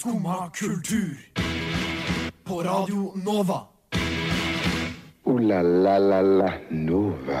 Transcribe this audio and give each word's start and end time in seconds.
Skumma 0.00 0.50
kultur. 0.54 1.16
På 2.44 2.62
Radio 2.62 3.12
Nova. 3.24 3.60
O-la-la-la-la 5.24 6.52
Nova. 6.70 7.40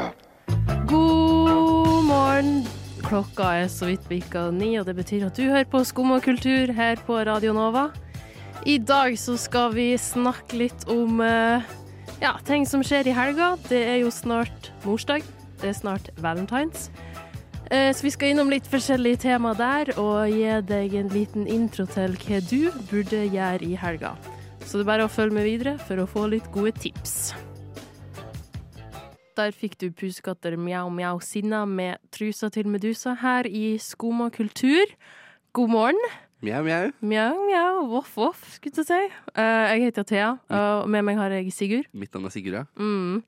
God 0.88 2.04
morgen. 2.04 2.66
Klokka 3.00 3.48
er 3.62 3.68
så 3.72 3.88
vidt 3.88 4.04
bikka 4.12 4.50
ni, 4.52 4.74
og 4.76 4.84
det 4.90 4.98
betyr 4.98 5.24
at 5.30 5.40
du 5.40 5.46
hører 5.48 5.64
på 5.72 5.80
Skumma 5.88 6.20
kultur 6.20 6.74
her 6.76 7.00
på 7.06 7.16
Radio 7.24 7.56
Nova. 7.56 7.86
I 8.68 8.76
dag 8.76 9.16
så 9.16 9.38
skal 9.40 9.72
vi 9.72 9.94
snakke 9.96 10.60
litt 10.60 10.84
om 10.84 11.24
eh, 11.24 11.64
ja, 12.20 12.36
ting 12.44 12.68
som 12.68 12.84
skjer 12.84 13.08
i 13.08 13.16
helga. 13.16 13.54
Det 13.72 13.86
er 13.88 14.02
jo 14.02 14.12
snart 14.12 14.68
morsdag. 14.84 15.24
Det 15.62 15.72
er 15.72 15.80
snart 15.80 16.12
valentines. 16.20 16.90
Eh, 17.70 17.92
Så 17.94 18.02
vi 18.02 18.10
skal 18.10 18.32
innom 18.32 18.50
litt 18.50 18.66
forskjellige 18.66 19.20
tema 19.26 19.52
der, 19.54 19.92
og 20.00 20.26
gi 20.32 20.46
deg 20.66 20.94
en 20.98 21.10
liten 21.12 21.46
intro 21.50 21.86
til 21.86 22.16
hva 22.18 22.40
du 22.50 22.70
burde 22.90 23.20
gjøre 23.30 23.62
i 23.66 23.76
helga. 23.78 24.16
Så 24.66 24.78
det 24.78 24.84
er 24.84 24.90
bare 24.90 25.06
å 25.06 25.10
følge 25.12 25.34
med 25.34 25.46
videre 25.46 25.76
for 25.78 26.02
å 26.02 26.08
få 26.10 26.26
litt 26.30 26.50
gode 26.54 26.72
tips. 26.78 27.32
Der 29.38 29.54
fikk 29.56 29.78
du 29.80 29.88
pusekatter 29.94 30.56
mjau 30.60 30.90
mjau 30.92 31.20
sinna 31.22 31.62
med 31.66 31.98
trusa 32.12 32.50
til 32.52 32.66
Medusa 32.68 33.14
her 33.22 33.46
i 33.46 33.78
Skoma 33.80 34.28
kultur. 34.34 34.90
God 35.54 35.70
morgen. 35.70 36.02
Mjau, 36.42 36.62
mjau. 36.64 36.90
Mjau 37.04 37.34
mjau, 37.46 37.86
voff 37.88 38.14
voff, 38.16 38.42
skulle 38.56 38.82
jeg 38.82 38.86
si. 38.90 39.00
Eh, 39.36 39.66
jeg 39.76 39.86
heter 39.88 40.02
Thea, 40.08 40.30
og 40.50 40.88
med 40.90 41.04
meg 41.04 41.16
har 41.20 41.30
jeg 41.30 41.52
Sigurd. 41.52 41.86
Mitt 41.94 42.12
navn 42.14 42.26
er 42.26 42.34
Sigurd, 42.34 42.54
ja. 42.58 42.64
Mm. 42.76 43.22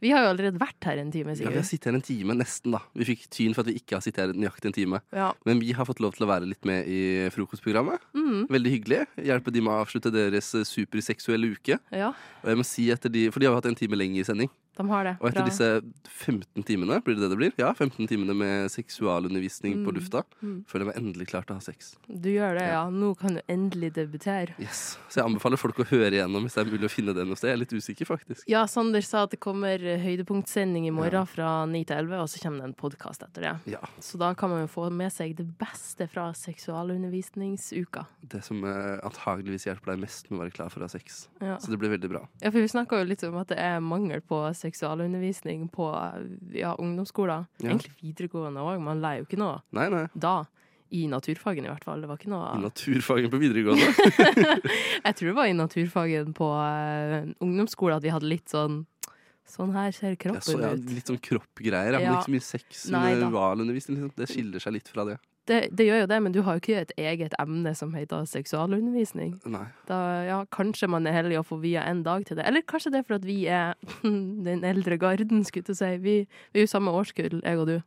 Vi 0.00 0.12
har 0.14 0.22
jo 0.22 0.30
allerede 0.30 0.60
vært 0.60 0.86
her 0.86 1.00
en 1.02 1.10
time, 1.10 1.34
ja. 1.34 1.50
Vi 1.50 1.58
har 1.58 1.66
sittet 1.66 1.90
her 1.90 1.96
en 1.98 2.04
time, 2.06 2.36
nesten, 2.38 2.74
da. 2.76 2.80
Vi 2.94 3.06
fikk 3.08 3.24
tyn 3.34 3.54
for 3.56 3.64
at 3.64 3.70
vi 3.72 3.80
ikke 3.80 3.96
har 3.96 4.04
sittet 4.04 4.22
her 4.22 4.34
nøyaktig 4.36 4.70
en 4.70 4.76
time. 4.76 5.00
Ja. 5.14 5.32
Men 5.48 5.58
vi 5.62 5.72
har 5.74 5.88
fått 5.88 6.02
lov 6.04 6.14
til 6.14 6.26
å 6.26 6.30
være 6.30 6.46
litt 6.46 6.68
med 6.68 6.86
i 6.86 7.00
frokostprogrammet. 7.34 8.04
Mm. 8.14 8.44
Veldig 8.54 8.74
hyggelig. 8.76 9.00
Hjelpe 9.26 9.54
de 9.54 9.64
med 9.64 9.74
å 9.74 9.80
avslutte 9.82 10.12
deres 10.14 10.52
eh, 10.54 10.66
superseksuelle 10.68 11.50
uke. 11.56 11.80
ja, 11.90 12.12
Og 12.44 12.52
jeg 12.52 12.60
må 12.60 12.66
si 12.66 12.86
etter 12.94 13.10
de, 13.10 13.26
For 13.34 13.42
de 13.42 13.48
har 13.48 13.56
jo 13.56 13.60
hatt 13.60 13.70
en 13.72 13.78
time 13.78 13.98
lenger 13.98 14.30
sending. 14.30 14.52
De 14.78 14.88
har 14.88 15.04
det. 15.04 15.16
Og 15.20 15.28
etter 15.28 15.44
disse 15.48 15.68
15 16.06 16.62
timene, 16.64 17.00
blir 17.04 17.18
det 17.18 17.24
det 17.26 17.30
det 17.34 17.38
blir? 17.40 17.52
Ja, 17.58 17.72
15 17.74 18.06
timene 18.08 18.34
med 18.38 18.70
seksualundervisning 18.70 19.82
på 19.84 19.90
Mm. 19.92 19.96
lufta, 19.98 20.22
Mm. 20.42 20.64
føler 20.66 20.84
jeg 20.84 20.88
meg 20.94 20.96
endelig 21.02 21.26
klar 21.28 21.42
til 21.46 21.54
å 21.56 21.58
ha 21.58 21.60
sex. 21.60 21.96
Du 22.08 22.28
gjør 22.30 22.58
det, 22.58 22.68
ja. 22.70 22.88
Nå 22.90 23.14
kan 23.18 23.34
du 23.34 23.40
endelig 23.48 23.92
debutere. 23.94 24.54
Yes. 24.58 24.98
Så 25.10 25.20
jeg 25.20 25.24
anbefaler 25.26 25.58
folk 25.58 25.76
å 25.78 25.84
høre 25.90 26.12
igjennom 26.12 26.42
hvis 26.46 26.54
det 26.54 26.66
er 26.66 26.70
mulig 26.70 26.86
å 26.88 26.90
finne 26.94 27.14
det 27.14 27.26
noe 27.26 27.36
sted. 27.36 27.48
Jeg 27.50 27.56
er 27.56 27.62
litt 27.64 27.72
usikker, 27.76 28.06
faktisk. 28.06 28.44
Ja, 28.46 28.64
Sander 28.66 29.00
sa 29.02 29.24
at 29.24 29.30
det 29.30 29.40
kommer 29.40 29.78
høydepunktsending 29.78 30.86
i 30.86 30.90
morgen 30.90 31.12
Ja. 31.12 31.24
fra 31.24 31.66
9 31.66 31.84
til 31.84 31.96
11, 31.98 32.20
og 32.22 32.28
så 32.28 32.40
kommer 32.40 32.58
det 32.58 32.64
en 32.64 32.74
podkast 32.74 33.22
etter 33.22 33.40
det. 33.42 33.72
Ja. 33.72 33.78
Så 34.00 34.18
da 34.18 34.32
kan 34.34 34.50
man 34.50 34.66
jo 34.66 34.68
få 34.68 34.90
med 34.92 35.10
seg 35.12 35.34
det 35.36 35.58
beste 35.58 36.08
fra 36.08 36.32
seksualundervisningsuka. 36.32 38.06
Det 38.28 38.42
som 38.44 38.62
eh, 38.64 38.98
antageligvis 39.04 39.66
hjelper 39.68 39.92
deg 39.94 40.00
mest 40.04 40.30
med 40.30 40.38
å 40.40 40.42
være 40.44 40.54
klar 40.54 40.70
for 40.72 40.80
å 40.80 40.88
ha 40.88 40.88
sex. 40.92 41.28
Ja. 41.40 41.56
Så 41.58 41.70
det 41.72 41.78
blir 41.80 41.90
veldig 41.96 42.10
bra. 42.10 42.26
Ja, 42.42 42.50
for 42.50 42.60
vi 42.60 42.68
snakka 42.70 42.98
jo 43.00 43.08
litt 43.08 43.22
om 43.24 43.36
at 43.40 43.48
det 43.52 43.58
er 43.58 43.80
mangel 43.80 44.20
på 44.20 44.40
seksualundervisning 44.68 45.66
på 45.74 45.88
ja, 46.54 46.74
ungdomsskoler. 46.78 47.48
Ja. 47.58 47.72
Egentlig 47.72 47.96
videregående 48.02 48.62
òg. 48.62 48.78
Man 48.84 49.02
lærer 49.02 49.24
jo 49.24 49.28
ikke 49.28 49.40
noe 49.40 49.58
Nei, 49.76 49.88
nei. 49.92 50.06
da. 50.14 50.42
I 50.88 51.02
naturfagen, 51.10 51.66
i 51.66 51.68
hvert 51.68 51.84
fall. 51.84 52.00
Det 52.00 52.08
var 52.08 52.16
ikke 52.16 52.30
I 52.32 52.60
naturfagen 52.62 53.32
på 53.32 53.40
videregående. 53.42 53.88
Jeg 55.06 55.16
tror 55.18 55.26
det 55.26 55.34
var 55.36 55.50
i 55.50 55.56
naturfagen 55.56 56.30
på 56.36 56.48
uh, 56.48 57.26
ungdomsskolen 57.44 57.98
at 57.98 58.06
vi 58.06 58.14
hadde 58.14 58.30
litt 58.30 58.48
sånn 58.54 58.86
Sånn 59.48 59.70
her 59.72 59.94
ser 59.96 60.12
kroppen 60.20 60.44
så, 60.44 60.58
ja, 60.60 60.74
ut. 60.76 60.90
litt 60.92 61.08
sånn 61.08 61.20
kroppgreier. 61.24 61.94
Ja, 61.96 62.00
men 62.04 62.18
ikke 62.18 62.26
så 62.28 62.32
mye. 62.34 62.44
Seksualundervisning, 62.44 63.96
liksom. 63.96 64.10
Det 64.20 64.26
skiller 64.28 64.60
seg 64.60 64.74
litt 64.76 64.90
fra 64.92 65.06
det. 65.08 65.14
Det, 65.48 65.60
det 65.72 65.86
gjør 65.88 66.02
jo 66.02 66.08
det, 66.10 66.18
men 66.22 66.34
du 66.34 66.42
har 66.44 66.56
jo 66.56 66.62
ikke 66.62 66.80
et 66.82 66.92
eget 67.00 67.36
emne 67.40 67.72
som 67.76 67.94
heter 67.96 68.26
seksualundervisning. 68.28 69.38
Nei. 69.48 69.64
Da, 69.88 69.98
ja, 70.28 70.42
kanskje 70.54 70.90
man 70.92 71.08
er 71.08 71.16
heldig 71.16 71.40
å 71.40 71.46
få 71.46 71.60
via 71.62 71.86
en 71.88 72.02
dag 72.06 72.26
til 72.28 72.38
det. 72.38 72.46
Eller 72.48 72.66
kanskje 72.68 72.92
det 72.92 73.02
er 73.02 73.08
for 73.08 73.18
at 73.18 73.28
vi 73.28 73.38
er 73.48 73.74
den 74.48 74.66
eldre 74.68 75.00
garden, 75.00 75.44
skulle 75.48 75.72
jeg 75.72 75.80
si. 75.80 75.92
Vi, 76.04 76.18
vi 76.52 76.60
er 76.60 76.68
jo 76.68 76.74
samme 76.74 76.92
årskull, 76.94 77.40
jeg 77.40 77.62
og 77.62 77.72
du. 77.72 77.78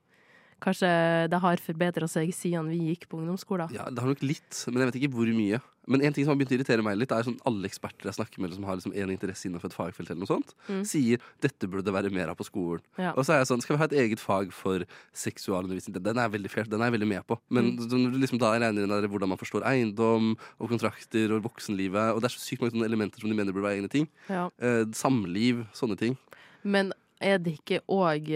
Kanskje 0.61 1.27
det 1.31 1.39
har 1.41 1.57
forbedra 1.57 2.07
seg 2.07 2.29
siden 2.37 2.69
vi 2.69 2.91
gikk 2.93 3.07
på 3.09 3.17
ungdomsskolen. 3.17 3.71
Ja, 3.73 3.89
det 3.89 3.99
har 3.99 4.07
nok 4.13 4.21
litt, 4.21 4.53
men 4.69 4.83
jeg 4.83 4.91
vet 4.91 4.99
ikke 5.01 5.13
hvor 5.15 5.25
mye. 5.33 5.59
Men 5.89 6.03
en 6.05 6.13
ting 6.13 6.23
som 6.23 6.35
har 6.35 6.37
begynt 6.37 6.51
å 6.53 6.57
irritere 6.59 6.83
meg 6.85 6.99
litt, 7.01 7.11
er 7.11 7.23
sånn 7.25 7.39
alle 7.49 7.65
eksperter 7.65 8.05
jeg 8.05 8.13
snakker 8.13 8.37
med 8.39 8.53
som 8.53 8.63
har 8.69 8.77
liksom 8.77 8.93
en 8.93 9.09
interesse 9.09 9.49
innenfor 9.49 9.65
et 9.71 9.73
fagfelt, 9.73 10.11
eller 10.11 10.21
noe 10.21 10.29
sånt, 10.29 10.53
Mm. 10.69 10.83
sier 10.85 11.17
dette 11.41 11.65
burde 11.67 11.83
det 11.89 11.93
være 11.95 12.11
mer 12.13 12.29
av 12.29 12.37
på 12.37 12.45
skolen. 12.45 12.81
Ja. 12.99 13.13
Og 13.17 13.25
så 13.25 13.33
er 13.33 13.39
jeg 13.41 13.47
sånn, 13.49 13.61
skal 13.63 13.75
vi 13.75 13.79
ha 13.81 13.85
et 13.89 13.97
eget 13.97 14.19
fag 14.21 14.53
for 14.53 14.85
seksualundervisning? 15.17 15.97
Den 16.03 16.17
er 16.19 16.29
jeg 16.29 16.35
veldig, 16.37 16.51
fair, 16.53 16.63
den 16.69 16.81
er 16.81 16.91
jeg 16.91 16.99
veldig 16.99 17.07
med 17.09 17.25
på. 17.27 17.39
Men 17.49 17.75
Mm. 17.77 18.13
liksom 18.21 18.37
da 18.39 18.51
regner 18.53 18.83
inn 18.83 18.89
der 18.89 19.07
hvordan 19.09 19.29
man 19.29 19.37
forstår 19.39 19.63
eiendom 19.65 20.37
og 20.59 20.69
kontrakter 20.69 21.31
og 21.35 21.43
voksenlivet, 21.43 22.13
og 22.13 22.21
det 22.21 22.29
er 22.29 22.37
så 22.37 22.45
sykt 22.45 22.61
mange 22.61 22.73
sånne 22.73 22.85
elementer 22.85 23.19
som 23.19 23.29
de 23.29 23.35
mener 23.35 23.51
burde 23.51 23.65
være 23.65 23.79
egne 23.81 23.89
ting. 23.89 24.07
Ja. 24.29 24.49
Eh, 24.59 24.85
samliv, 24.93 25.65
sånne 25.73 25.97
ting. 25.97 26.17
Men 26.63 26.93
er 27.21 27.41
det 27.41 27.57
ikke 27.59 27.81
òg 27.91 28.29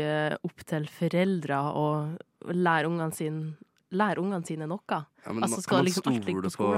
opp 0.46 0.66
til 0.70 0.90
foreldre 0.94 1.62
å 1.76 1.86
lære 2.54 2.92
ungene 2.92 3.16
sine 3.16 3.56
Lære 3.96 4.20
ungene 4.20 4.46
sine 4.48 4.66
noe? 4.68 4.82
Ja, 5.24 5.32
men 5.32 5.44
Altså, 5.46 5.62
skal 5.62 5.78
man 5.78 5.86
liksom 5.86 6.04
stole 6.04 6.50
på 6.50 6.50
på, 6.58 6.70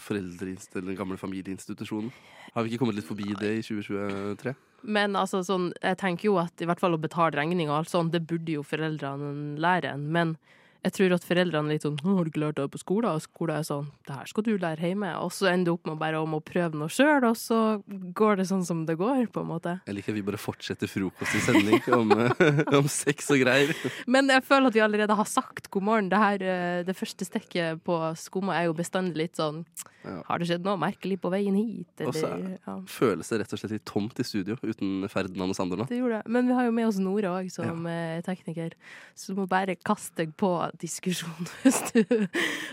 foreldreinstitusjonen, 0.00 0.88
den 0.88 0.96
gamle 0.96 1.18
familieinstitusjonen? 1.20 2.12
Har 2.54 2.64
vi 2.64 2.72
ikke 2.72 2.80
kommet 2.82 2.96
litt 2.98 3.08
forbi 3.08 3.34
det 3.38 3.50
i 3.58 3.62
2023? 3.62 4.54
Men 4.96 5.16
altså, 5.16 5.42
sånn, 5.44 5.70
jeg 5.82 5.98
tenker 6.00 6.30
jo 6.30 6.38
at 6.40 6.64
i 6.64 6.68
hvert 6.68 6.80
fall 6.80 6.96
å 6.96 7.00
betale 7.00 7.36
regninga 7.36 7.72
og 7.72 7.82
alt 7.82 7.92
sånt, 7.92 8.14
det 8.16 8.24
burde 8.26 8.56
jo 8.56 8.64
foreldrene 8.66 9.58
lære 9.60 9.92
en. 9.92 10.08
Men 10.16 10.34
jeg 10.84 10.92
tror 10.98 11.14
at 11.16 11.24
foreldrene 11.24 11.70
er 11.70 11.78
litt 11.78 11.86
sånn 11.86 11.96
'Har 12.02 12.24
du 12.24 12.30
ikke 12.30 12.42
lært 12.42 12.56
det 12.60 12.70
på 12.70 12.82
skolen?' 12.82 13.16
Og 13.16 13.22
skolen 13.24 13.56
er 13.56 13.64
sånn 13.64 13.86
'Det 14.04 14.14
her 14.14 14.26
skal 14.26 14.42
du 14.44 14.58
lære 14.58 14.84
hjemme.' 14.84 15.16
Og 15.24 15.32
så 15.32 15.48
ender 15.48 15.64
du 15.64 15.72
opp 15.72 15.86
med 15.86 15.98
bare 15.98 16.20
om 16.20 16.34
å 16.34 16.44
prøve 16.44 16.74
noe 16.74 16.88
sjøl, 16.88 17.24
og 17.24 17.36
så 17.36 17.82
går 18.12 18.36
det 18.36 18.46
sånn 18.48 18.64
som 18.64 18.84
det 18.84 18.98
går, 18.98 19.32
på 19.32 19.40
en 19.40 19.48
måte. 19.48 19.80
Jeg 19.86 19.94
liker 19.94 20.12
at 20.12 20.16
vi 20.16 20.22
bare 20.22 20.36
fortsetter 20.36 20.86
frokost 20.86 21.34
i 21.34 21.40
sending 21.40 21.80
om, 22.00 22.12
eh, 22.12 22.76
om 22.76 22.84
sex 22.84 23.30
og 23.30 23.40
greier. 23.40 23.72
Men 24.06 24.28
jeg 24.28 24.44
føler 24.44 24.66
at 24.68 24.74
vi 24.74 24.84
allerede 24.84 25.16
har 25.16 25.24
sagt 25.24 25.70
god 25.70 25.82
morgen. 25.82 26.08
Det, 26.08 26.18
her, 26.18 26.42
eh, 26.42 26.82
det 26.84 26.96
første 26.96 27.24
stekket 27.24 27.82
på 27.82 27.96
skumma 28.16 28.60
er 28.60 28.66
jo 28.68 28.74
bestandig 28.74 29.16
litt 29.16 29.36
sånn 29.36 29.64
Ja. 30.04 30.18
Har 30.28 30.40
det 30.40 30.48
skjedd 30.50 30.66
noe 30.66 30.76
merkelig 30.80 31.16
på 31.22 31.30
veien 31.32 31.56
hit? 31.56 32.04
Og 32.04 32.12
så 32.16 32.30
ja. 32.36 32.74
Føles 32.90 33.30
det 33.32 33.40
rett 33.40 33.54
og 33.56 33.62
slett 33.62 33.72
litt 33.72 33.86
tomt 33.88 34.20
i 34.20 34.26
studio 34.26 34.58
uten 34.60 35.08
Ferdinand 35.12 35.54
og 35.54 35.58
Sander 35.58 35.80
nå? 35.80 35.88
Det 35.88 35.98
gjorde 36.02 36.20
det. 36.20 36.34
Men 36.36 36.50
vi 36.50 36.58
har 36.58 36.68
jo 36.68 36.74
med 36.76 36.90
oss 36.90 37.00
Nora 37.00 37.32
òg, 37.38 37.48
som 37.54 37.88
ja. 37.88 38.20
tekniker. 38.26 38.76
Så 39.16 39.32
du 39.32 39.40
må 39.40 39.48
bare 39.50 39.78
kaste 39.80 40.22
deg 40.24 40.36
på 40.40 40.52
diskusjon 40.82 41.48
hvis 41.64 41.80
du, 41.94 42.28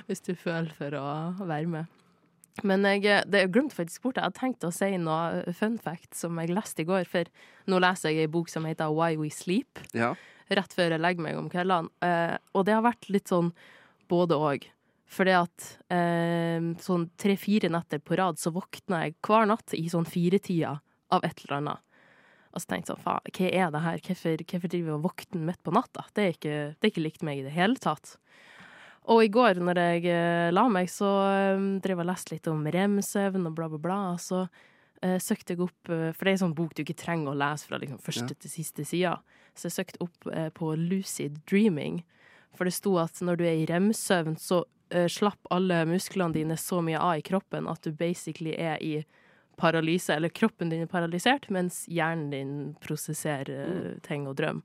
hvis 0.09 0.23
du 0.27 0.33
føler 0.35 0.71
for 0.77 0.99
å 0.99 1.07
være 1.39 1.71
med. 1.71 1.97
Men 2.67 2.83
jeg, 2.83 3.05
det 3.31 3.45
jeg 3.45 3.51
glemte 3.55 3.77
faktisk 3.77 4.03
bort. 4.03 4.19
Jeg 4.19 4.27
hadde 4.27 4.39
tenkt 4.39 4.65
å 4.67 4.73
si 4.75 4.91
noe 4.99 5.53
fun 5.57 5.77
fact 5.81 6.17
som 6.17 6.37
jeg 6.41 6.51
leste 6.51 6.83
i 6.83 6.87
går. 6.89 7.07
For 7.09 7.29
nå 7.71 7.79
leser 7.81 8.11
jeg 8.11 8.27
ei 8.27 8.31
bok 8.31 8.51
som 8.51 8.67
heter 8.67 8.91
Why 8.91 9.15
We 9.19 9.31
Sleep, 9.33 9.79
Ja. 9.97 10.13
rett 10.51 10.75
før 10.75 10.91
jeg 10.91 11.01
legger 11.01 11.23
meg 11.23 11.39
om 11.39 11.47
kveldene. 11.49 11.89
Eh, 12.03 12.35
og 12.53 12.67
det 12.67 12.75
har 12.75 12.83
vært 12.85 13.07
litt 13.09 13.31
sånn 13.31 13.53
både 14.11 14.35
og. 14.35 14.67
Fordi 15.11 15.33
at 15.35 15.72
eh, 15.91 16.67
sånn 16.79 17.09
tre-fire 17.19 17.72
netter 17.73 17.99
på 17.99 18.16
rad 18.19 18.39
så 18.39 18.53
våkna 18.55 19.05
jeg 19.05 19.17
hver 19.27 19.49
natt 19.49 19.75
i 19.75 19.83
sånn 19.91 20.07
firetida 20.07 20.77
av 21.11 21.25
et 21.27 21.44
eller 21.44 21.57
annet. 21.57 21.88
Og 22.51 22.63
så 22.63 22.67
tenkte 22.67 22.91
jeg 22.91 22.97
sånn, 22.97 23.03
faen, 23.03 23.33
hva 23.35 23.49
er 23.51 23.73
det 23.73 23.83
her? 23.85 24.01
Hvorfor, 24.07 24.44
hvorfor 24.44 24.72
driver 24.72 24.91
jeg 24.91 24.97
og 24.97 25.05
våkner 25.05 25.45
midt 25.49 25.61
på 25.63 25.75
natta? 25.75 26.05
Det 26.16 26.23
er, 26.23 26.33
ikke, 26.35 26.57
det 26.75 26.88
er 26.88 26.94
ikke 26.94 27.05
likt 27.05 27.25
meg 27.27 27.41
i 27.41 27.45
det 27.45 27.53
hele 27.55 27.79
tatt. 27.79 28.16
Og 29.11 29.23
i 29.25 29.31
går 29.33 29.61
når 29.63 29.79
jeg 29.81 30.09
eh, 30.13 30.49
la 30.53 30.66
meg, 30.72 30.91
så 30.91 31.09
eh, 31.28 31.63
drev 31.83 31.97
jeg 31.97 32.05
og 32.05 32.11
leste 32.11 32.35
litt 32.35 32.49
om 32.51 32.66
rem-søvn 32.75 33.47
og 33.49 33.55
bla, 33.57 33.69
bla, 33.72 33.79
bla. 33.81 33.99
Og 34.13 34.22
så 34.22 34.43
eh, 35.01 35.17
søkte 35.23 35.55
jeg 35.55 35.63
opp 35.66 35.91
eh, 35.91 36.11
For 36.11 36.28
det 36.28 36.33
er 36.33 36.38
en 36.38 36.43
sånn 36.45 36.57
bok 36.59 36.75
du 36.75 36.83
ikke 36.83 36.99
trenger 36.99 37.31
å 37.31 37.39
lese 37.39 37.67
fra 37.67 37.79
liksom, 37.81 38.01
første 38.03 38.35
til 38.35 38.53
siste 38.53 38.85
side. 38.88 39.16
Så 39.55 39.67
jeg 39.67 39.78
søkte 39.79 40.03
opp 40.05 40.29
eh, 40.31 40.51
på 40.55 40.75
lucid 40.79 41.39
dreaming. 41.49 42.03
For 42.55 42.67
det 42.67 42.75
sto 42.75 42.97
at 43.01 43.23
når 43.23 43.39
du 43.39 43.47
er 43.47 43.63
i 43.63 43.67
rem-søvn, 43.69 44.35
så 44.39 44.66
eh, 44.91 45.07
slapp 45.12 45.50
alle 45.50 45.84
musklene 45.90 46.35
dine 46.35 46.57
så 46.59 46.82
mye 46.85 46.99
av 46.99 47.20
i 47.20 47.26
kroppen 47.26 47.70
at 47.72 47.84
du 47.84 47.91
basically 47.91 48.55
er 48.58 48.78
i 48.84 49.02
paralyse, 49.61 50.14
eller 50.14 50.29
kroppen 50.34 50.72
din 50.72 50.85
er 50.85 50.90
paralysert, 50.90 51.49
mens 51.53 51.84
hjernen 51.91 52.32
din 52.34 52.53
prosesserer 52.82 53.52
eh, 53.67 53.93
ting 54.05 54.28
og 54.29 54.40
drøm. 54.40 54.64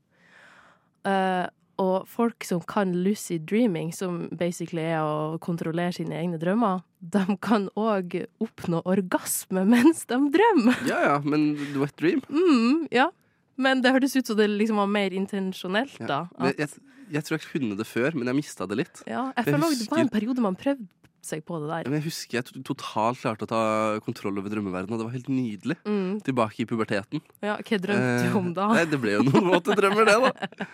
Uh, 1.07 1.45
og 1.77 2.07
folk 2.09 2.43
som 2.43 2.63
kan 2.65 2.91
lucid 3.05 3.45
dreaming, 3.47 3.91
som 3.93 4.25
basically 4.33 4.81
er 4.81 5.05
å 5.05 5.37
kontrollere 5.43 5.93
sine 5.99 6.17
egne 6.17 6.39
drømmer, 6.41 6.81
de 6.99 7.37
kan 7.45 7.67
òg 7.77 8.17
oppnå 8.43 8.81
orgasme 8.89 9.63
mens 9.73 10.03
de 10.09 10.19
drømmer. 10.33 10.81
ja 10.89 11.03
ja, 11.05 11.15
men 11.23 11.51
wet 11.77 11.95
dream? 12.01 12.23
Mm, 12.33 12.87
ja. 12.91 13.11
Men 13.57 13.81
det 13.81 13.93
hørtes 13.95 14.15
ut 14.19 14.27
som 14.29 14.37
det 14.37 14.49
liksom 14.53 14.77
var 14.81 14.89
mer 14.91 15.15
intensjonelt, 15.17 15.97
da. 16.03 16.27
Ja. 16.29 16.49
At, 16.51 16.59
Jeg, 16.61 16.67
jeg, 16.67 16.93
jeg 17.17 17.23
tror 17.27 17.37
jeg 17.39 17.47
kunne 17.51 17.77
det 17.79 17.87
før, 17.89 18.13
men 18.19 18.29
jeg 18.29 18.35
mista 18.43 18.67
det 18.69 18.77
litt. 18.83 19.01
ja, 19.07 19.31
jeg 19.31 19.41
jeg 19.41 19.49
føler 19.53 19.65
husker... 19.71 19.83
det 19.85 19.91
var 19.95 20.03
en 20.05 20.13
periode 20.13 20.43
man 20.45 20.55
prøvde 20.59 20.87
seg 21.27 21.41
på 21.43 21.57
det 21.59 21.67
der. 21.67 21.87
Men 21.89 21.97
jeg 21.97 22.05
husker 22.05 22.37
jeg 22.37 22.63
totalt 22.63 23.19
klarte 23.19 23.43
å 23.43 23.49
ta 23.49 23.61
kontroll 24.05 24.37
over 24.39 24.51
drømmeverdenen, 24.53 24.93
og 24.95 25.01
det 25.01 25.07
var 25.09 25.15
helt 25.17 25.31
nydelig. 25.33 25.75
Mm. 25.83 26.21
Tilbake 26.23 26.61
i 26.63 26.67
puberteten. 26.69 27.23
Ja, 27.43 27.57
hva 27.57 27.79
drømte 27.83 28.11
Eh, 28.13 28.27
du 28.29 28.37
om 28.39 28.51
da? 28.55 28.67
Nei, 28.77 28.85
det 28.87 28.99
ble 29.01 29.17
jo 29.17 29.25
noen 29.27 29.49
våte 29.51 29.75
drømmer, 29.75 30.07
det, 30.07 30.15
da. 30.23 30.67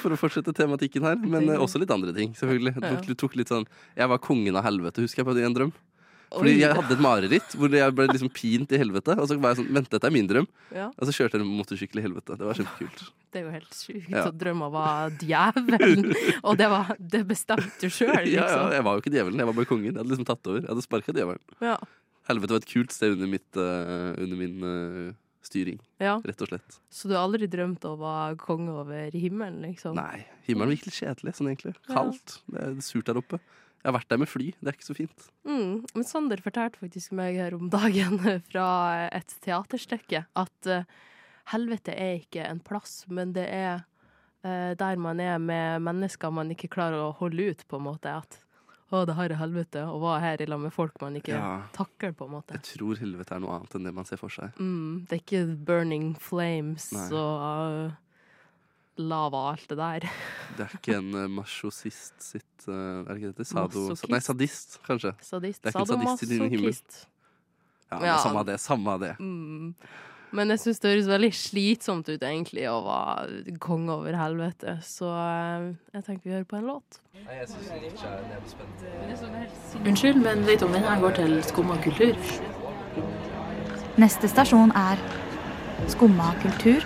For 0.00 0.16
å 0.16 0.18
fortsette 0.18 0.54
tematikken 0.56 1.06
her. 1.06 1.20
Men 1.22 1.46
eh, 1.52 1.60
også 1.62 1.78
litt 1.82 1.92
andre 1.94 2.14
ting, 2.16 2.32
selvfølgelig. 2.38 2.74
Tok, 2.82 3.12
tok 3.26 3.36
litt 3.38 3.52
sånn 3.52 3.68
Jeg 3.94 4.10
var 4.10 4.18
kongen 4.24 4.58
av 4.58 4.66
helvete, 4.66 5.04
husker 5.06 5.22
jeg, 5.22 5.28
på 5.28 5.36
en 5.38 5.54
drøm. 5.60 5.74
Fordi 6.32 6.52
Oi. 6.52 6.60
jeg 6.60 6.74
hadde 6.74 6.94
et 6.96 7.02
mareritt 7.04 7.54
hvor 7.56 7.74
jeg 7.76 7.94
ble 7.96 8.06
liksom 8.10 8.30
pint 8.34 8.72
i 8.74 8.80
helvete. 8.80 9.14
Og 9.14 9.28
så 9.30 9.36
var 9.38 9.52
jeg 9.54 9.60
sånn, 9.60 9.68
vent, 9.76 9.90
dette 9.92 10.08
er 10.08 10.14
min 10.14 10.28
drøm. 10.30 10.48
Ja, 10.74 10.88
Og 10.96 11.08
så 11.08 11.14
kjørte 11.14 11.38
jeg 11.38 11.46
motorsykkel 11.46 12.00
i 12.02 12.06
helvete. 12.06 12.38
Det 12.40 12.48
var 12.48 12.58
kjempekult. 12.58 13.04
det 13.32 13.40
er 13.40 13.44
jo 13.46 13.52
helt 13.54 13.76
sjukt 13.78 14.08
Ja. 14.10 14.24
å 14.26 14.32
drømma 14.44 14.70
var 14.74 15.14
djevelen. 15.22 16.10
Og 16.48 16.58
det, 16.58 16.70
var, 16.72 16.90
det 16.98 17.22
bestemte 17.28 17.70
du 17.80 17.86
sjøl, 17.92 18.10
Ja, 18.10 18.24
ja, 18.24 18.48
liksom. 18.48 18.72
jeg 18.78 18.88
var 18.88 18.96
jo 18.98 19.04
ikke 19.04 19.14
djevelen, 19.14 19.44
jeg 19.44 19.50
var 19.52 19.58
bare 19.60 19.70
kongen. 19.70 19.92
Jeg 19.92 20.00
hadde 20.00 20.12
liksom 20.14 20.28
tatt 20.32 20.50
over. 20.50 20.64
Jeg 20.64 20.72
hadde 20.72 20.86
sparka 20.88 21.14
djevelen. 21.14 21.44
Ja. 21.62 21.76
Helvete 22.26 22.56
var 22.56 22.64
et 22.64 22.72
kult 22.72 22.96
sted 22.96 23.14
under, 23.14 23.30
mitt, 23.30 23.46
uh, 23.54 24.16
under 24.18 24.40
min 24.40 24.66
uh, 24.66 25.14
styring, 25.46 25.78
ja. 26.02 26.16
rett 26.26 26.40
og 26.42 26.50
slett. 26.50 26.78
Så 26.90 27.06
du 27.06 27.14
har 27.14 27.22
aldri 27.22 27.46
drømt 27.50 27.84
å 27.86 27.92
være 28.00 28.34
konge 28.40 28.74
over 28.82 29.14
himmelen, 29.14 29.60
liksom? 29.62 29.94
Nei, 29.94 30.24
himmelen 30.48 30.74
virker 30.74 30.90
litt 30.90 30.98
kjedelig 30.98 31.36
sånn 31.38 31.52
egentlig. 31.52 31.76
Kaldt. 31.86 32.40
Det 32.50 32.64
er 32.64 32.74
surt 32.82 33.06
der 33.06 33.20
oppe. 33.22 33.38
Jeg 33.82 33.92
har 33.92 33.96
vært 34.00 34.08
der 34.10 34.18
med 34.18 34.30
fly, 34.30 34.46
det 34.60 34.70
er 34.72 34.76
ikke 34.78 34.88
så 34.88 34.96
fint. 34.98 35.26
Mm. 35.46 35.74
Men 35.94 36.06
Sander 36.08 36.40
fortalte 36.42 36.80
faktisk 36.80 37.12
meg 37.14 37.36
her 37.38 37.54
om 37.54 37.68
dagen 37.70 38.18
fra 38.50 38.68
et 39.14 39.36
teaterstykke 39.44 40.24
at 40.34 40.70
uh, 40.72 40.82
helvete 41.52 41.94
er 41.94 42.16
ikke 42.22 42.46
en 42.48 42.58
plass, 42.66 43.04
men 43.06 43.34
det 43.36 43.44
er 43.46 43.84
uh, 44.46 44.72
der 44.78 44.96
man 44.98 45.20
er 45.22 45.38
med 45.38 45.84
mennesker 45.86 46.34
man 46.34 46.50
ikke 46.54 46.72
klarer 46.72 46.98
å 47.04 47.14
holde 47.20 47.52
ut, 47.52 47.62
på 47.70 47.78
en 47.78 47.86
måte. 47.86 48.10
At 48.24 48.40
å, 48.90 49.04
det 49.06 49.16
her 49.18 49.32
er 49.34 49.40
helvete, 49.40 49.82
å 49.90 49.98
være 50.02 50.20
her 50.22 50.42
i 50.42 50.46
lag 50.50 50.60
med 50.62 50.74
folk 50.74 50.98
man 51.02 51.16
ikke 51.18 51.34
Ja. 51.34 51.46
takler, 51.74 52.12
på 52.14 52.26
en 52.28 52.36
måte. 52.36 52.54
Jeg 52.54 52.66
tror 52.78 52.98
helvete 53.02 53.34
er 53.34 53.40
noe 53.42 53.56
annet 53.58 53.74
enn 53.74 53.86
det 53.88 53.94
man 53.94 54.06
ser 54.06 54.18
for 54.20 54.30
seg. 54.30 54.54
Mm. 54.62 55.06
Det 55.10 55.16
er 55.16 55.22
ikke 55.24 55.56
burning 55.66 56.12
flames 56.22 56.92
Nei. 56.94 57.08
og 57.18 57.46
eh, 57.46 57.96
lava 58.98 59.42
og 59.42 59.50
alt 59.54 59.68
det 59.70 59.78
der. 59.78 60.06
Det 60.56 60.66
er 60.66 60.74
ikke 60.78 60.96
en 61.00 61.12
uh, 61.14 61.26
masjosist 61.28 62.16
sitt 62.22 62.68
eh, 62.68 62.72
Er 62.74 63.10
det 63.10 63.16
ikke 63.20 63.34
det? 63.42 63.46
Sado, 63.46 63.84
Masochist. 63.90 64.10
nei, 64.12 64.20
sadist, 64.24 64.78
kanskje. 64.86 65.12
Sadist. 65.20 65.62
Det 65.62 65.72
er 65.72 65.76
ikke 65.76 65.86
en 65.86 66.06
sadist 66.06 66.26
i 66.26 66.30
din 66.32 66.50
himmel. 66.50 66.74
Ja, 67.90 67.98
men 68.00 68.08
Ja. 68.08 68.18
Samme 68.18 68.42
av 68.42 68.46
det. 68.46 68.58
Samme 68.60 68.90
av 68.96 69.00
det. 69.00 69.14
Mm. 69.20 69.74
Men 70.34 70.50
jeg 70.50 70.60
syns 70.60 70.80
det 70.82 70.90
høres 70.90 71.06
veldig 71.08 71.30
slitsomt 71.38 72.08
ut, 72.10 72.22
egentlig, 72.22 72.64
å 72.68 72.80
være 72.84 73.54
konge 73.62 73.94
over 73.94 74.16
helvete. 74.18 74.78
Så 74.84 75.06
eh, 75.12 75.68
jeg 75.94 76.06
tenker 76.08 76.26
vi 76.26 76.34
hører 76.34 76.48
på 76.50 76.58
en 76.58 76.66
låt. 76.72 76.98
Unnskyld, 79.84 80.20
men 80.24 80.44
vet 80.48 80.60
du 80.60 80.66
om 80.66 80.74
den 80.76 80.84
her 80.84 81.00
går 81.00 81.16
til 81.20 81.38
Skumma 81.46 81.78
kultur? 81.84 82.18
Neste 83.96 84.28
stasjon 84.28 84.74
er 84.76 85.00
Skumma 85.92 86.32
kultur. 86.42 86.84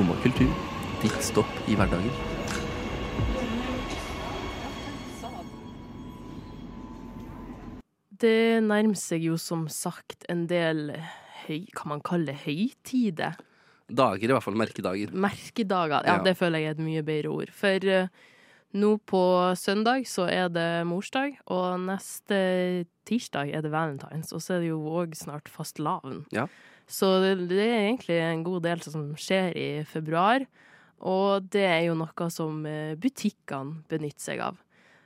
Skumma 0.00 0.14
kultur. 0.22 0.48
Ditt 1.02 1.16
stopp 1.20 1.68
i 1.68 1.74
hverdagen. 1.76 2.08
Det 8.20 8.62
nærmer 8.64 8.96
seg 8.96 9.26
jo 9.28 9.36
som 9.36 9.66
sagt 9.68 10.24
en 10.32 10.46
del 10.48 10.94
høy, 11.44 11.66
kan 11.76 11.92
man 11.92 12.00
kalle 12.00 12.32
høytider? 12.32 13.36
Dager, 13.92 14.24
i 14.24 14.32
hvert 14.32 14.46
fall. 14.46 14.56
Merkedager. 14.56 15.12
Merkedager. 15.12 16.00
Ja, 16.08 16.16
Ja. 16.16 16.22
det 16.22 16.36
føler 16.38 16.64
jeg 16.64 16.66
er 16.72 16.78
et 16.78 16.84
mye 16.88 17.02
bedre 17.04 17.28
ord. 17.28 17.50
For 17.52 17.84
eh, 17.84 18.08
nå 18.72 18.96
på 19.04 19.22
søndag 19.52 20.08
så 20.08 20.30
er 20.32 20.48
det 20.48 20.86
morsdag, 20.86 21.36
og 21.46 21.76
neste 21.84 22.86
tirsdag 23.04 23.52
er 23.52 23.60
det 23.60 23.70
valentines, 23.70 24.32
og 24.32 24.40
så 24.40 24.54
er 24.56 24.60
det 24.64 24.72
jo 24.72 24.80
òg 24.80 25.12
snart 25.14 25.48
fastelavn. 25.52 26.24
Ja. 26.32 26.46
Så 26.90 27.10
det, 27.22 27.36
det 27.52 27.60
er 27.62 27.84
egentlig 27.86 28.18
en 28.24 28.42
god 28.46 28.64
del 28.66 28.82
som 28.82 29.12
skjer 29.14 29.54
i 29.56 29.68
februar, 29.86 30.42
og 31.00 31.46
det 31.54 31.62
er 31.64 31.84
jo 31.86 31.94
noe 31.96 32.26
som 32.34 32.64
eh, 32.68 32.96
butikkene 33.00 33.84
benytter 33.88 34.24
seg 34.24 34.42
av. 34.50 34.58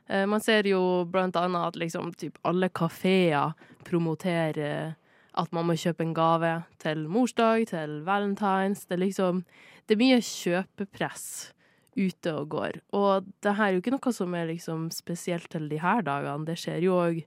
Eh, 0.09 0.25
Man 0.27 0.43
ser 0.43 0.67
jo 0.67 1.05
blant 1.07 1.37
annet 1.37 1.69
at 1.69 1.77
liksom 1.79 2.15
typ 2.19 2.41
alle 2.49 2.71
kafeer 2.73 3.53
promoterer 3.85 4.95
at 5.35 5.51
man 5.53 5.67
må 5.67 5.75
kjøpe 5.79 6.05
en 6.07 6.15
gave 6.15 6.51
til 6.83 7.05
morsdag, 7.11 7.67
til 7.73 8.01
valentines. 8.07 8.85
Det 8.87 8.97
er 8.99 9.05
liksom 9.07 9.45
Det 9.85 9.97
er 9.97 10.01
mye 10.01 10.21
kjøpepress 10.25 11.53
ute 11.97 12.33
og 12.33 12.49
går. 12.55 12.79
Og 12.97 13.27
det 13.45 13.53
her 13.59 13.67
er 13.67 13.75
jo 13.75 13.83
ikke 13.83 13.93
noe 13.93 14.13
som 14.17 14.35
er 14.35 14.47
liksom 14.49 14.87
spesielt 14.91 15.51
til 15.53 15.69
de 15.69 15.79
her 15.83 16.01
dagene. 16.03 16.47
Det 16.49 16.57
skjer 16.59 16.81
jo 16.87 16.95
òg 16.97 17.21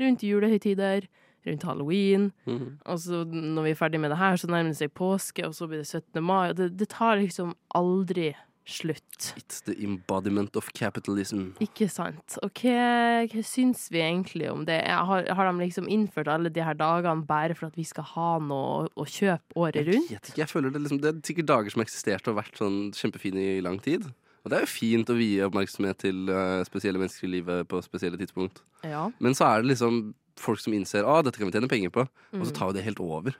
rundt 0.00 0.24
julehøytider, 0.26 1.06
rundt 1.46 1.66
halloween. 1.66 2.30
Mhm. 2.46 2.78
Og 2.86 3.02
så 3.02 3.24
når 3.26 3.62
vi 3.62 3.74
er 3.74 3.80
ferdig 3.80 4.00
med 4.00 4.10
det 4.10 4.18
her, 4.18 4.36
så 4.36 4.50
nærmer 4.50 4.72
det 4.72 4.80
seg 4.80 4.94
påske, 4.94 5.46
og 5.46 5.54
så 5.54 5.68
blir 5.68 5.82
det 5.82 5.90
17. 5.90 6.22
mai. 6.22 6.52
Det, 6.52 6.72
det 6.78 6.88
tar 6.94 7.20
liksom 7.20 7.54
aldri 7.74 8.32
slutt. 8.64 9.34
It's 9.36 9.60
the 9.66 9.74
embodiment 9.84 10.56
of 10.56 10.68
capitalism. 10.74 11.50
Ikke 11.62 11.88
sant. 11.90 12.36
Og 12.42 12.52
hva, 12.62 13.26
hva 13.30 13.42
syns 13.46 13.88
vi 13.92 14.02
egentlig 14.04 14.48
om 14.52 14.64
det? 14.68 14.78
Har, 14.86 15.26
har 15.26 15.50
de 15.50 15.64
liksom 15.64 15.88
innført 15.90 16.30
alle 16.30 16.52
de 16.52 16.62
her 16.62 16.78
dagene 16.78 17.26
bare 17.26 17.56
for 17.58 17.70
at 17.72 17.78
vi 17.78 17.86
skal 17.88 18.06
ha 18.14 18.30
noe 18.42 18.88
å 18.94 19.06
kjøpe 19.08 19.58
året 19.58 19.86
rundt? 19.88 20.10
Jeg 20.12 20.20
vet 20.20 20.32
ikke, 20.32 20.42
jeg 20.44 20.52
føler 20.52 20.74
det 20.74 20.84
liksom 20.84 21.02
Det 21.02 21.10
er 21.10 21.22
sikkert 21.26 21.50
dager 21.50 21.74
som 21.74 21.82
har 21.82 21.90
eksistert 21.90 22.30
og 22.30 22.38
vært 22.38 22.60
sånn 22.60 22.80
kjempefine 22.96 23.48
i 23.58 23.62
lang 23.64 23.80
tid. 23.82 24.06
Og 24.42 24.50
det 24.50 24.58
er 24.58 24.64
jo 24.64 24.72
fint 24.72 25.10
å 25.10 25.14
vie 25.14 25.44
oppmerksomhet 25.46 26.00
til 26.02 26.26
uh, 26.30 26.62
spesielle 26.66 26.98
mennesker 26.98 27.28
i 27.28 27.34
livet 27.36 27.68
på 27.70 27.78
spesielle 27.84 28.18
tidspunkt. 28.18 28.62
Ja, 28.82 29.08
Men 29.22 29.36
så 29.38 29.46
er 29.46 29.62
det 29.62 29.74
liksom 29.74 30.00
folk 30.42 30.60
som 30.62 30.74
innser 30.76 31.06
at 31.06 31.24
dette 31.28 31.38
kan 31.40 31.48
vi 31.48 31.54
tjene 31.56 31.70
penger 31.70 31.90
på, 31.94 32.04
og 32.04 32.42
så 32.44 32.50
Mm. 32.52 32.56
tar 32.58 32.66
vi 32.72 32.78
det 32.80 32.84
helt 32.90 33.00
over. 33.00 33.34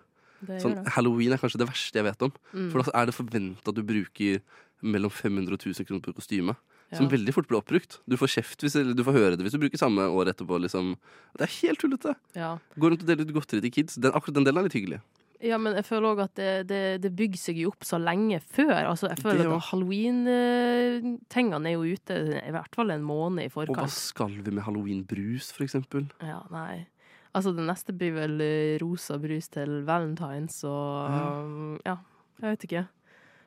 det 0.46 0.60
Sånn. 0.62 0.81
Halloween 0.96 1.32
er 1.32 1.38
kanskje 1.38 1.58
det 1.62 1.69
verste 1.69 1.94
jeg 2.00 2.04
vet 2.08 2.22
om. 2.22 2.32
Mm. 2.54 2.70
For 2.72 2.82
da 2.82 2.90
er 3.02 3.06
det 3.06 3.14
forventa 3.14 3.69
at 3.69 3.75
du 3.76 3.82
bruker 3.87 4.40
mellom 4.82 5.10
500 5.10 5.52
og 5.54 5.60
1000 5.60 5.87
kroner 5.87 6.02
på 6.02 6.14
kostyme. 6.19 6.56
Som 6.93 7.06
Ja. 7.08 7.12
veldig 7.16 7.32
fort 7.32 7.46
blir 7.49 7.60
oppbrukt. 7.62 8.00
Du 8.08 8.16
får 8.19 8.28
kjeft 8.43 8.58
hvis, 8.60 8.75
eller 8.76 8.93
du 8.94 9.04
får 9.04 9.14
høre 9.14 9.37
det 9.38 9.46
hvis 9.46 9.52
du 9.54 9.58
bruker 9.62 9.78
samme 9.78 10.02
år 10.12 10.26
etterpå. 10.34 10.58
Liksom. 10.60 10.96
Det 11.38 11.46
er 11.49 11.52
helt 11.62 11.78
tullete. 11.81 12.16
Ja. 12.34 12.58
Går 12.78 12.90
rundt 12.90 13.00
og 13.02 13.06
deler 13.08 13.22
ut 13.25 13.32
godteri 13.32 13.60
til 13.62 13.70
kids. 13.70 13.94
Den, 13.96 14.12
akkurat 14.12 14.34
den 14.34 14.44
delen 14.44 14.58
er 14.58 14.62
litt 14.69 14.75
hyggelig. 14.76 15.00
ja, 15.43 15.56
men 15.58 15.75
jeg 15.75 15.84
føler 15.84 16.06
òg 16.14 16.20
at 16.22 16.34
det, 16.37 16.66
det, 16.69 17.00
det 17.02 17.16
bygger 17.16 17.38
seg 17.38 17.56
jo 17.62 17.69
opp 17.72 17.81
så 17.82 17.99
lenge 17.99 18.40
før. 18.43 18.84
Altså, 18.90 19.08
jeg 19.08 19.19
føler 19.25 19.38
Det 19.43 19.52
at 19.56 19.70
halloween-tingene 19.72 21.66
er 21.66 21.75
jo 21.76 21.82
ute 21.96 22.19
i 22.46 22.52
hvert 22.54 22.75
fall 22.76 22.90
en 22.94 23.02
måned 23.06 23.46
i 23.46 23.50
forkant. 23.52 23.75
Og 23.76 23.82
hva 23.84 23.88
skal 23.90 24.28
vi 24.43 24.50
med 24.54 24.64
halloween-brus, 24.66 25.50
for 25.54 25.64
eksempel? 25.66 26.08
Ja, 26.22 26.43
nei. 26.52 26.87
Altså, 27.32 27.52
det 27.56 27.64
neste 27.64 27.94
blir 27.96 28.12
vel 28.17 28.40
eh, 28.44 28.79
rosa 28.82 29.17
brus 29.20 29.49
til 29.52 29.79
valentines 29.88 30.58
og 30.69 31.08
um, 31.08 31.79
Ja, 31.87 31.96
jeg 32.43 32.50
vet 32.56 32.67
ikke. 32.69 32.82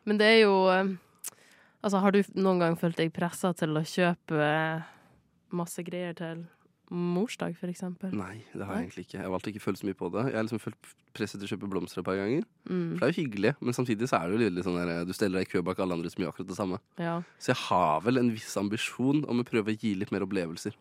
Men 0.10 0.18
det 0.22 0.30
er 0.32 0.40
jo 0.46 0.56
eh, 0.74 0.96
Altså, 1.86 2.00
har 2.02 2.16
du 2.16 2.24
noen 2.34 2.64
gang 2.64 2.76
følt 2.82 2.98
deg 2.98 3.12
pressa 3.14 3.52
til 3.54 3.78
å 3.78 3.84
kjøpe 3.86 4.42
eh, 4.42 4.86
masse 5.54 5.84
greier 5.86 6.16
til 6.18 6.48
morsdag, 6.90 7.54
for 7.60 7.70
eksempel? 7.70 8.10
Nei, 8.18 8.40
det 8.54 8.66
har 8.66 8.74
Nei? 8.74 8.80
jeg 8.82 8.88
egentlig 8.88 9.06
ikke. 9.06 9.18
Jeg 9.20 9.26
har 9.26 9.34
valgt 9.34 9.48
å 9.50 9.52
ikke 9.54 9.62
føle 9.68 9.78
så 9.78 9.88
mye 9.90 9.98
på 10.00 10.10
det. 10.14 10.24
Jeg 10.32 10.38
har 10.40 10.48
liksom 10.48 10.62
følt 10.64 10.90
presset 11.16 11.40
til 11.40 11.48
å 11.48 11.52
kjøpe 11.54 11.70
blomster 11.70 12.02
et 12.02 12.08
par 12.08 12.18
ganger. 12.18 12.44
Mm, 12.66 12.88
For 12.96 12.98
det 13.04 13.06
er 13.08 13.14
jo 13.14 13.22
hyggelig, 13.22 13.54
men 13.62 13.78
samtidig 13.78 14.10
så 14.10 14.18
er 14.20 14.34
det 14.34 14.36
jo 14.36 14.50
litt 14.58 14.68
sånn 14.68 14.80
der 14.82 15.06
Du 15.08 15.14
steller 15.16 15.40
deg 15.42 15.48
i 15.48 15.52
kø 15.54 15.62
bak 15.66 15.80
alle 15.82 15.98
andre 15.98 16.12
som 16.14 16.26
gjør 16.26 16.34
akkurat 16.34 16.50
det 16.52 16.58
samme. 16.58 16.82
ja. 17.02 17.16
Så 17.38 17.54
jeg 17.54 17.62
har 17.68 18.02
vel 18.06 18.22
en 18.22 18.34
viss 18.34 18.58
ambisjon 18.62 19.24
om 19.30 19.42
å 19.42 19.48
prøve 19.48 19.74
å 19.74 19.78
gi 19.78 19.94
litt 19.98 20.14
mer 20.14 20.26
opplevelser. 20.26 20.74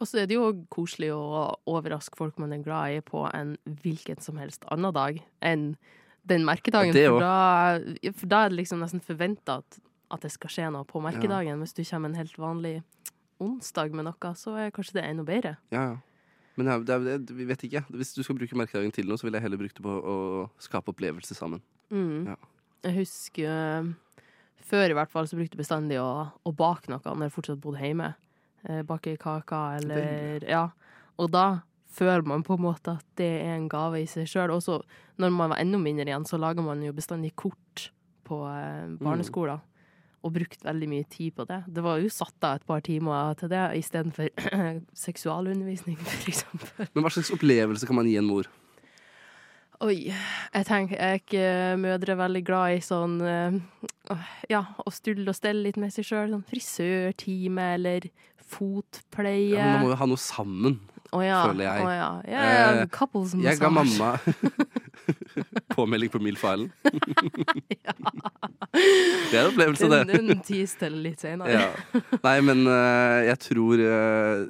Og 0.00 0.08
så 0.08 0.22
er 0.22 0.28
det 0.30 0.38
jo 0.38 0.48
koselig 0.72 1.10
å 1.12 1.20
overraske 1.68 2.16
folk 2.16 2.38
man 2.40 2.54
er 2.56 2.62
glad 2.64 2.96
i, 2.96 3.00
på 3.04 3.26
en 3.28 3.54
hvilken 3.82 4.20
som 4.24 4.40
helst 4.40 4.64
annen 4.72 4.94
dag 4.96 5.20
enn 5.44 5.74
den 6.28 6.44
merkedagen. 6.48 6.96
Ja, 6.96 7.12
for, 7.12 7.24
da, 7.24 8.12
for 8.16 8.32
da 8.32 8.44
er 8.44 8.52
det 8.52 8.60
liksom 8.62 8.80
nesten 8.80 9.04
forventa 9.04 9.58
at, 9.60 9.80
at 10.12 10.24
det 10.24 10.32
skal 10.32 10.52
skje 10.52 10.68
noe 10.72 10.88
på 10.88 11.02
merkedagen. 11.04 11.60
Hvis 11.60 11.76
du 11.76 11.82
kommer 11.84 12.12
en 12.12 12.20
helt 12.20 12.38
vanlig 12.40 12.78
onsdag 13.40 13.92
med 13.96 14.08
noe, 14.08 14.32
så 14.36 14.54
er 14.60 14.72
kanskje 14.74 15.00
det 15.00 15.04
enda 15.08 15.26
bedre. 15.26 15.58
Ja, 15.74 15.90
ja. 15.92 15.98
Men 16.58 16.68
ja, 16.68 16.76
det 16.82 16.92
er, 16.92 17.20
det, 17.24 17.34
vi 17.36 17.46
vet 17.48 17.62
ikke. 17.64 17.84
Hvis 17.94 18.12
du 18.16 18.24
skal 18.24 18.36
bruke 18.36 18.56
merkedagen 18.58 18.92
til 18.92 19.06
noe, 19.08 19.16
så 19.20 19.24
ville 19.24 19.38
jeg 19.38 19.46
heller 19.46 19.60
brukt 19.60 19.76
det 19.78 19.84
på 19.84 19.92
å 19.96 20.16
skape 20.60 20.92
opplevelser 20.92 21.38
sammen. 21.38 21.62
Mm. 21.92 22.32
Ja. 22.32 22.36
Jeg 22.84 22.96
husker 22.98 23.52
eh, 23.52 24.26
før 24.68 24.92
i 24.92 24.96
hvert 24.96 25.12
fall 25.12 25.28
så 25.28 25.38
brukte 25.38 25.56
jeg 25.56 25.62
bestandig 25.62 26.00
å, 26.02 26.10
å 26.28 26.52
bake 26.56 26.92
noe 26.92 27.00
når 27.04 27.28
jeg 27.28 27.36
fortsatt 27.36 27.62
bodde 27.62 27.80
hjemme. 27.80 28.10
Eh, 28.68 28.82
bake 28.86 29.16
kaker 29.20 29.78
eller 29.80 30.44
Ja. 30.48 30.68
Og 31.18 31.30
da 31.30 31.62
føler 31.90 32.22
man 32.24 32.42
på 32.42 32.54
en 32.56 32.64
måte 32.64 32.96
at 32.98 33.06
det 33.16 33.30
er 33.42 33.56
en 33.56 33.68
gave 33.68 34.00
i 34.02 34.06
seg 34.06 34.28
sjøl. 34.28 34.52
Og 34.54 34.62
så 34.62 34.80
når 35.18 35.32
man 35.34 35.50
var 35.50 35.60
enda 35.60 35.78
mindre 35.78 36.06
igjen, 36.08 36.26
så 36.28 36.38
lager 36.40 36.64
man 36.64 36.82
jo 36.82 36.92
bestandig 36.92 37.34
kort 37.36 37.90
på 38.24 38.44
eh, 38.48 38.96
barneskoler. 39.00 39.60
Og 40.20 40.34
brukt 40.34 40.64
veldig 40.64 40.88
mye 40.88 41.04
tid 41.08 41.32
på 41.32 41.46
det. 41.48 41.62
Det 41.72 41.82
var 41.82 41.96
jo 41.98 42.08
satt 42.12 42.44
av 42.44 42.58
et 42.58 42.66
par 42.68 42.82
timer 42.84 43.34
til 43.40 43.48
det 43.48 43.62
istedenfor 43.80 44.28
seksualundervisning, 45.06 45.96
eksempel. 46.28 46.90
Men 46.92 47.04
hva 47.04 47.12
slags 47.14 47.32
opplevelse 47.32 47.88
kan 47.88 47.96
man 47.96 48.08
gi 48.08 48.18
en 48.20 48.28
mor? 48.28 48.48
Oi, 49.80 50.10
jeg 50.12 50.66
tenker 50.68 50.98
jeg 50.98 51.08
er 51.14 51.20
ikke 51.22 51.44
mødre 51.80 52.16
veldig 52.20 52.42
glad 52.44 52.74
i 52.76 52.82
sånn 52.84 53.14
eh, 53.24 53.54
Ja, 54.52 54.60
å 54.76 54.92
stulle 54.92 55.24
og 55.32 55.38
stelle 55.38 55.64
litt 55.64 55.78
med 55.80 55.94
seg 55.94 56.04
sjøl. 56.04 56.34
Sånn 56.34 56.44
frisørtime 56.44 57.70
eller 57.78 58.10
fotpleie. 58.50 59.54
Ja, 59.54 59.64
men 59.64 59.72
man 59.78 59.86
må 59.86 59.92
jo 59.94 60.00
ha 60.00 60.08
noe 60.10 60.20
sammen. 60.20 60.80
Å 61.10 61.20
ja. 61.24 61.40
føler 61.48 61.64
jeg. 61.66 61.82
Oh, 61.82 61.90
ja. 61.90 62.10
ja, 62.30 62.42
ja 62.54 62.66
Eh, 62.80 62.88
couples 62.94 63.32
Jeg 63.42 63.58
ga 63.58 63.70
mamma 63.72 64.12
påmelding 65.74 66.10
på 66.12 66.20
Milf-filen. 66.22 66.70
Det 68.70 69.34
er 69.34 69.42
en 69.42 69.48
opplevelse, 69.50 69.88
det. 69.90 69.98
Den, 70.12 70.28
den 70.30 70.42
tis 70.46 70.76
til 70.78 70.94
litt 71.02 71.22
senere. 71.22 71.50
Ja. 71.50 72.02
Nei, 72.22 72.36
men 72.46 72.62
uh, 72.68 73.18
jeg 73.26 73.38
tror 73.42 73.82
uh, 73.82 74.44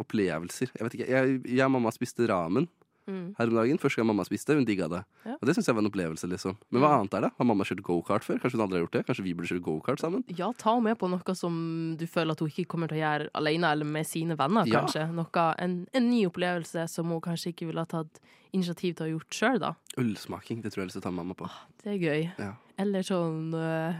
opplevelser 0.00 0.70
Jeg 0.72 0.86
vet 0.86 0.96
ikke. 0.96 1.08
Jeg, 1.12 1.36
jeg 1.44 1.64
og 1.66 1.74
mamma 1.74 1.92
spiste 1.92 2.28
ramen 2.30 2.68
Mm. 3.06 3.34
her 3.38 3.46
om 3.52 3.54
dagen. 3.54 3.78
Første 3.78 3.96
gang 4.00 4.08
mamma 4.10 4.24
spiste, 4.26 4.54
hun 4.54 4.64
digga 4.66 4.88
det. 4.90 5.02
Ja. 5.24 5.36
Og 5.40 5.46
det 5.46 5.54
syns 5.56 5.66
jeg 5.70 5.76
var 5.76 5.82
en 5.84 5.90
opplevelse, 5.90 6.26
liksom. 6.30 6.56
Men 6.74 6.82
hva 6.82 6.90
annet 6.98 7.14
er 7.14 7.26
det? 7.26 7.30
Har 7.38 7.46
mamma 7.46 7.64
kjørt 7.68 7.82
gokart 7.86 8.26
før? 8.26 8.40
Kanskje 8.42 8.58
hun 8.58 8.64
aldri 8.66 8.80
har 8.80 8.86
gjort 8.86 8.96
det? 8.98 9.04
Kanskje 9.06 9.24
vi 9.28 9.34
burde 9.38 9.50
kjøre 9.52 9.62
gokart 9.62 10.02
sammen? 10.02 10.24
Ja, 10.36 10.50
ta 10.58 10.74
henne 10.74 10.90
med 10.90 10.98
på 10.98 11.08
noe 11.12 11.34
som 11.38 11.60
du 11.98 12.06
føler 12.10 12.32
at 12.34 12.40
hun 12.42 12.50
ikke 12.50 12.66
kommer 12.74 12.90
til 12.90 12.98
å 12.98 13.04
gjøre 13.04 13.30
alene 13.38 13.70
eller 13.76 13.84
med 13.86 14.06
sine 14.10 14.36
venner, 14.36 14.66
Ja. 14.66 14.80
kanskje. 14.82 15.06
Noe, 15.14 15.46
en, 15.62 15.86
en 15.94 16.10
ny 16.10 16.24
opplevelse 16.26 16.88
som 16.90 17.06
hun 17.14 17.20
kanskje 17.20 17.54
ikke 17.54 17.66
ville 17.70 17.84
ha 17.86 17.86
tatt 17.86 18.18
initiativ 18.56 18.94
til 18.96 19.04
å 19.04 19.06
ha 19.06 19.12
gjort 19.14 19.30
sjøl, 19.36 19.58
da. 19.60 19.74
Ølsmaking, 20.00 20.62
det 20.62 20.72
tror 20.72 20.82
jeg 20.82 20.86
jeg 20.86 20.86
har 20.86 20.92
lyst 20.92 20.96
til 20.98 21.04
å 21.04 21.08
ta 21.10 21.14
mamma 21.14 21.34
på. 21.36 21.48
Det 21.82 21.92
er 21.94 21.98
gøy. 22.00 22.22
Ja. 22.40 22.52
Eller 22.78 23.00
sånn 23.06 23.54
øh, 23.56 23.94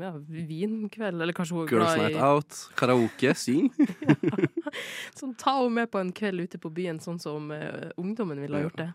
ja, 0.00 0.12
vinkveld, 0.28 1.20
eller 1.20 1.32
kanskje 1.36 1.56
hun 1.58 1.68
Girls 1.68 1.96
night 2.00 2.16
out, 2.16 2.60
karaoke, 2.76 3.34
syng. 3.36 3.68
Sånn, 5.18 5.34
Ta 5.40 5.56
henne 5.60 5.80
med 5.80 5.90
på 5.92 6.00
en 6.02 6.12
kveld 6.16 6.46
ute 6.46 6.60
på 6.62 6.72
byen, 6.74 7.00
sånn 7.02 7.20
som 7.22 7.50
uh, 7.54 7.90
ungdommen 8.00 8.40
ville 8.42 8.58
ha 8.58 8.66
gjort 8.66 8.80
det. 8.80 8.90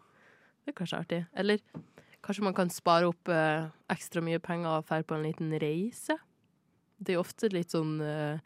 Det 0.63 0.73
er 0.73 0.77
kanskje 0.77 1.01
artig. 1.03 1.21
Eller 1.33 1.63
kanskje 2.25 2.45
man 2.45 2.57
kan 2.57 2.71
spare 2.73 3.09
opp 3.09 3.31
uh, 3.31 3.69
ekstra 3.91 4.23
mye 4.25 4.41
penger 4.43 4.81
og 4.81 4.89
dra 4.89 5.01
på 5.03 5.17
en 5.17 5.27
liten 5.27 5.53
reise. 5.61 6.19
Det 6.99 7.15
er 7.15 7.21
ofte 7.21 7.47
litt 7.53 7.71
sånn 7.71 8.01
eh, 8.03 8.41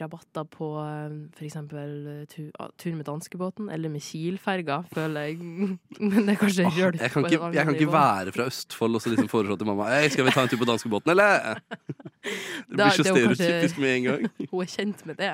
rabatter 0.00 0.44
på 0.50 0.68
f.eks. 0.82 1.36
for 1.38 1.46
eksempel 1.46 1.90
øh, 2.10 2.22
tu, 2.26 2.42
ah, 2.58 2.72
tur 2.78 2.94
med 2.96 3.04
danskebåten, 3.06 3.68
eller 3.70 3.92
med 3.92 4.02
Kiel-ferga, 4.02 4.80
føler 4.90 5.28
jeg. 5.28 5.38
Men 6.00 6.26
det 6.26 6.34
er 6.34 6.40
kanskje 6.40 6.66
oh, 6.66 6.78
rølp 6.78 6.98
jeg 7.00 7.12
kan 7.12 7.28
ikke, 7.28 7.50
jeg 7.54 7.68
kan 7.68 7.74
ikke 7.78 7.92
være 7.92 8.34
fra 8.34 8.48
Østfold 8.50 8.98
og 8.98 9.04
så 9.04 9.12
liksom 9.12 9.30
foreslå 9.30 9.56
til 9.60 9.68
mamma 9.70 9.86
Hei, 9.92 10.08
skal 10.10 10.26
vi 10.26 10.34
ta 10.34 10.42
en 10.42 10.50
tur 10.50 10.58
på 10.62 10.68
danskebåten, 10.72 11.14
eller? 11.14 11.60
Det 12.24 12.78
blir 12.78 12.94
så 12.96 13.04
er 13.04 13.10
stereotypisk 13.10 13.78
med 13.82 13.90
en 13.96 14.04
gang. 14.08 14.22
Hun 14.50 14.62
er 14.64 14.70
kjent 14.72 15.02
med 15.06 15.18
det. 15.20 15.30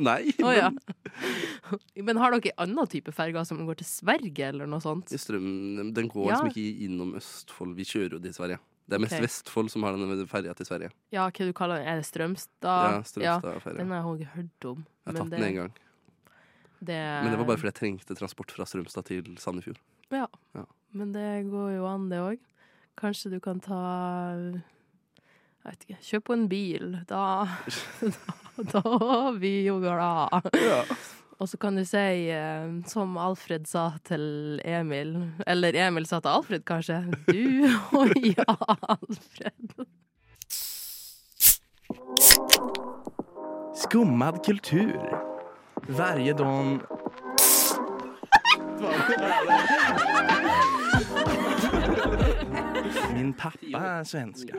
Nei. 0.00 0.32
Oh, 0.40 0.52
ja. 0.56 0.70
men 2.00 2.12
Men 2.12 2.20
har 2.22 2.32
dere 2.34 2.54
annen 2.64 2.88
type 2.88 3.12
ferger 3.12 3.44
som 3.44 3.60
går 3.68 3.82
til 3.82 3.88
Sverige, 3.88 4.48
eller 4.48 4.66
noe 4.66 4.80
sånt? 4.80 5.12
Strøm, 5.12 5.92
den 5.92 6.08
går 6.08 6.30
Ja. 6.30 6.40
liksom 6.40 6.52
ikke 6.54 6.86
innom 6.88 7.14
Østfold. 7.20 7.76
Vi 7.76 7.84
kjører 7.84 8.16
jo 8.16 8.22
til 8.24 8.34
Sverige. 8.34 8.58
Det 8.88 8.96
er 8.98 9.00
mest 9.04 9.14
okay. 9.14 9.22
Vestfold 9.24 9.70
som 9.70 9.84
har 9.86 9.94
denne 9.96 10.26
ferja 10.28 10.52
til 10.58 10.66
Sverige. 10.66 10.90
Ja, 11.14 11.28
hva 11.30 11.46
du 11.46 11.52
kaller 11.56 11.78
den? 11.80 11.86
Er 11.88 12.00
det 12.00 12.06
Strømstad? 12.08 12.88
Ja, 12.90 13.02
Strømstad-ferja. 13.06 13.78
Den 13.78 13.90
har 13.94 14.02
jeg 14.02 14.20
ikke 14.20 14.34
hørt 14.34 14.66
om. 14.72 14.82
Jeg 14.82 15.06
har 15.06 15.12
men 15.12 15.22
tatt 15.22 15.30
det- 15.30 15.38
den 15.38 15.48
en 15.48 15.56
gang. 15.60 15.72
Det, 16.82 16.98
Men 17.22 17.30
det 17.30 17.38
var 17.38 17.46
bare 17.46 17.56
fordi 17.62 17.70
jeg 17.70 17.78
trengte 17.78 18.14
transport 18.18 18.50
fra 18.50 18.64
Strømstad 18.66 19.04
til 19.06 19.36
Sandefjord. 19.38 19.78
Ja. 20.10 20.26
Ja. 20.54 20.64
Men 20.92 21.12
det 21.12 21.46
går 21.50 21.76
jo 21.76 21.86
an, 21.86 22.08
det 22.10 22.18
òg. 22.18 22.38
Kanskje 22.98 23.30
du 23.30 23.38
kan 23.40 23.60
ta 23.60 24.34
Jeg 25.62 25.78
vet 25.78 25.84
ikke. 25.86 25.98
Kjøp 26.02 26.30
en 26.34 26.48
bil. 26.50 26.98
Da, 27.06 27.46
da, 28.72 28.80
da 28.82 29.30
vi 29.38 29.64
jo 29.64 29.78
glad. 29.78 30.42
Og 31.42 31.48
så 31.48 31.58
kan 31.58 31.74
du 31.74 31.82
si, 31.82 32.30
eh, 32.30 32.68
som 32.86 33.16
Alfred 33.18 33.66
sa 33.66 33.88
til 34.06 34.60
Emil 34.62 35.16
Eller 35.46 35.74
Emil 35.88 36.06
sa 36.06 36.20
til 36.22 36.30
Alfred, 36.30 36.62
kanskje. 36.62 37.00
Du 37.26 37.66
og 37.98 38.12
ja, 38.22 38.54
Alfred. 38.94 39.74
Skummad 43.74 44.38
kultur. 44.46 45.18
Varje 45.88 46.32
dag... 46.38 46.78
Min 53.16 53.34
pappa 53.34 53.82
er 53.98 54.04
svenska. 54.04 54.54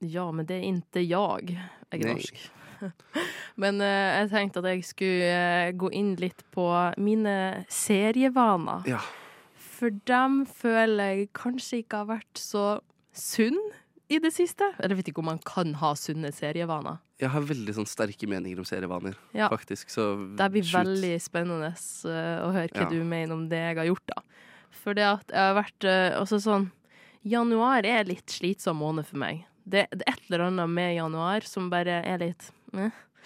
Ja, 0.00 0.30
men 0.30 0.48
det 0.48 0.56
er 0.56 0.64
ikke 0.72 1.04
jeg. 1.04 1.60
Jeg 1.92 2.00
er 2.00 2.14
norsk. 2.14 2.50
Men 3.62 3.80
eh, 3.84 4.20
jeg 4.22 4.30
tenkte 4.32 4.62
at 4.62 4.68
jeg 4.72 4.84
skulle 4.88 5.30
eh, 5.34 5.72
gå 5.76 5.90
inn 5.96 6.14
litt 6.20 6.44
på 6.54 6.66
mine 7.02 7.64
serievaner. 7.68 8.86
Ja. 8.88 9.00
For 9.80 9.92
dem 10.08 10.42
føler 10.46 11.14
jeg 11.16 11.28
kanskje 11.36 11.82
ikke 11.82 12.02
har 12.02 12.08
vært 12.18 12.40
så 12.40 12.64
sunn 13.16 13.58
i 14.10 14.18
det 14.22 14.32
siste. 14.34 14.66
Eller 14.78 14.94
jeg 14.94 15.00
vet 15.02 15.12
ikke 15.12 15.22
om 15.22 15.30
man 15.32 15.42
kan 15.46 15.74
ha 15.80 15.92
sunne 15.98 16.32
serievaner. 16.34 16.98
Jeg 17.20 17.30
har 17.34 17.44
veldig 17.44 17.74
sånn 17.76 17.88
sterke 17.88 18.26
meninger 18.28 18.58
om 18.62 18.64
serievaner, 18.68 19.14
Ja. 19.36 19.48
faktisk. 19.52 19.90
Så 19.92 20.14
Det 20.36 20.50
blir 20.52 20.64
shoot. 20.64 20.84
veldig 20.86 21.14
spennende 21.20 21.70
eh, 21.74 22.40
å 22.44 22.50
høre 22.52 22.68
hva 22.72 22.86
Ja. 22.86 22.88
du 22.88 23.04
mener 23.04 23.32
om 23.34 23.48
det 23.48 23.58
jeg 23.60 23.76
har 23.76 23.86
gjort, 23.90 24.06
da. 24.14 24.22
For 24.70 24.94
det 24.94 25.04
at 25.04 25.26
jeg 25.28 25.38
har 25.38 25.54
vært 25.62 25.88
også 26.20 26.40
sånn 26.40 26.70
Januar 27.22 27.84
er 27.84 28.04
litt 28.08 28.26
slitsom 28.32 28.78
måned 28.80 29.04
for 29.04 29.18
meg. 29.20 29.44
Det, 29.68 29.86
det 29.92 30.02
er 30.08 30.14
et 30.14 30.22
eller 30.30 30.46
annet 30.46 30.70
med 30.72 30.94
januar 30.96 31.44
som 31.44 31.68
bare 31.68 31.98
er 32.08 32.16
litt 32.22 32.46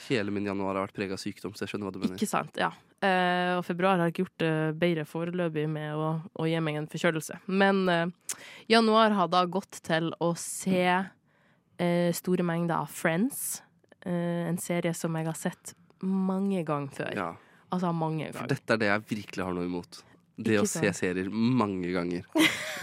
Hele 0.09 0.33
min 0.35 0.47
januar 0.49 0.75
har 0.75 0.87
vært 0.89 0.97
prega 0.97 1.15
av 1.15 1.23
sykdom, 1.23 1.53
så 1.55 1.65
jeg 1.65 1.73
skjønner 1.75 1.87
hva 1.89 1.95
du 1.95 2.01
mener. 2.03 2.17
Ikke 2.19 2.27
sant, 2.31 2.57
ja. 2.59 2.73
Eh, 3.05 3.53
og 3.59 3.63
februar 3.67 4.01
har 4.01 4.11
ikke 4.11 4.25
gjort 4.25 4.39
det 4.43 4.53
bedre 4.81 5.05
foreløpig 5.07 5.67
med 5.71 5.95
å, 5.95 6.09
å 6.41 6.47
gi 6.49 6.59
meg 6.65 6.81
en 6.81 6.89
forkjølelse. 6.91 7.39
Men 7.47 7.85
eh, 7.93 8.39
januar 8.73 9.15
har 9.15 9.29
da 9.31 9.45
gått 9.47 9.79
til 9.87 10.11
å 10.25 10.33
se 10.41 10.83
eh, 10.89 12.11
store 12.17 12.47
mengder 12.47 12.81
av 12.81 12.91
Friends. 12.91 13.63
Eh, 14.05 14.49
en 14.49 14.59
serie 14.59 14.95
som 14.97 15.15
jeg 15.17 15.29
har 15.31 15.39
sett 15.39 15.75
mange 16.05 16.65
ganger 16.67 16.97
før. 16.99 17.15
Ja, 17.17 17.31
Altså 17.75 17.91
mange 17.97 18.29
ganger. 18.29 18.37
for 18.39 18.51
dette 18.51 18.75
er 18.75 18.79
det 18.83 18.89
jeg 18.91 19.07
virkelig 19.11 19.45
har 19.47 19.55
noe 19.57 19.67
imot. 19.67 20.03
Det 20.37 20.57
å 20.59 20.65
se 20.67 20.91
serier 20.97 21.29
mange 21.31 21.93
ganger. 21.95 22.25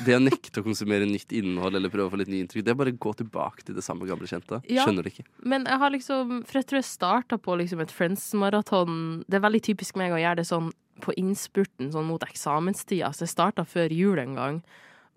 Det 0.06 0.16
å 0.16 0.22
nekte 0.24 0.62
å 0.62 0.66
konsumere 0.66 1.06
nytt 1.08 1.34
innhold 1.36 1.76
eller 1.76 1.92
prøve 1.92 2.08
å 2.08 2.14
få 2.14 2.22
litt 2.22 2.30
nye 2.32 2.46
inntrykk. 2.46 2.64
Det 2.64 2.72
er 2.72 2.78
bare 2.80 2.94
å 2.94 3.00
gå 3.04 3.12
tilbake 3.20 3.66
til 3.68 3.76
det 3.76 3.84
samme 3.84 4.08
gamle 4.08 4.30
kjente. 4.30 4.62
Ja. 4.72 4.86
Skjønner 4.88 5.04
det 5.04 5.12
ikke. 5.16 5.26
Men 5.44 5.68
jeg 5.68 5.82
har 5.82 5.92
liksom 5.92 6.38
For 6.48 6.62
jeg 6.62 6.70
tror 6.70 6.80
jeg 6.80 6.88
starta 6.88 7.40
på 7.42 7.58
liksom 7.60 7.84
et 7.84 7.92
Friends-maraton. 7.92 8.96
Det 9.28 9.40
er 9.40 9.44
veldig 9.44 9.64
typisk 9.68 10.00
meg 10.00 10.16
å 10.16 10.22
gjøre 10.22 10.40
det 10.40 10.48
sånn 10.48 10.72
på 11.02 11.16
innspurten, 11.18 11.92
sånn 11.92 12.08
mot 12.08 12.24
eksamenstida. 12.24 13.12
Så 13.12 13.26
jeg 13.26 13.34
starta 13.34 13.66
før 13.68 13.92
jul 13.92 14.22
en 14.22 14.38
gang, 14.38 14.62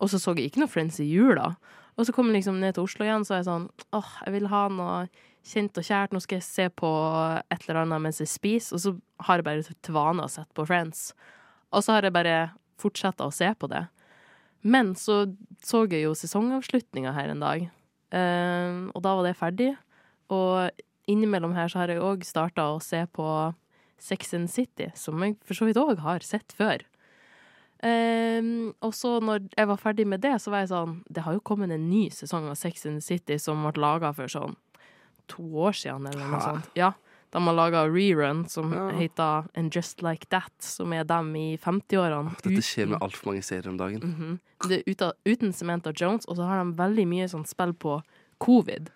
og 0.03 0.11
så 0.11 0.19
så 0.19 0.35
jeg 0.35 0.51
ikke 0.51 0.65
noe 0.65 0.73
Friends 0.73 0.99
i 1.03 1.07
jula. 1.07 1.53
Og 1.95 2.09
så 2.09 2.15
kom 2.17 2.31
jeg 2.31 2.41
liksom 2.41 2.59
ned 2.59 2.75
til 2.75 2.89
Oslo 2.89 3.07
igjen, 3.07 3.27
så 3.27 3.37
er 3.37 3.43
jeg 3.43 3.51
sånn 3.51 3.69
åh, 3.95 4.11
jeg 4.27 4.35
vil 4.35 4.51
ha 4.51 4.65
noe 4.73 4.97
kjent 5.47 5.79
og 5.79 5.87
kjært. 5.87 6.15
Nå 6.15 6.23
skal 6.25 6.41
jeg 6.41 6.49
se 6.49 6.67
på 6.75 6.91
et 7.53 7.69
eller 7.69 7.85
annet 7.85 8.03
mens 8.09 8.21
jeg 8.23 8.33
spiser, 8.33 8.75
og 8.75 8.83
så 8.83 8.95
har 9.29 9.39
jeg 9.39 9.47
bare 9.47 9.79
til 9.87 9.97
vane 9.97 10.25
å 10.25 10.33
sette 10.33 10.57
på 10.57 10.67
Friends. 10.67 11.13
Og 11.75 11.85
så 11.85 11.97
har 11.97 12.07
jeg 12.07 12.15
bare 12.15 12.39
fortsatt 12.81 13.23
å 13.25 13.33
se 13.35 13.51
på 13.59 13.71
det. 13.71 13.85
Men 14.65 14.95
så 14.97 15.25
så 15.65 15.85
jeg 15.89 16.05
jo 16.05 16.15
sesongavslutninga 16.17 17.13
her 17.17 17.31
en 17.33 17.41
dag, 17.41 17.67
uh, 18.13 18.89
og 18.93 19.01
da 19.05 19.13
var 19.17 19.27
det 19.27 19.37
ferdig. 19.39 19.71
Og 20.33 20.71
innimellom 21.11 21.55
her 21.57 21.69
så 21.73 21.83
har 21.83 21.93
jeg 21.93 22.03
òg 22.05 22.25
starta 22.25 22.71
å 22.73 22.81
se 22.85 23.03
på 23.13 23.29
Sex 24.01 24.35
and 24.37 24.51
City, 24.53 24.91
som 24.99 25.23
jeg 25.25 25.39
for 25.45 25.57
så 25.57 25.69
vidt 25.69 25.81
òg 25.81 26.03
har 26.05 26.25
sett 26.25 26.53
før. 26.57 26.85
Ehm, 27.85 28.73
og 28.81 28.95
så 28.97 29.19
når 29.21 29.49
jeg 29.53 29.69
var 29.69 29.81
ferdig 29.81 30.07
med 30.09 30.23
det, 30.25 30.37
så 30.41 30.53
var 30.53 30.63
jeg 30.63 30.71
sånn 30.71 30.93
Det 31.11 31.25
har 31.27 31.35
jo 31.37 31.43
kommet 31.45 31.73
en 31.75 31.89
ny 31.91 32.07
sesong 32.15 32.47
av 32.49 32.57
Sex 32.57 32.87
and 32.89 33.05
City 33.05 33.37
som 33.43 33.61
ble 33.67 33.83
laga 33.83 34.13
for 34.17 34.31
sånn 34.31 34.57
to 35.29 35.45
år 35.67 35.77
siden, 35.77 36.07
eller 36.09 36.29
noe 36.29 36.41
sånt. 36.41 36.69
Ja. 36.77 36.93
De 37.35 37.43
har 37.43 37.55
laga 37.57 37.85
rerun 37.91 38.45
som 38.49 38.73
Ja. 38.73 38.89
heter 38.95 39.49
And 39.59 39.75
Just 39.75 40.03
Like 40.03 40.27
That, 40.31 40.53
som 40.63 40.93
er 40.93 41.05
dem 41.05 41.35
i 41.37 41.57
50-årene. 41.59 42.37
Dette 42.45 42.63
skjer 42.63 42.87
med 42.93 43.01
altfor 43.03 43.33
mange 43.33 43.43
serier 43.43 43.69
om 43.73 43.77
dagen. 43.81 44.01
Mhm. 44.01 44.41
Det 44.69 44.79
er 44.79 44.93
uten, 44.93 45.13
uten 45.27 45.53
Samantha 45.53 45.93
Jones, 45.93 46.25
og 46.27 46.37
så 46.39 46.47
har 46.47 46.63
de 46.63 46.77
veldig 46.79 47.07
mye 47.11 47.27
sånn 47.29 47.47
spill 47.47 47.75
på 47.75 48.03
covid. 48.39 48.89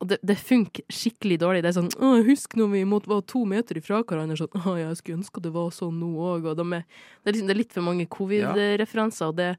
Og 0.00 0.08
det, 0.08 0.18
det 0.24 0.38
funker 0.38 0.82
skikkelig 0.88 1.38
dårlig. 1.42 1.62
Det 1.62 1.76
er 1.76 1.80
sånn 1.82 1.90
å, 2.00 2.24
'Husk 2.24 2.54
når 2.56 2.70
vi 2.72 2.84
måtte 2.84 3.10
være 3.10 3.26
to 3.26 3.44
meter 3.44 3.74
ifra 3.76 4.02
hverandre.' 4.02 4.38
Sånn, 4.38 4.54
å, 4.54 4.78
'Jeg 4.78 4.96
skulle 4.96 5.18
ønske 5.18 5.42
det 5.42 5.52
var 5.52 5.70
sånn 5.70 5.98
nå 6.00 6.14
òg.' 6.16 6.46
Og 6.46 6.56
de 6.56 6.62
er, 6.72 6.84
det, 7.24 7.26
er 7.26 7.32
liksom, 7.32 7.46
det 7.48 7.56
er 7.56 7.60
litt 7.60 7.72
for 7.74 7.82
mange 7.82 8.06
covid-referanser, 8.06 9.26
og 9.26 9.36
det 9.36 9.56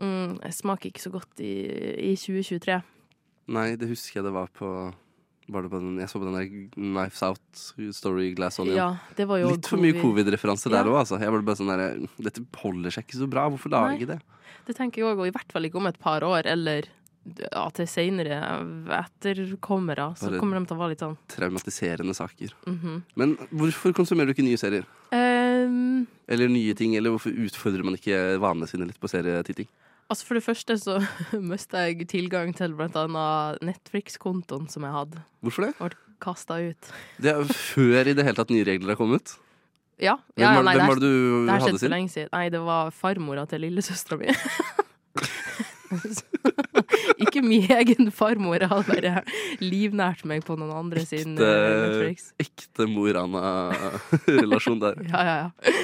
mm, 0.00 0.40
smaker 0.50 0.90
ikke 0.90 1.04
så 1.04 1.10
godt 1.12 1.38
i, 1.44 1.52
i 2.10 2.16
2023. 2.16 2.82
Nei, 3.48 3.76
det 3.76 3.88
husker 3.88 4.18
jeg 4.18 4.24
det 4.24 4.32
var 4.32 4.48
på 4.48 4.94
var 5.48 5.62
det 5.62 5.70
på 5.72 5.78
den, 5.80 5.96
Jeg 5.98 6.08
så 6.08 6.18
på 6.20 6.26
den 6.28 6.36
der 6.38 6.48
Knives 6.74 7.22
Out 7.22 7.40
Story 7.96 8.34
Glass 8.34 8.58
Onion. 8.60 8.76
Ja, 8.76 8.88
det 9.16 9.26
var 9.28 9.38
jo 9.40 9.50
Litt 9.54 9.66
for 9.66 9.78
mye 9.80 9.94
covid-referanse 9.96 10.70
der 10.70 10.84
Ja. 10.84 10.98
altså. 11.00 11.18
Jeg 11.20 11.30
var 11.32 11.42
bare 11.42 11.56
sånn 11.56 11.72
der, 11.72 12.06
Dette 12.20 12.44
holder 12.56 12.90
seg 12.90 13.06
ikke 13.06 13.18
så 13.22 13.28
bra. 13.30 13.48
Hvorfor 13.48 13.70
lage 13.70 14.06
det? 14.06 14.20
Det 14.66 14.76
tenker 14.76 15.00
jeg 15.02 15.08
òg, 15.08 15.18
og 15.20 15.26
i 15.26 15.30
hvert 15.32 15.50
fall 15.50 15.64
ikke 15.64 15.76
om 15.80 15.86
et 15.86 15.98
par 15.98 16.20
år, 16.20 16.44
eller 16.46 16.84
ja, 17.38 17.68
til 17.70 17.86
seinere 17.86 18.38
etterkommere. 18.88 20.14
Så 20.16 20.30
Bare- 20.30 20.40
kommer 20.40 20.58
de 20.58 20.66
til 20.66 20.76
å 20.76 20.80
være 20.80 20.90
litt 20.94 21.00
sånn 21.00 21.16
Traumatiserende 21.28 22.14
saker. 22.14 22.52
mhm. 22.66 23.02
Men 23.16 23.36
hvorfor 23.52 23.92
konsumerer 23.92 24.26
du 24.26 24.34
ikke 24.34 24.44
nye 24.48 24.56
serier? 24.56 24.84
Um, 25.12 26.06
Eller 26.28 26.48
nye 26.48 26.74
ting? 26.74 26.94
Eller 26.96 27.10
hvorfor 27.10 27.32
utfordrer 27.32 27.84
man 27.84 27.94
ikke 27.96 28.38
vanene 28.38 28.68
sine 28.68 28.86
litt 28.86 29.00
på 29.00 29.08
serietitting? 29.08 29.66
Altså 30.08 30.24
For 30.24 30.38
det 30.38 30.44
første 30.46 30.76
så 30.80 30.94
mista 31.52 31.82
jeg 31.88 32.06
tilgang 32.08 32.54
til 32.56 32.72
blant 32.78 32.96
annet 32.96 33.60
Netflix-kontoen 33.68 34.68
som 34.72 34.86
jeg 34.86 34.94
hadde. 34.94 35.20
Hvorfor 35.44 35.66
det? 35.68 35.74
Ble 35.80 35.90
kasta 36.24 36.56
ut. 36.64 36.88
Det 37.22 37.30
er 37.30 37.44
før 37.54 38.08
i 38.10 38.14
det 38.16 38.24
hele 38.26 38.34
tatt 38.40 38.50
nye 38.50 38.64
regler 38.66 38.94
har 38.94 38.98
kommet. 38.98 39.36
Ja. 40.02 40.16
Ja, 40.38 40.54
ja, 40.56 40.62
nei, 40.62 40.74
hvem 40.78 40.88
var 40.90 40.98
det 41.02 41.06
du 41.10 41.44
Det 41.46 41.52
har 41.52 41.60
hadde 41.66 41.78
sin? 41.82 41.90
lenge 41.92 42.10
siden. 42.10 42.30
Nei, 42.32 42.48
det 42.54 42.60
var 42.64 42.90
farmora 42.94 43.44
til 43.50 43.62
lillesøstera 43.66 44.18
mi. 44.20 44.32
Ikke 47.24 47.40
min 47.42 47.64
egen 47.72 48.10
farmor, 48.14 48.62
hadde 48.70 48.86
bare 48.88 49.22
livnært 49.62 50.24
meg 50.28 50.44
på 50.46 50.54
noen 50.60 50.74
andre 50.76 51.02
sin 51.08 51.34
eh, 51.38 51.48
Ekte, 51.48 51.78
Netflix. 51.84 52.26
ekte 52.44 52.86
Mo 52.90 53.06
Rana-relasjon 53.14 54.80
der. 54.84 55.00
Ja, 55.10 55.22
ja, 55.28 55.36
ja. 55.46 55.74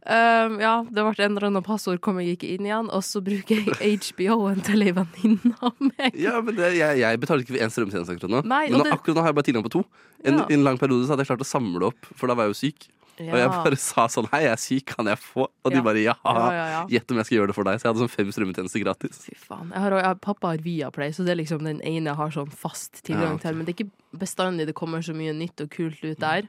Um, 0.00 0.54
ja, 0.62 0.82
det 0.88 1.02
ble 1.04 1.24
en 1.26 1.34
eller 1.36 1.48
annen 1.50 1.62
passord, 1.66 2.00
kom 2.00 2.16
jeg 2.22 2.38
ikke 2.38 2.48
inn 2.54 2.64
igjen. 2.64 2.88
Og 2.90 3.02
så 3.04 3.20
bruker 3.24 3.60
jeg 3.80 3.98
HBO-en 4.06 4.62
til 4.64 4.86
ei 4.86 4.94
venninne 4.96 5.52
av 5.60 5.74
meg. 5.80 6.14
Ja, 6.16 6.38
men 6.40 6.56
det, 6.56 6.70
jeg, 6.78 7.00
jeg 7.02 7.20
betaler 7.20 7.44
ikke 7.44 7.52
for 7.56 7.64
én 7.66 7.74
strømtjeneste 7.74 8.16
akkurat 8.16 8.32
nå. 8.32 8.40
Nei, 8.48 8.62
men 8.70 8.78
nå, 8.80 8.84
det- 8.88 8.94
akkurat 8.96 9.16
nå 9.20 9.20
har 9.26 9.28
jeg 9.34 9.38
bare 9.40 9.48
tilgang 9.50 9.66
på 9.68 9.74
to. 9.76 9.84
En, 10.24 10.38
Ja. 10.40 10.46
En 10.56 10.64
lang 10.64 10.78
periode 10.80 11.04
så 11.04 11.12
hadde 11.14 11.26
jeg 11.26 11.30
klart 11.34 11.44
å 11.44 11.50
samle 11.50 11.84
opp, 11.92 12.08
for 12.16 12.26
da 12.32 12.34
var 12.34 12.48
jeg 12.48 12.54
jo 12.56 12.60
syk. 12.62 12.88
Og 13.20 13.36
jeg 13.36 13.48
bare 13.52 13.76
sa 13.76 14.06
sånn 14.08 14.30
Hei, 14.32 14.38
jeg 14.46 14.52
er 14.54 14.60
syk, 14.62 14.84
kan 14.96 15.04
jeg 15.10 15.18
få? 15.20 15.44
Og 15.44 15.68
de 15.74 15.76
Ja. 15.76 15.82
bare 15.84 16.00
ja. 16.00 16.14
Ja, 16.24 16.44
ja, 16.56 16.66
ja. 16.72 16.86
Gjett 16.88 17.10
om 17.12 17.18
jeg 17.20 17.26
skal 17.28 17.36
gjøre 17.36 17.46
det 17.52 17.56
for 17.58 17.64
deg. 17.68 17.76
Så 17.76 17.84
jeg 17.84 17.90
hadde 17.92 18.00
sånn 18.06 18.14
fem 18.16 18.30
strømmetjenester 18.32 18.80
gratis. 18.80 19.18
Fy 19.26 19.36
faen. 19.36 19.68
Jeg 19.74 19.82
har, 19.84 19.92
jeg, 20.00 20.20
pappa 20.24 20.54
har 20.54 20.62
Viaplay, 20.64 21.12
så 21.12 21.26
det 21.28 21.34
er 21.34 21.40
liksom 21.42 21.60
den 21.68 21.82
ene 21.84 22.08
jeg 22.08 22.16
har 22.16 22.30
sånn 22.32 22.48
fast 22.48 23.02
tilgang 23.04 23.34
Ja, 23.36 23.36
ok. 23.36 23.42
til. 23.44 23.54
Men 23.60 23.66
det 23.68 23.74
er 23.74 23.84
ikke 23.84 24.20
bestandig 24.24 24.66
det 24.70 24.74
kommer 24.80 25.04
så 25.04 25.12
mye 25.12 25.36
nytt 25.36 25.60
og 25.60 25.68
kult 25.68 26.00
ut 26.00 26.16
der. 26.24 26.48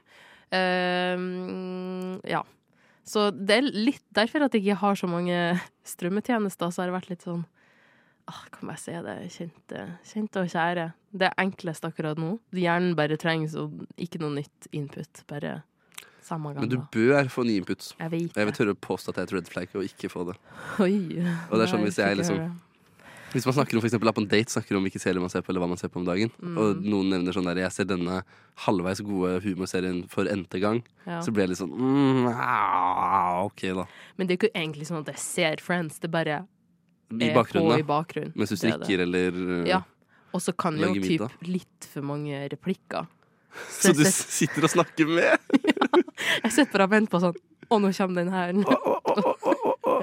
Um, 0.52 2.20
ja. 2.24 2.40
Så 3.08 3.30
det 3.34 3.58
er 3.58 3.66
litt 3.66 4.04
derfor 4.14 4.46
at 4.46 4.54
jeg 4.54 4.62
ikke 4.64 4.78
har 4.82 4.98
så 4.98 5.08
mange 5.10 5.38
strømmetjenester, 5.88 6.70
så 6.70 6.82
har 6.82 6.90
det 6.90 6.96
vært 6.96 7.10
litt 7.10 7.26
sånn 7.26 7.42
ah, 8.30 8.44
Kan 8.54 8.70
bare 8.70 8.78
si 8.80 8.94
det. 8.94 9.16
Kjente, 9.34 9.86
kjente 10.06 10.44
og 10.44 10.52
kjære. 10.52 10.86
Det 11.10 11.28
er 11.28 11.42
enklest 11.42 11.86
akkurat 11.88 12.20
nå. 12.20 12.36
Hjernen 12.54 12.94
bare 12.98 13.18
trenger 13.20 13.50
så 13.52 13.66
ikke 14.00 14.22
noe 14.22 14.38
nytt 14.38 14.70
input. 14.70 15.24
Bare 15.30 15.60
samme 16.22 16.54
gang. 16.54 16.62
Men 16.62 16.70
du 16.70 16.78
bør 16.94 17.30
få 17.32 17.44
nye 17.48 17.62
inputs. 17.62 17.92
Jeg 17.98 18.12
vet 18.14 18.38
jeg 18.38 18.48
vil 18.48 18.58
tørre 18.60 18.76
å 18.76 18.82
påstå 18.86 19.10
at 19.12 19.18
det 19.18 19.24
er 19.24 19.30
et 19.30 19.34
red 19.40 19.50
flag 19.50 19.74
å 19.78 19.86
ikke 19.86 20.12
få 20.12 20.28
det. 20.30 20.36
Oi. 20.84 20.94
Og 21.50 21.56
det 21.56 21.64
er 21.66 21.72
sånn 21.74 21.86
hvis 21.86 21.98
jeg 21.98 22.20
liksom-. 22.20 22.52
Hvis 23.32 23.46
man 23.48 23.54
snakker 23.56 23.76
om 23.78 23.80
for 23.80 23.88
eksempel, 23.88 24.08
er 24.10 24.16
på 24.16 24.20
en 24.22 24.28
date, 24.28 24.52
snakker 24.52 24.76
om 24.76 24.84
hvilke 24.84 25.00
serier 25.00 25.20
man 25.22 25.30
ser 25.32 25.40
på, 25.44 25.52
eller 25.52 25.62
hva 25.64 25.68
man 25.70 25.80
ser 25.80 25.88
på 25.88 26.00
om 26.00 26.04
dagen, 26.04 26.30
Mm. 26.42 26.56
og 26.58 26.82
noen 26.84 27.08
nevner 27.14 27.32
sånn 27.32 27.46
der 27.48 27.62
Jeg 27.62 27.72
ser 27.72 27.84
denne 27.88 28.22
halvveis 28.66 29.00
gode 29.00 29.40
humorserien 29.42 30.02
for 30.10 30.24
n-te 30.28 30.60
gang, 30.60 30.82
Ja. 31.06 31.20
så 31.20 31.32
blir 31.32 31.46
jeg 31.46 31.50
litt 31.50 31.62
sånn 31.62 31.72
mm, 31.72 32.26
ah, 32.34 33.44
OK, 33.46 33.62
da. 33.74 33.86
Men 34.18 34.26
det 34.26 34.34
er 34.36 34.38
ikke 34.48 34.52
egentlig 34.54 34.86
sånn 34.86 35.00
at 35.00 35.06
jeg 35.14 35.18
ser 35.18 35.56
Friends, 35.60 35.98
det 35.98 36.10
bare 36.10 36.46
I 37.12 37.30
er 37.30 37.34
på 37.44 37.78
i 37.78 37.82
bakgrunnen. 37.82 38.32
Mens 38.36 38.50
du 38.50 38.54
er 38.54 38.60
strikker 38.60 39.00
eller 39.00 39.32
uh, 39.32 39.68
Ja. 39.68 39.82
Og 40.32 40.40
så 40.40 40.52
kan 40.56 40.78
jo 40.78 40.92
typ 40.94 41.28
litt 41.44 41.84
for 41.92 42.00
mange 42.02 42.48
replikker. 42.48 43.06
Så 43.68 43.92
du 43.92 44.00
jeg, 44.02 44.12
sitter 44.12 44.64
og 44.64 44.70
snakker 44.72 45.06
med? 45.06 45.36
jeg 46.44 46.52
sitter 46.52 46.72
bare 46.72 46.84
og 46.88 46.90
venter 46.90 47.12
på 47.12 47.20
sånn 47.20 47.36
Å, 47.68 47.78
nå 47.80 47.88
kommer 47.96 48.24
den 48.24 48.32
her. 48.32 48.52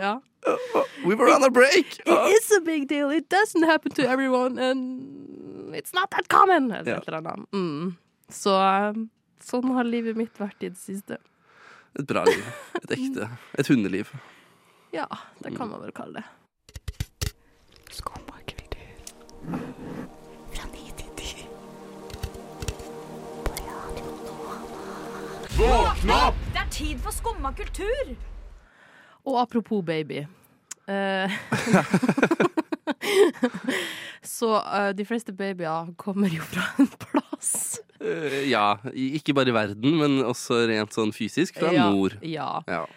Ja. 0.02 0.22
We 1.06 1.16
were 1.16 1.30
on 1.36 1.44
a 1.44 1.50
break! 1.50 2.00
It 2.06 2.38
is 2.38 2.52
a 2.58 2.62
big 2.62 2.88
deal. 2.88 3.10
It 3.12 3.30
doesn't 3.30 3.64
happen 3.64 3.92
to 3.94 4.04
everyone, 4.04 4.58
and 4.58 5.76
it's 5.76 5.94
not 5.94 6.12
that 6.12 6.28
common. 6.30 6.72
Eller 6.72 7.04
Ja. 7.08 7.36
Mm. 7.54 7.96
Så 8.30 8.54
um, 8.90 9.10
sånn 9.42 9.72
har 9.74 9.84
livet 9.84 10.16
mitt 10.18 10.40
vært 10.40 10.64
i 10.64 10.70
det 10.70 10.78
siste. 10.80 11.18
Et 12.00 12.06
bra 12.08 12.24
liv. 12.28 12.44
Et 12.84 12.92
ekte. 12.98 13.30
Et 13.60 13.68
hundeliv. 13.68 14.12
Ja, 14.94 15.08
det 15.44 15.56
kan 15.58 15.70
man 15.70 15.82
vel 15.82 15.92
kalle 15.92 16.22
det. 16.22 17.32
Skumma. 17.92 18.40
Fra 20.54 20.66
ni 20.72 20.92
til 20.98 21.12
ti. 21.16 21.46
På 25.58 25.64
Radio 25.64 26.06
Nova. 26.06 26.34
Det 26.54 26.62
er 26.62 26.70
tid 26.72 27.00
for 27.00 27.12
skumma 27.16 27.52
kultur! 27.56 28.16
Og 29.30 29.38
apropos 29.38 29.84
baby. 29.86 30.24
Uh, 30.90 31.30
så 34.26 34.56
uh, 34.58 34.90
de 34.98 35.06
fleste 35.06 35.36
babyer 35.38 35.92
kommer 36.02 36.34
jo 36.34 36.42
fra 36.50 36.66
en 36.82 36.90
plass. 37.04 37.78
Uh, 38.02 38.42
ja. 38.50 38.80
Ikke 38.94 39.36
bare 39.38 39.54
i 39.54 39.58
verden, 39.58 40.00
men 40.02 40.24
også 40.26 40.64
rent 40.72 40.98
sånn 40.98 41.14
fysisk 41.14 41.62
fra 41.62 41.76
ja, 41.76 41.92
nord. 41.94 42.18
Ja. 42.26 42.56
Ja. 42.66 42.88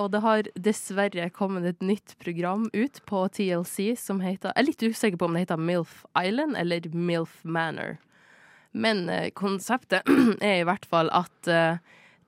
Og 0.00 0.06
det 0.08 0.22
har 0.24 0.46
dessverre 0.56 1.26
kommet 1.36 1.66
et 1.68 1.82
nytt 1.84 2.14
program 2.22 2.62
ut 2.72 3.02
på 3.04 3.26
TLC 3.28 3.90
som 4.00 4.22
heter 4.24 4.54
Jeg 4.54 4.56
er 4.56 4.66
litt 4.70 4.84
usikker 4.86 5.20
på 5.20 5.28
om 5.28 5.36
det 5.36 5.42
heter 5.42 5.60
MILF 5.60 5.98
Island 6.16 6.56
eller 6.56 6.88
MILF 6.96 7.42
Manor. 7.44 7.98
Men 8.72 9.04
konseptet 9.36 10.08
er 10.40 10.62
i 10.62 10.64
hvert 10.64 10.88
fall 10.88 11.12
at 11.12 11.52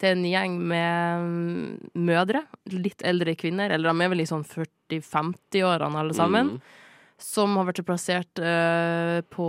er 0.08 0.16
en 0.16 0.24
gjeng 0.26 0.54
med 0.70 1.26
mm, 1.26 1.90
mødre, 2.06 2.44
litt 2.74 3.02
eldre 3.06 3.34
kvinner, 3.38 3.70
eller 3.74 3.92
de 3.92 4.04
er 4.04 4.12
vel 4.12 4.22
i 4.24 4.28
sånn 4.28 4.44
40-50-årene 4.46 6.00
alle 6.00 6.14
sammen, 6.16 6.54
Mm. 6.56 6.60
som 7.22 7.56
har 7.56 7.68
vært 7.68 7.84
plassert 7.86 8.40
uh, 8.42 9.20
på 9.30 9.46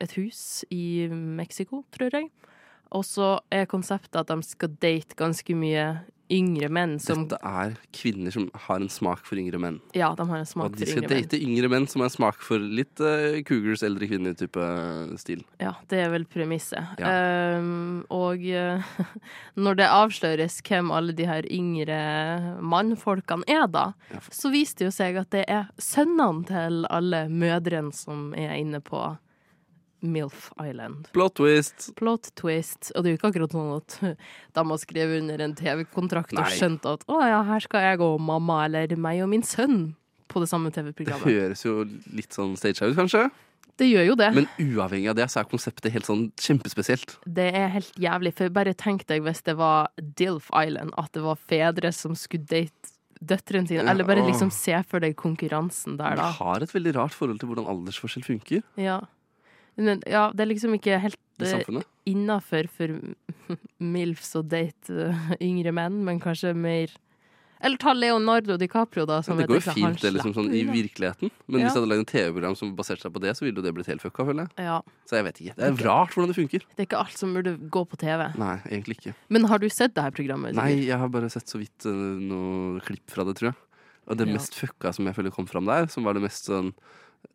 et 0.00 0.12
hus 0.16 0.64
i 0.72 1.08
Mexico, 1.12 1.84
tror 1.92 2.10
jeg. 2.16 2.30
Og 2.96 3.04
så 3.04 3.38
er 3.52 3.68
konseptet 3.70 4.16
at 4.16 4.30
de 4.32 4.42
skal 4.42 4.72
date 4.80 5.14
ganske 5.18 5.54
mye 5.54 5.84
yngre 6.32 6.70
menn 6.72 6.96
som 7.02 7.26
Dette 7.28 7.40
er 7.46 7.76
kvinner 7.96 8.34
som 8.34 8.48
har 8.66 8.80
en 8.80 8.90
smak 8.92 9.22
for 9.26 9.40
yngre 9.40 9.60
menn. 9.62 9.78
Ja, 9.96 10.12
de 10.18 10.26
har 10.28 10.42
en 10.42 10.48
smak 10.48 10.72
for 10.72 10.76
yngre 10.76 10.86
menn. 10.86 11.04
Og 11.04 11.10
de 11.10 11.20
skal 11.20 11.24
date 11.30 11.40
yngre 11.40 11.70
menn 11.72 11.88
som 11.90 12.04
har 12.04 12.10
en 12.10 12.14
smak 12.14 12.42
for 12.44 12.62
litt 12.62 13.02
uh, 13.02 13.40
cougars, 13.46 13.84
eldre 13.86 14.08
kvinner-type 14.10 14.66
stil. 15.20 15.44
Ja, 15.62 15.74
det 15.92 16.02
er 16.04 16.12
vel 16.14 16.26
premisset. 16.30 16.94
Ja. 17.00 17.14
Um, 17.58 18.02
og 18.14 18.44
uh, 18.46 18.92
når 19.64 19.80
det 19.80 19.88
avsløres 19.90 20.60
hvem 20.66 20.92
alle 20.94 21.16
de 21.16 21.28
her 21.30 21.48
yngre 21.50 22.00
mannfolkene 22.60 23.46
er, 23.50 23.66
da, 23.70 23.90
Ja, 24.10 24.22
så 24.32 24.52
viser 24.52 24.80
det 24.84 24.90
jo 24.90 24.94
seg 24.94 25.18
at 25.20 25.32
det 25.34 25.44
er 25.50 25.68
sønnene 25.80 26.46
til 26.48 26.84
alle 26.90 27.26
mødrene 27.30 27.94
som 27.94 28.30
er 28.38 28.54
inne 28.58 28.82
på 28.84 29.02
MILF 30.00 30.50
Island. 30.62 31.10
Plot 31.14 31.36
twist. 31.40 31.90
Plot 31.98 32.30
twist. 32.38 32.90
Og 32.94 33.04
det 33.04 33.10
er 33.10 33.14
jo 33.14 33.20
ikke 33.20 33.30
akkurat 33.32 33.56
sånn 33.56 33.72
at 33.76 33.98
de 34.56 34.64
har 34.72 34.82
skrevet 34.82 35.22
under 35.22 35.44
en 35.46 35.54
TV-kontrakt 35.58 36.34
og 36.36 36.50
skjønt 36.54 36.88
at 36.88 37.06
å 37.10 37.20
ja, 37.24 37.42
her 37.48 37.64
skal 37.64 37.86
jeg 37.86 38.02
og 38.06 38.20
mamma 38.24 38.64
eller 38.68 38.96
meg 39.00 39.22
og 39.24 39.30
min 39.32 39.46
sønn 39.46 39.92
på 40.30 40.42
det 40.42 40.50
samme 40.50 40.72
TV-programmet. 40.74 41.26
Det 41.26 41.38
høres 41.42 41.64
jo 41.66 41.84
litt 42.14 42.36
sånn 42.36 42.56
staged 42.58 42.92
ut, 42.92 42.98
kanskje. 42.98 43.28
Det 43.80 43.88
gjør 43.88 44.10
jo 44.10 44.14
det. 44.20 44.28
Men 44.36 44.46
uavhengig 44.60 45.08
av 45.08 45.16
det, 45.16 45.26
så 45.32 45.40
er 45.40 45.48
konseptet 45.48 45.92
helt 45.94 46.08
sånn 46.08 46.26
kjempespesielt. 46.40 47.16
Det 47.24 47.48
er 47.56 47.70
helt 47.72 47.94
jævlig, 48.00 48.34
for 48.36 48.52
bare 48.52 48.76
tenk 48.76 49.06
deg 49.08 49.24
hvis 49.24 49.40
det 49.46 49.56
var 49.56 49.88
Dilf 49.96 50.50
Island, 50.52 50.92
at 51.00 51.14
det 51.16 51.24
var 51.24 51.40
fedre 51.40 51.92
som 51.96 52.16
skulle 52.18 52.48
date 52.50 52.96
døtrene 53.20 53.68
sine, 53.68 53.84
eller 53.84 54.06
bare 54.08 54.24
liksom 54.24 54.48
se 54.54 54.76
for 54.88 55.02
deg 55.04 55.16
konkurransen 55.20 55.98
der, 56.00 56.16
da. 56.16 56.28
da. 56.28 56.36
har 56.38 56.64
et 56.64 56.72
veldig 56.72 56.94
rart 56.96 57.16
forhold 57.16 57.40
til 57.40 57.50
hvordan 57.50 57.68
aldersforskjell 57.68 58.24
funker 58.24 58.62
Ja. 58.80 59.00
Men, 59.76 60.02
ja, 60.06 60.30
det 60.34 60.44
er 60.44 60.50
liksom 60.50 60.74
ikke 60.76 60.98
helt 61.00 61.16
eh, 61.40 61.82
innafor 62.10 62.66
for 62.68 62.96
MILFs 63.80 64.34
å 64.36 64.42
date 64.46 64.90
eh, 65.10 65.30
yngre 65.40 65.72
menn, 65.72 66.02
men 66.04 66.20
kanskje 66.20 66.52
mer 66.56 66.90
Eller 67.62 67.76
ta 67.76 67.92
Leonardo 67.92 68.56
DiCaprio, 68.56 69.04
da. 69.04 69.18
Som 69.22 69.36
Men 69.36 69.44
det 69.44 69.50
går 69.50 69.58
jo 69.60 69.72
fint 69.76 70.00
det 70.00 70.10
liksom 70.14 70.32
sånn 70.32 70.46
i 70.56 70.62
virkeligheten. 70.64 71.28
Men 71.46 71.60
Ja. 71.60 71.66
hvis 71.66 71.74
jeg 71.74 71.82
hadde 71.82 71.90
lagd 71.90 72.00
et 72.06 72.12
TV-program 72.14 72.54
som 72.56 72.70
baserte 72.76 73.04
seg 73.04 73.12
på 73.12 73.20
det, 73.20 73.34
så 73.36 73.44
ville 73.44 73.60
jo 73.60 73.64
det 73.66 73.74
blitt 73.76 73.90
helt 73.92 74.00
fucka, 74.00 74.24
føler 74.24 74.46
jeg. 74.46 74.64
Ja. 74.64 74.78
Så 75.04 75.18
jeg 75.18 75.26
vet 75.26 75.40
ikke. 75.44 75.56
Det 75.58 75.66
er 75.68 75.84
rart 75.84 76.14
hvordan 76.16 76.32
det 76.32 76.36
funker. 76.38 76.64
Det 76.72 76.80
er 76.80 76.88
ikke 76.88 77.00
alt 77.04 77.18
som 77.20 77.34
burde 77.36 77.52
gå 77.68 77.82
på 77.90 77.98
TV. 78.00 78.24
Nei, 78.40 78.54
egentlig 78.64 78.96
ikke. 78.96 79.12
Men 79.28 79.44
har 79.52 79.60
du 79.60 79.68
sett 79.68 79.92
det 79.92 80.06
her 80.06 80.10
programmet? 80.16 80.56
Nei, 80.56 80.70
jeg 80.88 80.96
har 81.04 81.12
bare 81.12 81.28
sett 81.28 81.52
så 81.52 81.60
vidt 81.60 81.84
uh, 81.84 81.92
noe 81.92 82.80
klipp 82.80 83.04
fra 83.12 83.28
det, 83.28 83.36
tror 83.36 83.50
jeg. 83.52 83.60
Og 84.08 84.16
det 84.16 84.26
Ja. 84.30 84.38
mest 84.40 84.56
fucka 84.56 84.94
som 84.96 85.04
jeg 85.04 85.14
føler 85.20 85.30
kom 85.36 85.46
fram 85.46 85.68
der, 85.68 85.84
som 85.92 86.02
var 86.08 86.16
det 86.16 86.22
mest 86.24 86.48
sånn 86.48 86.72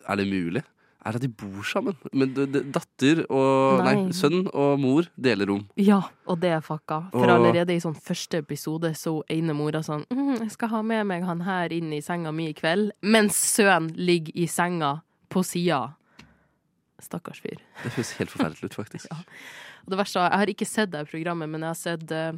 Er 0.10 0.17
det 0.17 0.26
mulig? 0.26 0.63
Er 1.06 1.20
at 1.20 1.22
de 1.22 1.30
bor 1.30 1.62
sammen. 1.70 1.94
Men 2.18 2.32
datter 2.74 3.20
og 3.30 3.84
nei. 3.86 3.94
Nei. 4.08 4.13
sønn 4.18 4.48
og 4.50 4.80
mor 4.82 5.06
deler 5.22 5.52
rom. 5.52 5.68
Ja, 5.78 6.00
og 6.26 6.39
det 6.41 6.50
er 6.56 6.63
fucka. 6.65 7.12
For 7.12 7.30
Og- 7.30 7.36
allerede 7.36 7.76
i 7.76 7.80
sånn 7.84 7.94
første 7.96 8.39
episode 8.41 8.89
så 8.98 9.22
ene 9.30 9.54
mora 9.54 9.84
sånn 9.84 10.06
mm, 10.10 10.39
'Jeg 10.39 10.52
skal 10.52 10.70
ha 10.70 10.82
med 10.82 11.06
meg 11.06 11.24
han 11.24 11.41
her 11.41 11.70
inn 11.72 11.94
i 11.94 12.02
senga 12.02 12.32
mi 12.32 12.50
i 12.50 12.54
kveld', 12.54 12.91
mens 13.04 13.36
sønnen 13.36 13.94
ligger 13.96 14.32
i 14.36 14.48
senga 14.48 15.02
på 15.30 15.44
sida. 15.46 15.94
Stakkars 17.00 17.39
fyr. 17.39 17.60
Det 17.84 17.91
høres 17.91 18.18
helt 18.18 18.32
forferdelig 18.32 18.63
ut, 18.63 18.74
faktisk. 18.74 19.08
Ja. 19.12 19.18
Og 19.86 19.91
det 19.91 19.98
verste, 20.00 20.20
er, 20.20 20.30
Jeg 20.32 20.39
har 20.39 20.48
ikke 20.48 20.65
sett 20.65 20.91
det 20.91 21.08
programmet, 21.08 21.50
men 21.50 21.62
jeg 21.62 21.68
har 21.68 21.76
sett 21.76 22.12
uh, 22.12 22.34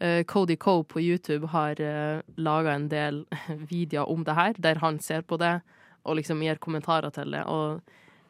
eh, 0.00 0.22
Cody 0.24 0.56
Coe 0.56 0.82
på 0.82 1.02
YouTube 1.02 1.48
har 1.48 1.72
uh, 1.72 2.22
laga 2.38 2.74
en 2.74 2.88
del 2.88 3.26
videoer 3.70 4.08
om 4.08 4.24
det 4.24 4.34
her, 4.34 4.54
der 4.54 4.78
han 4.78 4.98
ser 4.98 5.20
på 5.20 5.36
det 5.36 5.60
og 6.02 6.18
liksom 6.18 6.42
gir 6.44 6.60
kommentarer 6.62 7.12
til 7.14 7.34
det. 7.34 7.42
Og 7.50 7.80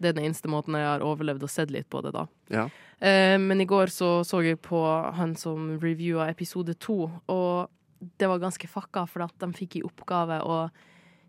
det 0.02 0.10
er 0.10 0.16
den 0.18 0.28
eneste 0.28 0.50
måten 0.50 0.76
jeg 0.76 0.88
har 0.88 1.04
overlevd 1.06 1.44
og 1.46 1.52
sett 1.52 1.72
litt 1.74 1.88
på 1.92 2.02
det, 2.04 2.14
da. 2.16 2.26
Ja. 2.52 2.66
Eh, 2.98 3.36
men 3.40 3.62
i 3.62 3.68
går 3.68 3.92
så, 3.92 4.14
så 4.26 4.42
jeg 4.44 4.60
på 4.64 4.82
han 5.16 5.36
som 5.38 5.76
reviewa 5.82 6.28
episode 6.30 6.74
to, 6.82 7.04
og 7.30 8.08
det 8.18 8.28
var 8.30 8.42
ganske 8.42 8.66
fucka, 8.70 9.06
for 9.10 9.26
at 9.28 9.36
de 9.42 9.52
fikk 9.54 9.78
i 9.78 9.84
oppgave 9.86 10.40
å 10.42 10.64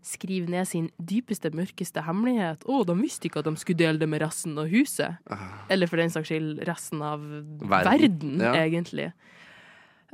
skrive 0.04 0.50
ned 0.52 0.68
sin 0.68 0.90
dypeste, 1.00 1.48
mørkeste 1.56 2.02
hemmelighet. 2.04 2.66
Å, 2.68 2.82
de 2.84 2.96
visste 2.98 3.28
ikke 3.28 3.40
at 3.40 3.48
de 3.48 3.54
skulle 3.60 3.80
dele 3.80 4.02
det 4.02 4.08
med 4.10 4.20
resten 4.20 4.58
av 4.60 4.68
huset. 4.68 5.16
Ah. 5.32 5.62
Eller 5.72 5.88
for 5.88 6.00
den 6.00 6.12
saks 6.12 6.28
skyld 6.28 6.60
resten 6.68 7.00
av 7.04 7.22
Verden, 7.24 7.88
verden, 7.88 8.34
ja. 8.44 8.52
egentlig. 8.66 9.12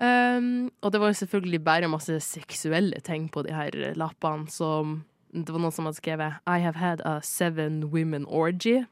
Um, 0.01 0.71
og 0.81 0.95
det 0.95 1.01
var 1.03 1.11
jo 1.11 1.19
selvfølgelig 1.19 1.61
bare 1.67 1.91
masse 1.93 2.15
seksuelle 2.25 3.03
ting 3.05 3.27
på 3.33 3.43
de 3.45 3.53
her 3.53 3.75
lappene. 3.99 4.47
Som 4.53 5.01
det 5.33 5.53
var 5.53 5.63
noen 5.63 5.75
som 5.75 5.87
hadde 5.87 6.01
skrevet 6.01 6.41
'I 6.47 6.59
have 6.59 6.77
had 6.77 7.01
a 7.05 7.21
seven 7.23 7.91
women 7.91 8.27
orgy'. 8.27 8.87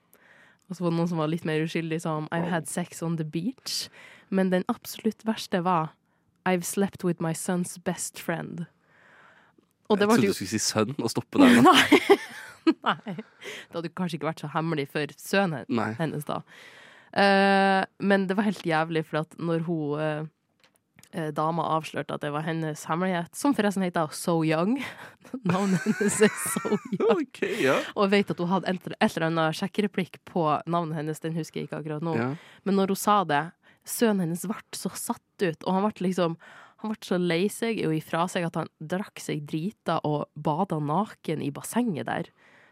Og 0.69 0.77
så 0.77 0.85
var 0.85 0.91
det 0.91 0.99
noen 0.99 1.09
som 1.09 1.19
var 1.19 1.27
litt 1.27 1.45
mer 1.45 1.65
uskyldig, 1.65 2.01
som 2.01 2.29
'I've 2.33 2.51
had 2.51 2.67
sex 2.67 3.03
on 3.03 3.17
the 3.17 3.25
beach'. 3.25 3.89
Men 4.31 4.51
den 4.51 4.65
absolutt 4.69 5.25
verste 5.25 5.65
var 5.65 5.95
'I've 6.47 6.63
slept 6.63 7.05
with 7.05 7.23
my 7.23 7.33
son's 7.33 7.79
best 7.85 8.19
friend'. 8.19 8.67
Og 9.89 9.99
det 9.99 10.05
Jeg 10.05 10.09
trodde 10.09 10.27
du 10.27 10.33
skulle 10.33 10.49
si 10.49 10.59
sønn 10.59 10.95
og 10.99 11.11
stoppe 11.11 11.39
der. 11.39 11.63
Nei. 11.71 11.99
Nei. 12.85 13.15
Det 13.17 13.75
hadde 13.75 13.89
kanskje 13.89 14.19
ikke 14.19 14.29
vært 14.29 14.41
så 14.41 14.51
hemmelig 14.53 14.89
for 14.89 15.07
sønnen 15.17 15.65
hennes, 15.99 16.25
da. 16.25 16.43
Uh, 17.09 17.85
men 18.05 18.29
det 18.29 18.37
var 18.37 18.43
helt 18.43 18.67
jævlig, 18.67 19.07
for 19.07 19.19
at 19.25 19.39
når 19.39 19.65
hun 19.65 20.01
eh, 20.01 20.27
dama 21.33 21.65
avslørte 21.77 22.15
at 22.19 22.21
det 22.25 22.31
var 22.35 22.45
hennes 22.45 22.83
hemmelighet, 22.85 23.33
som 23.37 23.55
forresten 23.57 23.83
heter 23.87 24.13
So 24.13 24.43
Young 24.45 24.75
Navnet 25.49 25.81
hennes 25.87 26.19
er 26.27 26.35
So 26.35 26.77
Young. 26.93 27.25
Okay, 27.29 27.55
ja. 27.65 27.79
Og 27.97 28.07
jeg 28.07 28.13
vet 28.13 28.33
at 28.35 28.41
hun 28.43 28.51
hadde 28.53 28.75
et 28.75 28.89
eller 29.17 29.27
annet 29.31 29.57
sjekkereplikk 29.59 30.21
på 30.29 30.45
navnet 30.69 30.99
hennes, 31.01 31.21
den 31.25 31.37
husker 31.39 31.63
jeg 31.63 31.69
ikke 31.71 31.81
akkurat 31.81 32.05
nå. 32.05 32.17
ja. 32.19 32.31
Men 32.69 32.77
når 32.79 32.93
hun 32.93 33.01
sa 33.01 33.23
det, 33.29 33.43
sønnen 33.89 34.27
hennes 34.27 34.45
ble 34.49 34.61
så 34.77 34.93
satt 34.93 35.45
ut, 35.45 35.65
og 35.65 35.73
han 35.75 35.87
ble 35.89 36.09
liksom 36.11 36.37
han 36.79 36.93
ble 36.93 37.09
så 37.09 37.17
lei 37.19 37.49
seg 37.51 37.81
og 37.89 37.95
ifra 37.97 38.29
seg 38.31 38.45
at 38.47 38.55
han 38.61 38.69
drakk 38.79 39.19
seg 39.19 39.43
drita 39.51 39.97
og 40.07 40.29
bada 40.39 40.79
naken 40.79 41.43
i 41.43 41.51
bassenget 41.51 42.07
der. 42.07 42.29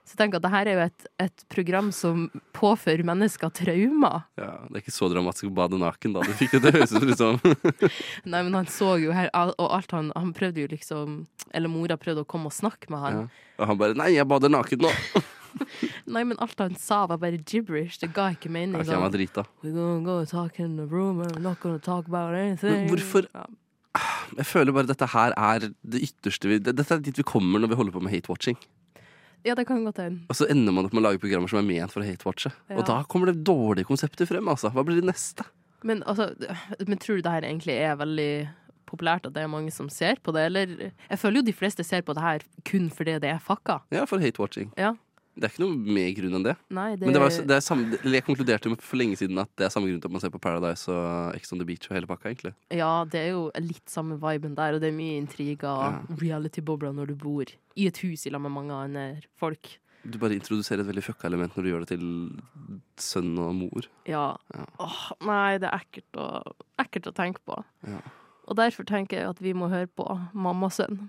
Så 0.06 0.14
jeg 0.14 0.18
tenker 0.20 0.38
at 0.38 0.44
det 0.46 0.50
her 0.52 0.68
er 0.70 0.76
jo 0.76 0.82
et, 0.86 1.06
et 1.24 1.44
program 1.50 1.88
som 1.90 2.28
påfører 2.54 3.02
mennesker 3.08 3.50
traumer. 3.50 4.22
ja. 4.38 4.52
Det 4.70 4.78
er 4.78 4.84
ikke 4.84 4.94
så 4.94 5.08
dramatisk 5.10 5.48
å 5.50 5.54
bade 5.56 5.80
naken, 5.82 6.12
da. 6.14 6.22
Du 6.22 6.30
fikk 6.38 6.52
det 6.54 6.60
til 6.62 6.70
å 6.70 6.76
høres 6.78 6.92
ut 6.94 7.06
liksom 7.10 7.40
Nei, 8.30 8.42
men 8.46 8.54
han 8.54 8.68
så 8.70 8.92
jo 9.02 9.10
her, 9.16 9.32
og 9.34 9.66
alt 9.66 9.90
han, 9.96 10.12
han 10.14 10.30
prøvde 10.36 10.62
jo 10.62 10.68
liksom 10.70 11.16
Eller 11.50 11.72
mora 11.72 11.96
prøvde 11.98 12.22
å 12.22 12.28
komme 12.28 12.52
og 12.52 12.54
snakke 12.54 12.86
med 12.94 13.02
han. 13.02 13.18
ja. 13.24 13.26
Og 13.58 13.66
han 13.72 13.78
bare 13.80 13.96
'Nei, 13.98 14.12
jeg 14.14 14.28
bader 14.30 14.52
naken 14.52 14.84
nå'. 14.86 14.92
Nei, 16.14 16.22
men 16.28 16.36
alt 16.44 16.58
han 16.60 16.74
sa 16.78 17.06
var 17.10 17.16
bare 17.18 17.38
gibberish. 17.40 17.98
Det 17.98 18.12
ga 18.14 18.28
ikke 18.34 18.50
mening. 18.52 18.76
Okay, 18.78 18.92
han 18.92 19.02
var 19.02 19.10
drita. 19.14 19.46
We're 19.64 19.72
gonna 19.74 20.04
go 20.04 20.24
talk 20.28 20.60
in 20.60 20.76
the 20.76 20.84
room, 20.86 21.18
we're 21.22 21.40
not 21.40 21.58
gonna 21.60 21.78
talk 21.80 22.06
about 22.06 22.34
anything. 22.36 22.86
Men 22.86 22.88
hvorfor- 22.94 23.30
Jeg 24.36 24.44
føler 24.44 24.72
bare 24.76 24.86
dette 24.86 25.06
her 25.08 25.32
er 25.38 25.70
det 25.82 26.02
ytterste 26.04 26.48
vi 26.50 26.58
Dette 26.60 26.84
er 26.92 26.98
dit 27.00 27.16
vi 27.16 27.22
kommer 27.24 27.58
når 27.58 27.68
vi 27.72 27.78
holder 27.80 27.92
på 27.96 28.02
med 28.04 28.12
hate-watching. 28.12 28.58
Ja, 29.46 29.54
det 29.54 29.66
kan 29.68 29.84
godt 29.86 30.00
hende. 30.02 30.24
Og 30.26 30.34
så 30.38 30.48
ender 30.50 30.74
man 30.74 30.88
opp 30.88 30.94
med 30.96 31.04
å 31.04 31.06
lage 31.06 31.22
programmer 31.22 31.50
som 31.50 31.60
er 31.60 31.66
ment 31.68 31.92
for 31.94 32.02
å 32.02 32.06
hate-watche. 32.08 32.50
Ja. 32.66 32.80
Og 32.80 32.86
da 32.88 32.98
kommer 33.06 33.30
det 33.30 33.44
dårlige 33.46 33.86
konsepter 33.86 34.26
frem, 34.26 34.48
altså. 34.50 34.72
Hva 34.74 34.82
blir 34.86 34.98
det 34.98 35.06
neste? 35.06 35.46
Men, 35.86 36.02
altså, 36.08 36.32
men 36.82 36.98
tror 36.98 37.20
du 37.20 37.26
det 37.26 37.34
her 37.36 37.46
egentlig 37.46 37.76
er 37.78 37.98
veldig 38.00 38.30
populært, 38.90 39.26
at 39.28 39.34
det 39.36 39.44
er 39.44 39.50
mange 39.50 39.70
som 39.74 39.88
ser 39.92 40.18
på 40.22 40.34
det? 40.34 40.48
Eller 40.50 40.74
Jeg 40.88 41.18
føler 41.20 41.40
jo 41.40 41.46
de 41.48 41.54
fleste 41.54 41.86
ser 41.86 42.02
på 42.06 42.14
det 42.16 42.22
her 42.24 42.46
kun 42.66 42.88
fordi 42.90 43.18
det 43.22 43.30
er 43.36 43.42
fucka. 43.42 43.80
Ja, 43.94 44.06
for 44.10 44.22
hate-watching. 44.22 44.72
Ja. 44.78 44.94
Det 45.36 45.44
er 45.44 45.52
ikke 45.52 45.64
noe 45.66 45.94
mer 45.96 46.10
grunn 46.16 46.34
enn 46.38 46.44
det. 46.46 46.54
Nei, 46.72 46.86
det, 46.96 47.04
Men 47.04 47.12
det 47.12 47.20
var, 47.20 47.34
det 47.50 47.56
er 47.58 47.64
samme, 47.64 47.98
jeg 48.08 48.24
konkluderte 48.24 48.70
jo 48.70 48.76
for 48.80 48.96
lenge 48.96 49.18
siden 49.20 49.36
at 49.42 49.50
det 49.60 49.66
er 49.66 49.72
samme 49.74 49.90
grunn 49.90 50.00
til 50.00 50.08
at 50.08 50.14
man 50.16 50.22
ser 50.24 50.32
på 50.32 50.40
Paradise 50.40 50.88
og 50.88 51.36
Ex 51.36 51.52
on 51.52 51.60
the 51.60 51.66
Beach 51.68 51.90
og 51.90 51.96
hele 51.98 52.08
pakka, 52.08 52.30
egentlig. 52.32 52.54
Ja, 52.72 53.04
det 53.04 53.20
er 53.20 53.32
jo 53.34 53.42
litt 53.60 53.84
samme 53.92 54.16
viben 54.22 54.54
der, 54.56 54.74
og 54.78 54.80
det 54.80 54.88
er 54.88 54.96
mye 54.96 55.18
intriger 55.20 55.68
og 55.68 55.82
Ja. 55.86 56.20
reality-bobler 56.24 56.94
når 56.96 57.12
du 57.12 57.14
bor 57.20 57.44
i 57.76 57.86
et 57.86 57.98
hus 58.06 58.24
i 58.26 58.30
lag 58.32 58.40
med 58.40 58.50
mange 58.56 58.72
andre 58.72 59.04
folk. 59.36 59.76
Du 60.06 60.16
bare 60.22 60.36
introduserer 60.38 60.80
et 60.84 60.86
veldig 60.88 61.02
fucka 61.02 61.26
element 61.28 61.52
når 61.56 61.64
du 61.66 61.68
gjør 61.72 61.84
det 61.84 61.88
til 61.98 62.06
sønn 63.02 63.32
og 63.42 63.54
mor. 63.58 63.88
Ja. 64.08 64.36
Ja. 64.54 64.64
Åh, 64.80 65.00
nei, 65.26 65.58
det 65.58 65.68
er 65.68 65.80
ekkelt 65.82 66.20
å, 66.22 66.26
ekkelt 66.80 67.10
å 67.10 67.14
tenke 67.16 67.42
på. 67.44 67.58
Ja. 67.86 68.00
Og 68.46 68.56
derfor 68.60 68.86
tenker 68.86 69.18
jeg 69.18 69.28
at 69.34 69.40
vi 69.42 69.52
må 69.58 69.68
høre 69.72 69.88
på 69.90 70.06
mamma 70.32 70.68
og 70.70 70.72
sønn. 70.76 71.08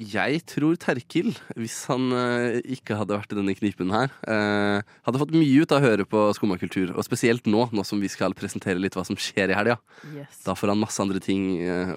Jeg 0.00 0.40
tror 0.48 0.78
Terkil, 0.80 1.34
hvis 1.60 1.74
han 1.90 2.06
eh, 2.16 2.60
ikke 2.72 2.96
hadde 2.96 3.18
vært 3.18 3.34
i 3.34 3.36
denne 3.36 3.52
knipen 3.52 3.90
her, 3.92 4.12
eh, 4.32 4.92
hadde 5.04 5.20
fått 5.20 5.34
mye 5.36 5.60
ut 5.60 5.74
av 5.76 5.82
å 5.82 5.84
høre 5.84 6.06
på 6.08 6.22
Skumma 6.38 6.56
kultur. 6.60 6.94
Og 6.94 7.04
spesielt 7.04 7.44
nå, 7.50 7.66
nå 7.76 7.84
som 7.84 8.00
vi 8.00 8.08
skal 8.08 8.32
presentere 8.36 8.80
litt 8.80 8.96
hva 8.96 9.04
som 9.04 9.18
skjer 9.20 9.52
i 9.52 9.58
helga. 9.58 9.76
Yes. 10.14 10.40
Da 10.46 10.54
får 10.56 10.72
han 10.72 10.80
masse 10.80 11.04
andre 11.04 11.20
ting 11.20 11.50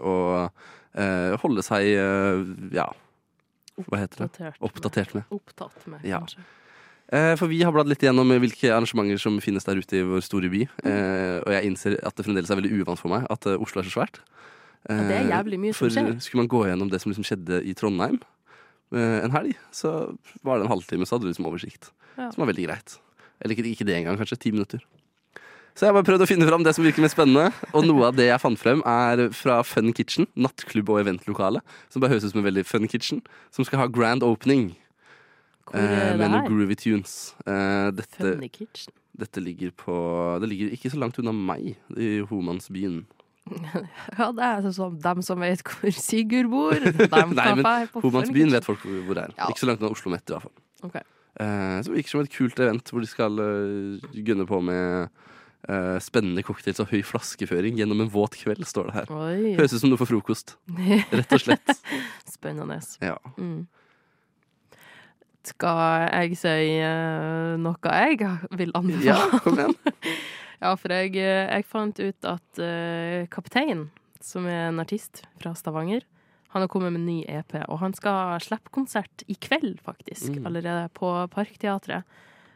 å 0.04 0.18
eh, 0.44 1.38
holde 1.46 1.64
seg 1.64 1.88
ja, 2.76 2.90
hva 3.88 4.02
heter 4.04 4.26
det? 4.26 4.52
Oppdatert. 4.60 5.16
Med. 5.16 5.32
Opptatt 5.34 5.88
med, 5.88 6.04
kanskje. 6.04 6.44
Ja. 6.44 6.60
For 7.38 7.46
vi 7.52 7.60
har 7.62 7.74
bladd 7.76 7.90
litt 7.92 8.02
gjennom 8.02 8.32
hvilke 8.42 8.72
arrangementer 8.74 9.20
som 9.22 9.36
finnes 9.44 9.68
der 9.68 9.78
ute 9.78 10.00
i 10.00 10.06
vår 10.08 10.24
store 10.26 10.50
by. 10.50 10.64
Eh, 10.88 11.40
og 11.40 11.56
jeg 11.56 11.70
innser 11.70 11.98
at 12.02 12.18
det 12.18 12.26
fremdeles 12.26 12.52
er 12.52 12.60
veldig 12.60 12.80
uvant 12.82 13.00
for 13.00 13.14
meg 13.14 13.28
at 13.32 13.48
Oslo 13.56 13.80
er 13.80 13.88
så 13.88 14.00
svært. 14.00 14.24
Ja, 14.90 14.96
det 15.08 15.16
er 15.16 15.24
Eh, 15.24 15.30
jævlig 15.32 15.60
mye 15.64 15.74
som 15.74 15.86
for 15.86 15.94
skjer. 15.96 16.22
skulle 16.22 16.44
man 16.44 16.50
gå 16.52 16.66
gjennom 16.68 16.90
det 16.92 17.00
som 17.02 17.12
liksom 17.12 17.24
skjedde 17.24 17.62
i 17.64 17.74
Trondheim 17.74 18.20
eh, 18.94 19.20
en 19.24 19.32
helg, 19.32 19.56
så 19.72 20.18
var 20.44 20.60
det 20.60 20.66
en 20.66 20.74
halvtime, 20.74 21.06
så 21.08 21.16
hadde 21.16 21.26
du 21.28 21.32
liksom 21.32 21.48
oversikt. 21.48 21.92
Ja. 22.18 22.30
Som 22.32 22.44
var 22.44 22.52
veldig 22.54 22.68
greit. 22.68 23.00
Eller 23.42 23.56
ikke, 23.56 23.66
ikke 23.72 23.86
det 23.88 23.96
engang, 23.96 24.18
kanskje. 24.20 24.38
Ti 24.40 24.52
minutter. 24.52 24.84
Så 25.74 25.88
jeg 25.88 25.96
bare 25.96 26.06
prøvd 26.06 26.22
å 26.22 26.28
finne 26.30 26.46
fram 26.46 26.62
det 26.64 26.76
som 26.76 26.86
virker 26.86 27.02
mest 27.02 27.16
spennende. 27.18 27.48
Og 27.74 27.88
noe 27.88 28.12
av 28.12 28.16
det 28.16 28.28
jeg 28.28 28.42
fant 28.44 28.60
frem, 28.62 28.84
er 28.86 29.24
fra 29.34 29.64
Fun 29.66 29.90
Kitchen, 29.98 30.28
nattklubb 30.38 30.92
og 30.94 31.00
eventlokale. 31.02 31.64
Som 31.90 32.04
bare 32.04 32.14
høres 32.14 32.28
ut 32.28 32.36
som 32.36 32.44
en 32.44 32.46
veldig 32.46 32.66
fun 32.70 32.86
kitchen. 32.88 33.24
Som 33.56 33.66
skal 33.66 33.82
ha 33.82 33.88
grand 33.90 34.22
opening 34.22 34.76
Hvor 35.66 35.80
eh, 35.80 35.96
er 35.98 36.12
det 36.14 36.20
med 36.22 36.30
noen 36.36 36.46
groovy 36.52 36.78
tunes. 36.78 37.34
Eh, 37.48 37.90
dette, 37.98 38.36
dette 39.18 39.42
ligger 39.42 39.72
på 39.72 39.96
Det 40.44 40.52
ligger 40.52 40.76
ikke 40.78 40.92
så 40.94 41.00
langt 41.02 41.18
unna 41.18 41.34
meg, 41.34 41.74
i 41.98 42.20
Homansbyen. 42.30 43.06
Ja, 44.18 44.30
det 44.32 44.46
er 44.48 44.68
sånn 44.76 45.00
dem 45.04 45.24
som 45.26 45.42
vet 45.44 45.64
hvor 45.68 45.96
Sigurd 45.96 46.52
bor. 46.52 46.78
Dem 46.78 47.34
Nei, 47.40 47.50
men 47.60 47.90
Homansbyen 48.04 48.54
vet 48.54 48.68
folk 48.68 48.86
hvor 48.86 49.18
det 49.18 49.28
er. 49.28 49.36
Ja. 49.38 49.50
Ikke 49.52 49.66
så 49.66 49.70
langt 49.70 49.84
unna 49.84 49.92
Oslo 49.94 50.14
Mett, 50.14 50.26
i 50.30 50.36
hvert 50.36 50.48
fall. 50.48 50.56
Okay. 50.84 51.06
Eh, 51.42 51.78
så 51.82 51.90
det 51.90 51.98
virker 51.98 52.14
som 52.14 52.24
et 52.24 52.34
kult 52.34 52.60
event 52.62 52.92
hvor 52.94 53.04
de 53.04 53.10
skal 53.10 53.40
uh, 53.42 54.10
gunne 54.26 54.46
på 54.46 54.60
med 54.62 55.08
uh, 55.66 55.98
spennende 56.04 56.44
cocktails 56.46 56.82
og 56.84 56.92
høy 56.94 57.02
flaskeføring 57.08 57.80
gjennom 57.80 58.04
en 58.06 58.12
våt 58.14 58.38
kveld, 58.38 58.68
står 58.70 58.92
det 58.92 58.98
her. 59.00 59.14
Oi. 59.18 59.56
Høres 59.58 59.74
ut 59.74 59.82
som 59.82 59.94
noe 59.94 60.02
for 60.02 60.10
frokost, 60.10 60.58
rett 60.78 61.34
og 61.34 61.42
slett. 61.42 61.74
Spennende. 62.36 62.78
Ja. 63.02 63.18
Mm. 63.40 63.64
Skal 65.44 66.08
jeg 66.08 66.38
si 66.40 66.78
uh, 66.80 67.58
noe 67.60 67.98
jeg 67.98 68.22
vil 68.56 68.72
anbefale? 68.78 69.10
ja, 69.10 69.44
kom 69.44 69.60
igjen. 69.60 69.76
Ja, 70.64 70.72
for 70.80 70.94
jeg, 70.96 71.18
eh, 71.20 71.50
jeg 71.50 71.68
fant 71.68 72.00
ut 72.00 72.28
at 72.30 72.64
uh, 72.64 73.28
Kaptein, 73.34 73.90
som 74.24 74.48
er 74.48 74.70
en 74.70 74.80
artist 74.80 75.26
fra 75.42 75.52
Stavanger, 75.60 76.06
han 76.54 76.64
har 76.64 76.70
kommet 76.72 76.94
med 76.94 77.02
en 77.02 77.10
ny 77.10 77.20
EP, 77.28 77.56
og 77.66 77.82
han 77.82 77.96
skal 77.98 78.38
slippe 78.46 78.72
konsert 78.72 79.26
i 79.28 79.36
kveld, 79.36 79.80
faktisk. 79.84 80.38
Mm. 80.38 80.46
Allerede 80.48 80.92
på 80.96 81.10
Parkteatret. 81.34 82.08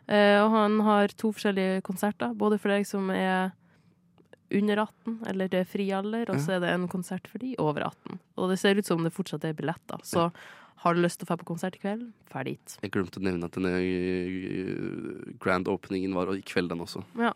Uh, 0.08 0.40
og 0.46 0.52
han 0.54 0.78
har 0.88 1.16
to 1.20 1.34
forskjellige 1.36 1.82
konserter, 1.84 2.36
både 2.38 2.62
for 2.62 2.72
deg 2.72 2.88
som 2.88 3.10
er 3.12 3.52
under 4.56 4.80
18, 4.86 5.18
eller 5.28 5.52
det 5.52 5.60
er 5.60 5.68
fri 5.68 5.90
alder, 5.92 6.30
og 6.32 6.40
så 6.40 6.56
er 6.56 6.64
det 6.64 6.70
en 6.72 6.88
konsert 6.88 7.28
for 7.28 7.44
de 7.44 7.58
over 7.60 7.84
18. 7.90 8.22
Og 8.40 8.54
det 8.54 8.60
ser 8.62 8.80
ut 8.80 8.88
som 8.88 9.04
det 9.04 9.12
fortsatt 9.12 9.44
er 9.44 9.58
billetter. 9.58 10.00
Så 10.08 10.30
har 10.84 10.96
du 10.96 11.02
lyst 11.02 11.20
til 11.20 11.28
å 11.28 11.32
dra 11.32 11.40
på 11.42 11.50
konsert 11.50 11.76
i 11.76 11.82
kveld, 11.82 12.06
dra 12.32 12.46
dit. 12.46 12.78
Jeg 12.86 12.94
glemte 12.94 13.20
å 13.20 13.26
nevne 13.26 13.50
at 13.50 13.58
denne 13.58 13.74
eh, 13.82 15.34
grand 15.42 15.68
openingen 15.72 16.14
var 16.16 16.32
i 16.36 16.44
kveld, 16.46 16.70
den 16.72 16.86
også. 16.86 17.02
Ja. 17.20 17.34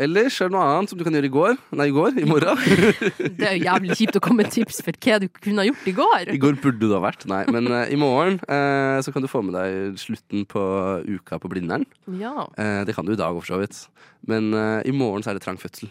Ellers 0.00 0.38
er 0.40 0.48
det 0.48 0.54
noe 0.54 0.64
annet 0.64 0.92
som 0.92 0.98
du 0.98 1.04
kan 1.04 1.16
gjøre 1.16 1.28
i 1.28 1.32
går. 1.34 1.58
Nei, 1.76 1.86
i 1.90 1.94
går. 1.94 2.16
I 2.22 2.26
morgen. 2.28 2.60
Det 3.40 3.46
er 3.46 3.56
jo 3.58 3.66
jævlig 3.66 3.96
kjipt 3.98 4.16
å 4.16 4.22
komme 4.24 4.44
med 4.44 4.52
tips 4.54 4.80
for 4.86 4.96
hva 4.96 5.18
du 5.20 5.26
kunne 5.34 5.60
ha 5.60 5.68
gjort 5.68 5.90
i 5.90 5.94
går. 5.98 6.32
I 6.32 6.40
går 6.40 6.56
burde 6.62 6.80
du 6.80 6.94
ha 6.94 7.02
vært. 7.04 7.26
Nei, 7.30 7.42
men 7.52 7.68
uh, 7.68 7.84
i 7.84 7.98
morgen 8.00 8.38
uh, 8.46 8.96
så 9.04 9.12
kan 9.12 9.24
du 9.24 9.28
få 9.30 9.42
med 9.44 9.58
deg 9.58 10.00
slutten 10.00 10.46
på 10.48 10.62
uka 11.04 11.40
på 11.42 11.50
Blindern. 11.52 11.84
Ja. 12.20 12.48
Uh, 12.56 12.80
det 12.88 12.96
kan 12.96 13.04
du 13.04 13.12
i 13.12 13.20
dag, 13.20 13.36
for 13.36 13.52
så 13.52 13.60
vidt. 13.60 13.84
Men 14.28 14.52
i 14.84 14.92
morgen 14.92 15.24
så 15.24 15.32
er 15.32 15.38
det 15.38 15.44
trang 15.46 15.56
fødsel. 15.60 15.88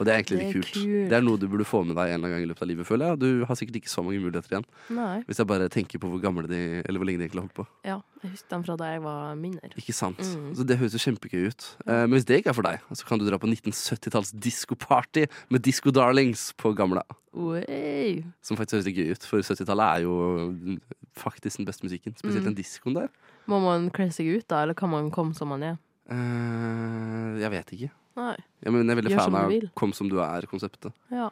Og 0.00 0.06
det 0.08 0.12
er 0.14 0.22
egentlig 0.22 0.38
Det 0.38 0.44
litt 0.46 0.54
kult. 0.56 0.72
kult. 0.72 1.08
Det 1.10 1.16
er 1.18 1.20
noe 1.20 1.36
du 1.36 1.44
burde 1.52 1.66
få 1.68 1.82
med 1.84 1.92
deg 1.94 2.08
en 2.08 2.14
eller 2.16 2.24
annen 2.24 2.32
gang 2.32 2.42
i 2.42 2.48
løpet 2.48 2.62
av 2.64 2.68
livet, 2.70 2.86
føler 2.88 3.10
jeg. 3.10 3.18
Du 3.20 3.44
har 3.44 3.54
sikkert 3.60 3.76
ikke 3.82 3.90
så 3.92 4.00
mange 4.02 4.16
muligheter 4.24 4.54
igjen. 4.56 4.64
Nei. 4.96 5.18
Hvis 5.28 5.36
jeg 5.42 5.46
bare 5.46 5.68
tenker 5.68 6.00
på 6.00 6.08
hvor 6.08 6.22
gamle 6.24 6.48
de 6.48 6.60
Eller 6.88 6.96
hvor 6.96 7.04
lenge 7.04 7.20
de 7.20 7.26
egentlig 7.28 7.44
holdt 7.44 7.52
på. 7.60 7.66
Ja, 7.84 7.98
jeg 8.24 8.30
husker 8.32 8.48
dem 8.56 8.64
fra 8.64 8.76
da 8.80 8.84
jeg 8.94 9.02
var 9.04 9.34
mindre. 9.36 9.68
Ikke 9.76 9.92
sant? 9.92 10.16
Mm. 10.24 10.54
Så 10.56 10.64
det 10.66 10.78
høres 10.80 10.96
jo 10.96 11.02
kjempegøy 11.04 11.46
ut. 11.52 11.76
Eh, 11.86 12.06
men 12.08 12.16
hvis 12.16 12.24
det 12.24 12.40
ikke 12.40 12.48
er 12.48 12.56
for 12.56 12.62
deg, 12.64 12.80
så 12.96 13.04
kan 13.04 13.18
du 13.20 13.28
dra 13.28 13.36
på 13.36 13.46
1970-talls 13.52 14.32
diskoparty 14.40 15.26
med 15.50 15.60
Disco 15.62 15.90
Darlings 15.92 16.54
på 16.56 16.72
Gamla. 16.74 17.04
Oi. 17.36 18.24
Som 18.42 18.56
faktisk 18.56 18.80
høres 18.80 18.86
litt 18.88 18.96
gøy 18.96 19.12
ut, 19.12 19.22
for 19.28 19.44
70-tallet 19.44 20.00
er 20.00 20.02
jo 20.08 20.78
faktisk 21.14 21.58
den 21.60 21.66
beste 21.68 21.84
musikken. 21.84 22.16
Spesielt 22.16 22.40
Mm. 22.46 22.54
den 22.54 22.56
diskoen 22.56 22.94
der. 22.94 23.08
Må 23.46 23.60
man 23.60 23.90
kle 23.90 24.08
seg 24.10 24.26
ut 24.38 24.48
da, 24.48 24.62
eller 24.62 24.74
kan 24.74 24.88
man 24.90 25.10
komme 25.10 25.34
som 25.36 25.48
man 25.48 25.62
er? 25.62 25.78
Eh, 26.10 27.40
jeg 27.40 27.50
vet 27.50 27.66
ikke. 27.76 27.90
Nei. 28.20 28.36
Ja, 28.60 28.70
men 28.72 28.84
jeg 28.84 28.92
er 28.92 29.00
veldig 29.00 29.14
Gjør 29.14 29.24
fan 29.24 29.40
av. 29.40 29.56
'Kom 29.74 29.92
som 29.96 30.10
du 30.10 30.18
er'-konseptet. 30.20 30.92
Ja. 31.10 31.30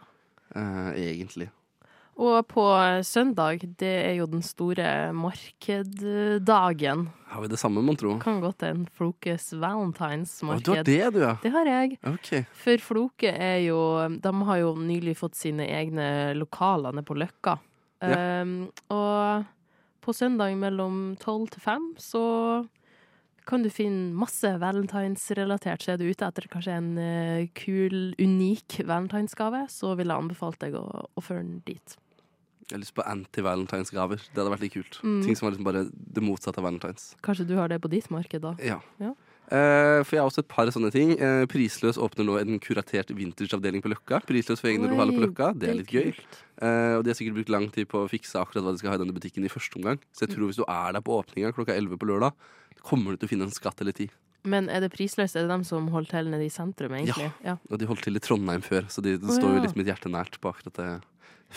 Eh, 0.57 0.91
egentlig. 0.97 1.51
Og 2.19 2.43
på 2.51 2.65
søndag, 3.07 3.63
det 3.79 3.93
er 4.09 4.17
jo 4.19 4.27
den 4.27 4.43
store 4.43 5.13
markeddagen. 5.15 7.05
Har 7.31 7.45
vi 7.45 7.51
det 7.53 7.61
samme, 7.61 7.83
mon 7.85 7.99
tro? 7.99 8.17
Kan 8.19 8.41
godt 8.43 8.65
en 8.67 8.89
Flokes 8.91 9.53
valentinesmarked 9.55 10.67
valentinsmarked. 10.67 10.67
du 10.67 10.73
har 10.73 10.83
det, 10.89 11.13
du, 11.15 11.21
ja. 11.23 11.37
Det 11.45 11.53
har 11.55 11.71
jeg. 11.71 11.99
Okay. 12.03 12.43
For 12.59 12.83
Floke 12.83 13.31
er 13.31 13.61
jo 13.69 13.79
De 14.19 14.33
har 14.51 14.59
jo 14.59 14.75
nylig 14.75 15.15
fått 15.21 15.39
sine 15.39 15.69
egne 15.69 16.35
lokaler 16.35 16.97
nede 16.97 17.07
på 17.07 17.15
Løkka. 17.15 17.59
Ja. 18.03 18.43
Um, 18.43 18.67
og 18.91 19.47
på 20.03 20.15
søndag 20.15 20.57
mellom 20.59 21.17
tolv 21.23 21.53
til 21.55 21.63
fem 21.63 21.93
så 22.03 22.67
kan 23.49 23.63
du 23.65 23.71
finne 23.73 24.13
masse 24.13 24.51
valentinsrelatert. 24.61 25.83
Så 25.85 25.95
er 25.95 26.01
du 26.01 26.05
ute 26.09 26.27
etter 26.27 26.49
kanskje 26.53 26.75
en 26.77 26.91
eh, 27.01 27.47
kul, 27.57 28.13
unik 28.21 28.83
valentinsgave, 28.89 29.65
så 29.73 29.95
ville 29.99 30.13
jeg 30.13 30.25
anbefalt 30.27 30.61
deg 30.61 30.77
å, 30.79 30.85
å 31.17 31.25
føre 31.25 31.47
den 31.47 31.63
dit. 31.67 31.97
Jeg 32.69 32.77
har 32.77 32.83
lyst 32.83 32.93
på 32.99 33.05
anti-valentinsgaver. 33.09 34.21
Det 34.29 34.43
hadde 34.43 34.53
vært 34.53 34.67
litt 34.67 34.75
kult. 34.77 34.99
Mm. 35.01 35.23
Ting 35.25 35.39
som 35.39 35.47
var 35.49 35.55
liksom 35.55 35.69
bare 35.71 35.87
det 35.89 36.25
motsatte 36.25 36.61
av 36.61 36.67
valentines. 36.69 37.15
Kanskje 37.25 37.47
du 37.49 37.55
har 37.57 37.73
det 37.73 37.81
på 37.81 37.89
ditt 37.89 38.11
marked, 38.13 38.45
da? 38.45 38.53
Ja. 38.61 38.77
Ja. 39.01 39.15
Uh, 39.49 40.05
for 40.05 40.13
jeg 40.13 40.21
har 40.21 40.29
også 40.29 40.43
et 40.45 40.51
par 40.53 40.69
sånne 40.69 40.91
ting. 40.93 41.15
Uh, 41.17 41.47
Prisløs 41.49 41.97
åpner 41.97 42.27
nå 42.29 42.35
en 42.37 42.59
kuratert 42.61 43.09
vintageavdeling 43.17 43.81
på 43.81 43.89
Løkka. 43.95 44.19
Prisløs 44.29 44.61
for 44.61 44.69
egne 44.69 44.91
lokaler 44.93 45.17
på 45.17 45.23
Løkka. 45.25 45.49
Det 45.57 45.71
er 45.71 45.79
litt 45.81 45.95
gøy. 45.97 46.11
Eh, 46.59 46.95
og 46.99 47.05
de 47.07 47.13
har 47.13 47.17
sikkert 47.17 47.37
brukt 47.39 47.53
lang 47.55 47.69
tid 47.73 47.87
på 47.89 48.03
å 48.03 48.09
fikse 48.11 48.37
akkurat 48.37 48.65
hva 48.67 48.73
de 48.75 48.81
skal 48.83 48.91
ha 48.93 48.99
i 48.99 49.01
denne 49.01 49.15
butikken 49.17 49.47
i 49.47 49.51
første 49.53 49.79
omgang. 49.81 50.01
Så 50.13 50.27
jeg 50.27 50.33
Mm. 50.33 50.35
tror 50.35 50.49
hvis 50.51 50.59
du 50.61 50.65
er 50.69 50.93
der 50.93 51.01
på 51.07 51.17
åpninga 51.17 51.53
klokka 51.55 51.73
11 51.79 51.97
på 51.97 52.09
lørdag, 52.11 52.35
kommer 52.87 53.15
du 53.15 53.21
til 53.21 53.29
å 53.29 53.33
finne 53.35 53.49
en 53.49 53.55
skatt 53.55 53.81
eller 53.85 53.97
ti. 53.97 54.09
Men 54.49 54.69
er 54.73 54.85
det 54.85 54.93
prisløst? 54.95 55.37
Er 55.37 55.45
det 55.47 55.53
dem 55.53 55.65
som 55.67 55.89
holder 55.93 56.15
til 56.15 56.31
nede 56.33 56.47
i 56.47 56.53
sentrum, 56.53 56.95
egentlig? 56.95 57.31
Ja. 57.45 57.57
Og 57.69 57.81
de 57.81 57.89
holdt 57.91 58.05
til 58.07 58.17
i 58.17 58.23
Trondheim 58.23 58.63
før, 58.65 58.87
så 58.93 59.03
de, 59.05 59.17
det 59.19 59.29
Å, 59.29 59.35
står 59.35 59.57
jo 59.57 59.59
ja. 59.59 59.65
litt 59.67 59.79
mitt 59.79 59.91
hjerte 59.91 60.13
nært 60.13 60.39
på 60.41 60.53
akkurat 60.53 60.79
det 60.79 60.89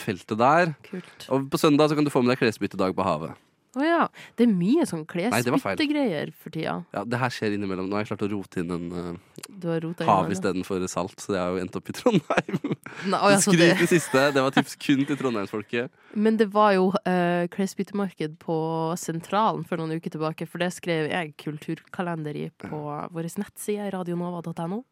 feltet 0.02 0.40
der. 0.40 0.74
Kult. 0.88 1.28
Og 1.34 1.48
på 1.52 1.60
søndag 1.62 1.92
så 1.92 1.98
kan 1.98 2.08
du 2.08 2.12
få 2.14 2.24
med 2.24 2.34
deg 2.34 2.42
klesbyttedag 2.42 2.96
på 2.98 3.06
havet. 3.06 3.38
Å 3.72 3.84
ja. 3.86 4.00
Det 4.36 4.44
er 4.44 4.52
mye 4.52 4.84
sånn 4.88 5.06
klesbyttegreier 5.08 6.34
for 6.36 6.52
tida. 6.52 6.74
Ja, 6.92 7.06
det 7.08 7.20
her 7.22 7.32
skjer 7.32 7.54
innimellom. 7.56 7.88
Nå 7.88 7.96
har 7.96 8.04
jeg 8.04 8.10
klart 8.10 8.26
å 8.26 8.30
rote 8.34 8.60
inn 8.60 8.74
en 8.76 8.90
uh, 8.92 10.08
hav 10.10 10.32
istedenfor 10.34 10.84
salt, 10.92 11.16
så 11.24 11.32
det 11.36 11.40
har 11.40 11.56
jo 11.56 11.62
endt 11.64 11.78
opp 11.80 11.88
i 11.88 11.96
Trondheim. 11.96 12.58
Nei, 13.12 13.22
oh, 13.22 13.30
ja, 13.32 13.40
Skryt 13.40 13.62
det- 13.64 13.78
det 13.80 13.88
siste. 13.94 14.26
Det 14.36 14.44
var 14.44 14.52
tips 14.52 14.76
kun 14.76 15.06
til 15.08 15.20
trondheimsfolket. 15.20 15.92
Men 16.20 16.36
det 16.42 16.50
var 16.52 16.76
jo 16.76 16.90
uh, 16.92 17.48
klesbyttemarked 17.54 18.36
på 18.44 18.58
Sentralen 19.00 19.64
for 19.68 19.80
noen 19.80 19.96
uker 19.96 20.18
tilbake, 20.18 20.50
for 20.52 20.60
det 20.60 20.74
skrev 20.76 21.08
jeg 21.14 21.32
kulturkalender 21.40 22.36
i 22.36 22.50
på 22.66 22.84
vår 23.16 23.32
nettside, 23.40 23.88
radionova.no. 23.96 24.84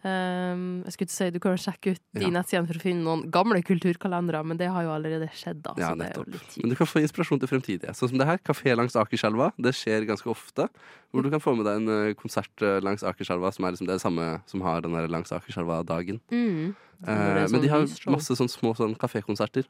Um, 0.00 0.80
jeg 0.86 0.94
skulle 0.94 1.06
ikke 1.08 1.12
si, 1.12 1.30
Du 1.30 1.38
kan 1.44 1.56
sjekke 1.60 1.92
ut 1.92 2.00
de 2.16 2.22
Ja. 2.22 2.30
nettsidene 2.32 2.66
for 2.66 2.74
å 2.74 2.80
finne 2.80 3.04
noen 3.04 3.30
gamle 3.30 3.60
kulturkalendere, 3.62 4.40
men 4.46 4.56
det 4.56 4.70
har 4.72 4.82
jo 4.82 4.88
allerede 4.94 5.28
skjedd. 5.28 5.60
da, 5.62 5.74
Ja. 5.76 5.94
Men 5.94 6.70
du 6.70 6.74
kan 6.74 6.86
få 6.86 7.02
inspirasjon 7.04 7.38
til 7.38 7.48
fremtidige. 7.48 7.92
Sånn 7.92 8.08
som 8.08 8.18
det 8.18 8.26
her. 8.26 8.38
Kafé 8.38 8.74
langs 8.74 8.96
Akerselva. 8.96 9.52
Det 9.60 9.74
skjer 9.74 10.06
ganske 10.06 10.24
ofte. 10.24 10.70
Hvor 11.12 11.22
du 11.22 11.28
kan 11.28 11.40
få 11.40 11.54
med 11.54 11.66
deg 11.66 11.76
en 11.76 11.88
eh, 11.88 12.14
konsert 12.14 12.62
eh, 12.62 12.80
langs 12.80 13.02
Akerselva, 13.02 13.52
som 13.52 13.64
er 13.66 13.72
liksom 13.72 13.86
det 13.86 14.00
samme 14.00 14.42
som 14.46 14.60
har 14.62 14.80
den 14.80 14.92
der 14.92 15.08
langs 15.08 15.30
Akerselva-dagen. 15.32 16.20
Mm. 16.30 16.74
Er 17.06 17.48
men 17.48 17.60
de 17.60 17.68
sånn 17.68 17.70
har 17.70 18.12
masse 18.12 18.36
sånn 18.36 18.48
små 18.48 18.74
sånn 18.76 18.96
kafékonserter 18.96 19.64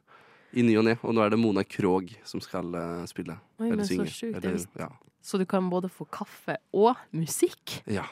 i 0.53 0.61
ny 0.61 0.77
og 0.77 0.85
ne. 0.85 0.97
Og 1.03 1.13
nå 1.13 1.23
er 1.25 1.31
det 1.31 1.39
Mona 1.39 1.63
Krogh 1.63 2.11
som 2.23 2.39
skal 2.43 2.73
uh, 2.75 3.05
spille. 3.05 3.37
Oi, 3.59 3.71
eller 3.71 3.83
synge. 3.83 4.07
så 4.07 4.33
Eller, 4.35 4.59
ja. 4.79 4.89
Så 5.21 5.37
du 5.37 5.45
kan 5.45 5.69
både 5.69 5.89
få 5.89 6.07
kaffe 6.09 6.57
og 6.73 6.95
musikk. 7.11 7.81
ja. 7.87 8.05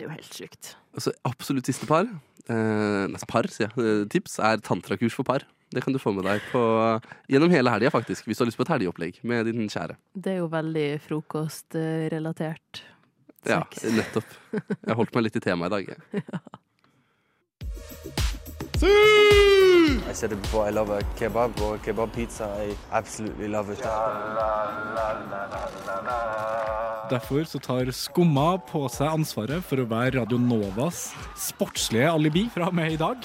Det 0.00 0.06
er 0.06 0.08
jo 0.08 0.16
helt 0.16 0.36
sykt. 0.36 0.68
Altså, 0.96 1.10
absolutt 1.28 1.66
siste 1.68 1.84
par. 1.84 2.06
Eh, 2.48 3.02
nei, 3.12 3.18
par, 3.28 3.44
sier 3.52 3.68
jeg. 3.68 3.84
Eh, 3.84 4.06
tips 4.08 4.38
er 4.40 4.62
tantrakurs 4.64 5.12
for 5.12 5.28
par. 5.28 5.44
Det 5.70 5.82
kan 5.84 5.92
du 5.92 6.00
få 6.00 6.14
med 6.16 6.24
deg 6.24 6.40
på, 6.50 6.60
gjennom 7.30 7.52
hele 7.52 7.70
helga, 7.70 7.92
faktisk, 7.92 8.24
hvis 8.24 8.40
du 8.40 8.42
har 8.42 8.48
lyst 8.48 8.58
på 8.58 8.64
et 8.64 8.72
helgeopplegg 8.72 9.20
med 9.28 9.44
din 9.46 9.68
kjære. 9.68 9.98
Det 10.16 10.32
er 10.32 10.40
jo 10.40 10.48
veldig 10.50 10.86
frokostrelatert. 11.04 12.80
Ja, 13.44 13.60
nettopp. 14.00 14.32
Jeg 14.56 14.96
holdt 14.96 15.12
meg 15.14 15.28
litt 15.28 15.36
i 15.36 15.44
temaet 15.44 15.68
i 15.68 15.74
dag. 15.76 15.84
jeg. 15.92 16.24
I 20.10 20.12
said 20.16 20.32
it 20.32 20.40
before, 20.40 20.66
I 20.66 20.70
love 20.70 20.88
a 20.88 21.02
kebab 21.20 21.60
or 21.60 21.74
a 21.76 21.78
kebab 21.78 22.14
pizza. 22.14 22.48
I 22.56 22.74
absolutely 22.96 23.48
love 23.48 23.68
it. 23.68 23.84
Derfor 27.10 27.42
så 27.44 27.58
tar 27.58 27.88
Skumma 27.90 28.52
på 28.68 28.84
seg 28.94 29.08
ansvaret 29.10 29.64
for 29.66 29.82
å 29.82 29.86
være 29.90 30.20
Radio 30.20 30.38
Novas 30.38 31.08
sportslige 31.34 32.06
alibi 32.06 32.44
fra 32.54 32.68
og 32.70 32.76
med 32.78 32.92
i 32.94 32.98
dag. 33.00 33.18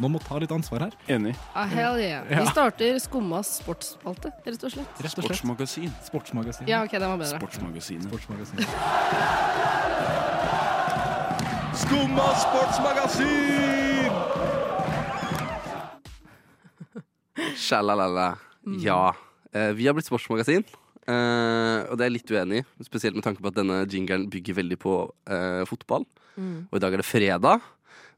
Nå 0.00 0.08
må 0.14 0.18
ta 0.24 0.38
litt 0.40 0.54
ansvar 0.54 0.86
her. 0.86 0.94
Enig. 1.12 1.34
Ah, 1.52 1.68
hell 1.68 2.00
yeah. 2.00 2.24
Ja. 2.24 2.40
Vi 2.40 2.54
starter 2.54 2.96
Skummas 3.04 3.50
sportsspalte, 3.60 4.32
rett 4.46 4.64
og 4.64 4.72
slett. 4.72 4.88
Rett 4.96 5.12
og 5.12 5.26
slett. 5.26 5.28
Sportsmagasin. 5.28 5.92
Sportsmagasin. 6.08 6.72
Ja, 6.72 6.80
ok, 6.88 6.96
den 6.96 7.04
var 7.12 7.20
bedre. 7.20 7.36
Sportsmagasinet. 7.36 8.08
Sportsmagasin. 8.08 8.64
Skumma 11.84 12.28
sportsmagasin! 12.46 14.12
Sjalalala. 17.60 18.30
Ja. 18.80 19.12
Eh, 19.52 19.72
vi 19.76 19.86
har 19.86 19.94
blitt 19.96 20.08
sportsmagasin, 20.08 20.64
eh, 21.08 21.78
og 21.88 21.96
det 21.96 22.04
er 22.04 22.10
jeg 22.10 22.16
litt 22.18 22.32
uenig 22.32 22.60
i. 22.62 22.66
Spesielt 22.86 23.16
med 23.18 23.24
tanke 23.26 23.42
på 23.42 23.50
at 23.50 23.58
denne 23.58 23.80
jingeren 23.88 24.28
bygger 24.30 24.58
veldig 24.60 24.78
på 24.82 24.94
uh, 25.08 25.64
fotball. 25.68 26.06
Mm. 26.36 26.68
Og 26.68 26.76
i 26.78 26.82
dag 26.84 26.94
er 26.94 27.02
det 27.02 27.08
fredag, 27.08 27.64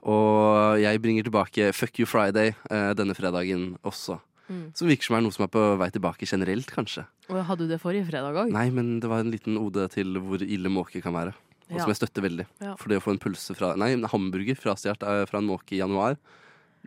og 0.00 0.80
jeg 0.80 1.00
bringer 1.04 1.26
tilbake 1.26 1.70
Fuck 1.76 2.00
you 2.00 2.08
Friday 2.08 2.54
uh, 2.72 2.92
denne 2.96 3.16
fredagen 3.16 3.74
også. 3.86 4.18
Mm. 4.50 4.64
Som 4.74 4.90
virker 4.90 5.06
som 5.06 5.16
er 5.16 5.22
noe 5.24 5.34
som 5.34 5.46
er 5.46 5.52
på 5.54 5.62
vei 5.78 5.88
tilbake 5.94 6.26
generelt, 6.26 6.72
kanskje. 6.74 7.04
Og 7.30 7.44
hadde 7.46 7.68
du 7.68 7.70
det 7.70 7.78
forrige 7.82 8.08
fredag 8.08 8.34
òg? 8.34 8.50
Nei, 8.54 8.66
men 8.74 8.98
det 9.02 9.10
var 9.10 9.22
en 9.22 9.30
liten 9.30 9.58
ode 9.60 9.86
til 9.94 10.18
hvor 10.18 10.42
ille 10.42 10.72
måke 10.72 11.02
kan 11.04 11.14
være. 11.14 11.36
Og 11.70 11.76
Ja. 11.78 11.84
som 11.84 11.92
jeg 11.92 12.00
støtter 12.00 12.24
veldig. 12.26 12.46
Ja. 12.58 12.74
For 12.74 12.90
det 12.90 12.98
å 12.98 13.04
få 13.04 13.12
en 13.14 13.22
pølse 13.22 13.54
fra 13.54 13.76
Nei, 13.78 13.92
en 13.94 14.08
hamburger 14.10 14.58
frastjålet 14.58 15.28
fra 15.30 15.38
en 15.38 15.46
måke 15.46 15.76
i 15.76 15.78
januar, 15.78 16.18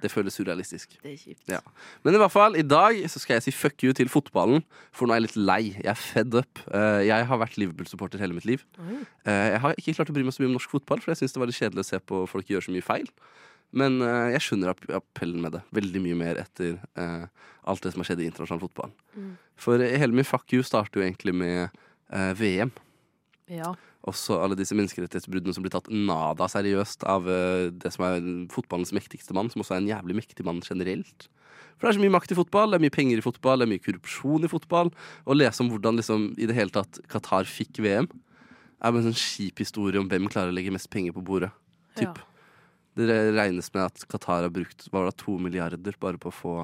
det 0.04 0.12
føles 0.12 0.36
surrealistisk. 0.36 0.98
Det 1.02 1.13
er 1.13 1.20
kjipt. 1.22 1.44
Ja. 1.50 1.60
Men 2.04 2.18
i 2.18 2.20
hvert 2.22 2.34
fall, 2.34 2.58
i 2.60 2.66
dag 2.68 2.98
så 3.10 3.22
skal 3.24 3.38
jeg 3.39 3.46
si 3.48 3.54
fuck 3.56 3.84
you 3.88 3.94
til 3.96 4.10
fotballen, 4.12 4.66
for 4.92 5.08
nå 5.08 5.16
er 5.16 5.22
jeg 5.22 5.26
litt 5.30 5.38
lei. 5.39 5.62
Jeg 5.80 5.89
er 5.94 6.00
fed 6.00 6.36
up. 6.39 6.60
Eh, 6.70 7.06
Jeg 7.08 7.28
har 7.30 7.39
vært 7.42 7.56
Liverpool-supporter 7.62 8.20
hele 8.22 8.36
mitt 8.36 8.46
liv. 8.50 8.66
Eh, 8.80 9.48
Jeg 9.54 9.62
har 9.63 9.76
ikke 9.80 9.96
klart 9.98 10.12
å 10.12 10.16
bry 10.18 10.24
meg 10.28 10.36
så 10.36 10.44
mye 10.44 10.52
om 10.52 10.58
norsk 10.60 10.70
fotball, 10.76 11.00
for 11.02 11.13
jeg 11.13 11.22
syns 11.24 11.34
det 11.34 11.42
var 11.44 11.50
litt 11.52 11.60
kjedelig 11.62 11.86
å 11.86 11.89
se 11.94 12.00
på 12.12 12.22
folk 12.28 12.52
gjøre 12.52 12.68
så 12.68 12.76
mye 12.76 12.86
feil. 12.86 13.08
Men 13.74 14.02
eh, 14.06 14.34
jeg 14.36 14.44
skjønner 14.46 14.76
appellen 15.00 15.42
med 15.42 15.56
det 15.56 15.63
veldig 15.74 16.02
mye 16.04 16.20
mer 16.20 16.42
etter 16.44 16.76
alt 17.63 17.82
det 17.82 17.94
som 17.96 18.04
har 18.04 18.10
skjedd 18.12 18.22
i 18.22 18.28
internasjonal 18.28 18.62
fotball. 18.68 18.92
Mm. 19.16 19.32
For 19.58 19.80
hele 19.80 20.13
min 20.13 20.28
fuck 20.28 20.52
you 20.54 20.62
starter 20.68 21.00
jo 21.00 21.08
egentlig 21.08 21.34
med 21.34 21.70
VM. 22.38 22.70
Ja. 23.50 23.72
Også 24.10 24.36
alle 24.44 24.58
disse 24.60 24.76
menneskerettighetsbruddene 24.76 25.56
som 25.56 25.63
blir 25.63 25.72
tatt 25.72 25.88
nada 25.88 26.50
seriøst 26.52 27.06
av 27.08 27.30
eh, 27.32 27.70
det 27.72 27.94
som 27.96 28.04
er 28.10 28.26
fotballens 28.52 28.92
mektigste 28.96 29.36
mann, 29.36 29.52
som 29.52 29.63
også 29.63 29.78
er 29.78 29.84
en 29.84 29.94
jævlig 29.94 30.18
mektig 30.20 30.44
mann 30.48 30.60
generelt. 30.66 31.30
For 31.78 31.88
det 31.88 31.94
er 31.94 31.98
så 31.98 32.04
mye 32.04 32.16
makt 32.16 32.34
i 32.36 32.38
fotball, 32.38 32.74
det 32.74 32.78
er 32.80 32.84
mye 32.84 32.94
penger 32.94 33.22
i 33.22 33.24
fotball, 33.24 33.62
det 33.62 33.66
er 33.68 33.72
mye 33.72 33.84
korrupsjon 33.84 34.46
i 34.48 34.52
fotball. 34.52 34.92
Å 35.24 35.38
lese 35.38 35.63
om 35.63 35.72
hvordan 35.72 36.00
liksom, 36.00 36.28
i 36.36 36.50
det 36.50 36.58
hele 36.58 36.76
tatt 36.76 37.00
Qatar 37.12 37.48
fikk 37.50 37.80
VM, 37.84 38.10
er 38.84 38.92
bare 38.92 39.02
en 39.02 39.10
sånn 39.10 39.20
kjip 39.24 39.63
historie 39.63 40.02
om 40.02 40.10
hvem 40.12 40.28
klarer 40.32 40.52
å 40.52 40.56
legge 40.56 40.74
mest 40.76 40.92
penger 40.94 41.16
på 41.16 41.24
bordet. 41.24 41.54
Typ. 41.96 42.20
Det 43.00 43.08
regnes 43.34 43.72
med 43.74 43.88
at 43.88 44.04
Qatar 44.12 44.46
har 44.46 44.54
brukt 44.54 44.88
hva 44.89 45.06
var 45.06 45.10
det, 45.10 45.18
to 45.24 45.38
milliarder 45.42 45.96
bare 46.02 46.20
på 46.22 46.30
å 46.30 46.36
få 46.36 46.56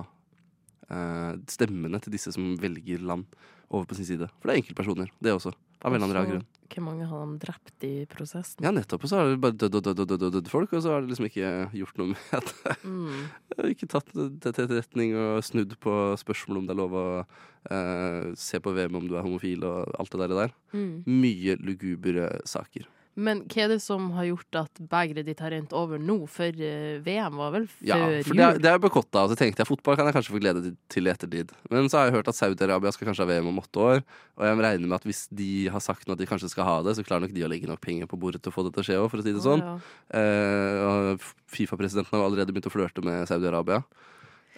eh, 0.91 1.39
stemmene 1.49 2.02
til 2.04 2.13
disse 2.13 2.34
som 2.36 2.52
velger 2.60 3.02
land, 3.08 3.25
over 3.69 3.86
på 3.89 3.97
sin 3.97 4.08
side. 4.08 4.29
For 4.39 4.49
det 4.49 4.55
er 4.55 4.62
enkeltpersoner, 4.63 5.12
det 5.23 5.34
også. 5.36 5.53
Av 5.79 5.93
en 5.95 6.01
eller 6.03 6.17
annen 6.19 6.32
grunn. 6.34 6.47
Hvor 6.69 6.84
mange 6.86 7.05
har 7.08 7.21
de 7.25 7.38
drept 7.41 7.86
i 7.88 7.91
prosessen? 8.12 8.65
Ja, 8.65 8.71
nettopp. 8.75 9.05
Og 9.05 9.12
så 9.12 9.19
har 9.19 9.29
det 9.29 9.39
bare 9.41 9.55
dødd 9.58 9.77
dødd 9.79 10.01
og 10.03 10.12
dødd 10.12 10.38
og 10.41 10.51
folk, 10.51 10.73
og 10.75 10.84
så 10.84 10.91
har 10.93 11.05
det 11.05 11.13
liksom 11.13 11.29
ikke 11.29 11.51
gjort 11.79 12.01
noe 12.01 12.12
med 12.12 12.49
det. 12.49 12.75
Mm. 12.84 13.23
Ikke 13.71 13.89
tatt 13.89 14.12
det 14.13 14.27
til 14.43 14.67
etterretning 14.67 15.15
og 15.17 15.39
snudd 15.47 15.77
på 15.82 15.95
spørsmål 16.19 16.62
om 16.62 16.67
det 16.67 16.75
er 16.75 16.82
lov 16.82 16.97
å 16.99 17.08
eh, 17.23 18.29
se 18.38 18.60
på 18.62 18.75
VM 18.75 18.99
om 18.99 19.08
du 19.08 19.15
er 19.15 19.25
homofil 19.25 19.65
og 19.69 19.95
alt 20.01 20.13
det 20.13 20.21
der. 20.25 20.36
der. 20.43 20.55
Mm. 20.75 20.93
Mye 21.08 21.58
lugubre 21.63 22.29
saker. 22.49 22.86
Men 23.19 23.41
hva 23.51 23.65
er 23.65 23.71
det 23.73 23.77
som 23.84 24.05
har 24.15 24.25
gjort 24.29 24.58
at 24.62 24.79
begeret 24.91 25.27
ditt 25.27 25.41
har 25.43 25.51
rent 25.51 25.73
over 25.75 25.99
nå? 25.99 26.15
For 26.32 26.55
eh, 26.63 27.01
VM 27.03 27.36
var 27.41 27.51
vel 27.58 27.65
før 27.67 27.89
Ja, 27.89 27.97
for 28.23 28.39
det, 28.39 28.45
er- 28.45 28.62
det 28.63 28.71
er 28.71 28.79
bekotta, 28.79 29.25
og 29.25 29.34
så 29.34 29.38
tenkte 29.39 29.60
jeg 29.65 29.67
fotball 29.67 29.97
kan 29.99 30.08
jeg 30.08 30.15
kanskje 30.15 30.34
få 30.36 30.41
glede 30.43 30.71
til- 30.88 31.10
i 31.10 31.12
ettertid. 31.12 31.51
Men 31.69 31.89
så 31.91 31.99
har 31.99 32.08
jeg 32.10 32.15
hørt 32.19 32.32
at 32.32 32.38
Saudi-Arabia 32.39 32.93
skal 32.95 33.10
kanskje 33.12 33.25
ha 33.25 33.29
VM 33.34 33.51
om 33.51 33.60
åtte 33.60 33.84
år, 33.84 34.03
og 34.39 34.45
jeg 34.47 34.58
regner 34.63 34.88
med 34.88 34.97
at 35.01 35.08
hvis 35.10 35.25
de 35.36 35.67
har 35.73 35.84
sagt 35.84 36.08
nå 36.08 36.13
at 36.15 36.21
de 36.23 36.29
kanskje 36.32 36.49
skal 36.53 36.63
ha 36.69 36.77
det, 36.88 36.95
så 36.95 37.03
klarer 37.03 37.27
nok 37.27 37.34
de 37.36 37.43
å 37.43 37.51
legge 37.51 37.67
nok 37.67 37.82
penger 37.84 38.08
på 38.08 38.19
bordet 38.19 38.41
til 38.41 38.53
å 38.53 38.55
få 38.55 38.63
det 38.69 38.73
til 38.77 38.84
å 38.84 38.88
skje 38.88 38.99
òg, 39.03 39.10
for 39.12 39.19
å 39.19 39.25
si 39.27 39.34
det 39.36 39.43
sånn. 39.43 39.60
sånn. 39.65 39.82
ja. 40.15 41.12
uh, 41.13 41.29
Fifa-presidenten 41.49 42.13
har 42.13 42.21
jo 42.23 42.29
allerede 42.29 42.53
begynt 42.53 42.69
å 42.69 42.73
flørte 42.73 43.03
med 43.03 43.27
Saudi-Arabia. 43.29 43.84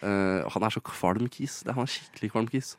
Uh, 0.02 0.42
han 0.50 0.64
er 0.66 0.74
så 0.74 0.82
kvalm 0.82 1.28
kis. 1.30 1.60
Han 1.68 1.84
er 1.86 1.92
skikkelig 1.94 2.32
kvalm 2.34 2.48
kis. 2.50 2.76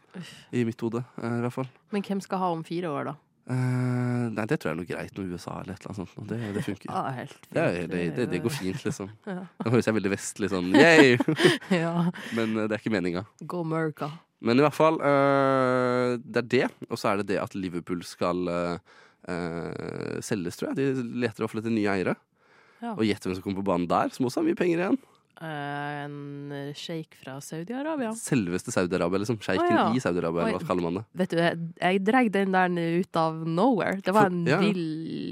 I 0.53 0.65
mitt 0.67 0.81
hode, 0.83 1.05
uh, 1.19 1.27
i 1.39 1.43
hvert 1.45 1.55
fall. 1.55 1.69
Men 1.95 2.03
hvem 2.07 2.21
skal 2.25 2.39
ha 2.43 2.51
om 2.55 2.65
fire 2.67 2.91
år, 2.91 3.13
da? 3.13 3.15
Eh, 3.51 4.27
nei, 4.31 4.45
det 4.47 4.59
tror 4.63 4.71
jeg 4.71 4.75
er 4.77 4.79
noe 4.79 4.87
greit 4.89 5.17
med 5.19 5.33
USA 5.35 5.57
eller 5.61 5.75
et 5.75 5.83
eller 5.83 5.93
annet 5.97 6.13
sånt. 6.15 6.29
Det, 6.31 6.39
det 6.55 6.63
funker. 6.67 6.91
Ja, 6.93 7.01
helt 7.17 7.33
fint. 7.35 7.49
Det, 7.51 7.63
er- 7.63 7.89
det, 7.91 8.03
det, 8.17 8.27
det 8.31 8.41
går 8.45 8.55
fint, 8.55 8.85
liksom. 8.87 9.09
Ja. 9.33 9.41
Nå 9.65 9.73
høres 9.75 9.89
jeg 9.91 9.97
veldig 9.99 10.13
vestlig 10.15 10.51
sånn 10.53 10.69
yay! 10.79 11.17
Ja. 11.85 11.95
Men 12.39 12.55
eh, 12.55 12.69
det 12.69 12.77
er 12.77 12.83
ikke 12.85 12.95
meninga. 12.95 13.25
Go 13.43 13.65
America. 13.67 14.13
Men 14.43 14.59
i 14.59 14.65
hvert 14.65 14.75
fall, 14.75 14.97
uh, 14.99 16.17
det 16.19 16.41
er 16.41 16.49
det. 16.55 16.65
Og 16.91 16.99
så 16.99 17.13
er 17.13 17.21
det 17.21 17.29
det 17.31 17.37
at 17.39 17.53
Liverpool 17.55 18.01
skal 18.07 18.41
uh, 18.51 18.79
selges, 20.27 20.59
tror 20.59 20.73
jeg. 20.73 20.79
De 20.81 21.05
leter 21.23 21.45
iallfall 21.45 21.61
etter 21.63 21.71
nye 21.75 21.93
eiere. 21.93 22.17
Ja. 22.83 22.97
Og 22.97 23.05
gjett 23.07 23.23
hvem 23.23 23.37
som 23.39 23.45
kommer 23.45 23.61
på 23.63 23.69
banen 23.69 23.87
der, 23.87 24.11
som 24.11 24.27
også 24.27 24.41
har 24.43 24.49
mye 24.49 24.59
penger 24.59 24.83
igjen. 24.83 24.99
Eh, 25.41 26.05
en 26.05 26.73
sjeik 26.77 27.17
fra 27.23 27.39
Saudi-Arabia. 27.43 28.13
Selveste 28.19 28.75
Saudi-Arabia, 28.75 29.23
liksom. 29.23 29.41
Sjeiken 29.43 29.73
ah, 29.73 29.89
ja. 29.89 29.97
i 29.97 30.03
Saudi-Arabia, 30.03 30.45
eller 30.47 30.61
hva 30.61 30.69
kaller 30.69 30.87
man 30.87 31.01
det. 31.01 31.05
Vet 31.23 31.33
du, 31.33 31.41
jeg, 31.41 31.65
jeg 31.81 32.05
dreg 32.07 32.31
den 32.37 32.55
der 32.55 33.01
ut 33.03 33.19
av 33.19 33.41
nowhere. 33.49 33.99
Det 34.05 34.15
var 34.15 34.29
For- 34.29 34.37
en 34.37 34.47
ja. 34.47 34.61
vill 34.63 34.85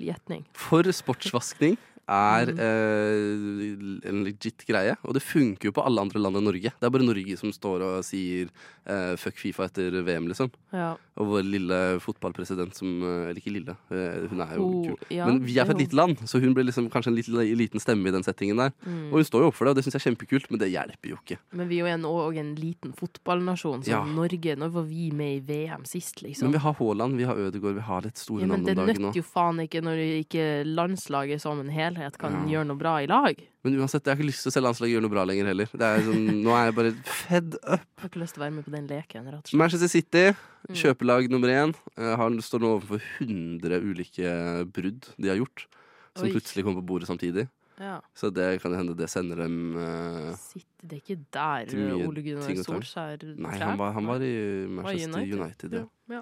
gjetning. 0.08 0.46
For 0.56 0.90
sportsvaskning 0.96 1.78
er 2.10 2.50
Mm. 2.50 2.58
eh, 2.58 4.08
en 4.10 4.24
legit 4.26 4.64
greie, 4.66 4.96
og 5.06 5.14
det 5.14 5.22
funker 5.22 5.68
jo 5.70 5.72
på 5.76 5.84
alle 5.86 6.00
andre 6.02 6.18
land 6.22 6.36
enn 6.36 6.44
Norge. 6.48 6.72
Det 6.80 6.86
er 6.88 6.90
bare 6.90 7.06
Norge 7.06 7.36
som 7.38 7.52
står 7.54 7.84
og 7.86 8.04
sier 8.06 8.48
eh, 8.86 9.14
fuck 9.20 9.36
Fifa 9.38 9.68
etter 9.68 9.94
VM, 10.02 10.26
liksom. 10.30 10.50
Ja. 10.74 10.96
Og 11.20 11.26
vår 11.30 11.44
lille 11.46 11.78
fotballpresident 12.00 12.74
som 12.74 13.02
eh, 13.04 13.30
Eller 13.30 13.40
ikke 13.42 13.52
lille, 13.54 13.76
eh, 13.92 14.26
hun 14.30 14.40
er 14.42 14.54
jo 14.56 14.64
oh, 14.66 14.86
kul. 14.88 14.96
ja, 15.14 15.26
Men 15.28 15.40
vi 15.44 15.58
er 15.60 15.66
fra 15.68 15.74
et 15.76 15.82
lite 15.84 15.94
land, 15.98 16.16
så 16.26 16.40
hun 16.42 16.54
blir 16.56 16.64
liksom 16.66 16.88
kanskje 16.90 17.12
en 17.12 17.18
liten, 17.18 17.38
liten 17.58 17.80
stemme 17.82 18.08
i 18.08 18.14
den 18.14 18.24
settingen 18.26 18.56
der. 18.58 18.72
Mm. 18.86 19.10
Og 19.12 19.20
hun 19.20 19.24
står 19.28 19.44
jo 19.44 19.50
opp 19.52 19.58
for 19.58 19.66
det, 19.68 19.74
og 19.74 19.76
det 19.80 19.84
syns 19.86 19.98
jeg 19.98 20.02
er 20.02 20.06
kjempekult, 20.10 20.50
men 20.50 20.58
det 20.62 20.70
hjelper 20.72 21.12
jo 21.12 21.18
ikke. 21.22 21.38
Men 21.52 21.68
vi 21.70 21.78
er 21.80 21.84
jo 21.86 21.92
en, 21.94 22.04
og 22.10 22.36
en 22.40 22.54
liten 22.58 22.92
fotballnasjon, 22.96 23.84
som 23.84 23.90
Ja. 23.92 24.02
Norge. 24.04 24.56
Når 24.56 24.70
var 24.74 24.82
vi 24.88 25.10
med 25.14 25.36
i 25.36 25.40
VM 25.52 25.84
sist, 25.84 26.22
liksom? 26.22 26.48
Men 26.48 26.52
vi 26.58 26.64
har 26.64 26.74
Haaland, 26.74 27.16
vi 27.20 27.24
har 27.28 27.36
Ødegaard, 27.36 27.74
vi 27.78 27.86
har 27.86 28.02
litt 28.02 28.16
store 28.18 28.42
ja, 28.42 28.46
navn 28.50 28.64
det 28.64 28.76
om 28.78 28.86
dagen 28.86 29.02
nå. 29.02 29.08
nytter 29.12 29.20
jo 29.20 29.26
faen 29.28 29.60
ikke 29.62 29.82
når 29.84 30.02
ikke 30.24 30.44
landslaget 30.66 31.40
som 31.42 31.60
en 31.60 31.68
helhet 31.70 31.99
kan 32.18 32.32
Ja. 32.32 32.44
gjøre 32.54 32.66
noe 32.66 32.76
bra 32.80 32.94
i 33.02 33.06
lag. 33.06 33.36
Men 33.64 33.76
uansett, 33.78 34.04
jeg 34.04 34.16
har 34.16 34.16
ikke 34.22 34.30
lyst 34.30 34.42
til 34.42 34.50
å 34.50 34.52
se 34.52 34.60
landslaget 34.64 34.94
gjøre 34.94 35.02
noe 35.04 35.10
bra 35.12 35.24
lenger 35.28 35.46
heller. 35.50 35.68
Det 35.72 35.82
er 35.82 36.00
sånn, 36.06 36.24
nå 36.46 36.50
er 36.56 36.64
jeg 36.70 36.74
bare 36.74 36.92
fed 37.04 37.54
up. 37.60 37.84
Jeg 37.84 38.00
har 38.00 38.08
ikke 38.08 38.22
lyst 38.22 38.34
til 38.34 38.40
å 38.40 38.44
være 38.46 38.54
med 38.56 38.64
på 38.64 38.70
den 38.72 38.86
leken. 38.88 39.30
Manchester 39.54 39.88
City, 39.88 40.34
Mm. 40.68 40.74
kjøpelag 40.76 41.30
nummer 41.30 41.48
én, 41.48 41.74
Han 41.96 42.16
har, 42.18 42.30
står 42.44 42.60
nå 42.60 42.68
overfor 42.80 43.00
100 43.20 43.80
ulike 43.80 44.28
brudd 44.70 45.06
de 45.18 45.28
har 45.28 45.36
gjort, 45.40 45.66
som 46.14 46.26
Oi. 46.26 46.32
plutselig 46.34 46.64
kommer 46.64 46.82
på 46.82 46.86
bordet 46.86 47.08
samtidig. 47.08 47.48
Ja. 47.80 48.00
Så 48.14 48.28
det 48.30 48.60
kan 48.60 48.74
hende 48.76 48.94
det 48.94 49.08
sender 49.08 49.36
dem 49.40 49.74
uh, 49.74 50.34
Sitt, 50.36 50.66
det 50.84 50.98
er 50.98 51.00
ikke 51.00 51.24
der 51.32 52.04
Ole 52.06 52.20
Gunnar. 52.22 52.60
Solskjær 52.60 53.24
Nei, 53.38 53.56
han 53.56 53.78
var, 53.80 53.92
han 53.96 54.04
var 54.04 54.20
i 54.20 54.66
Manchester 54.68 55.08
Manchester 55.16 55.40
United. 55.40 55.72
ja. 55.72 55.84
Ja. 56.16 56.20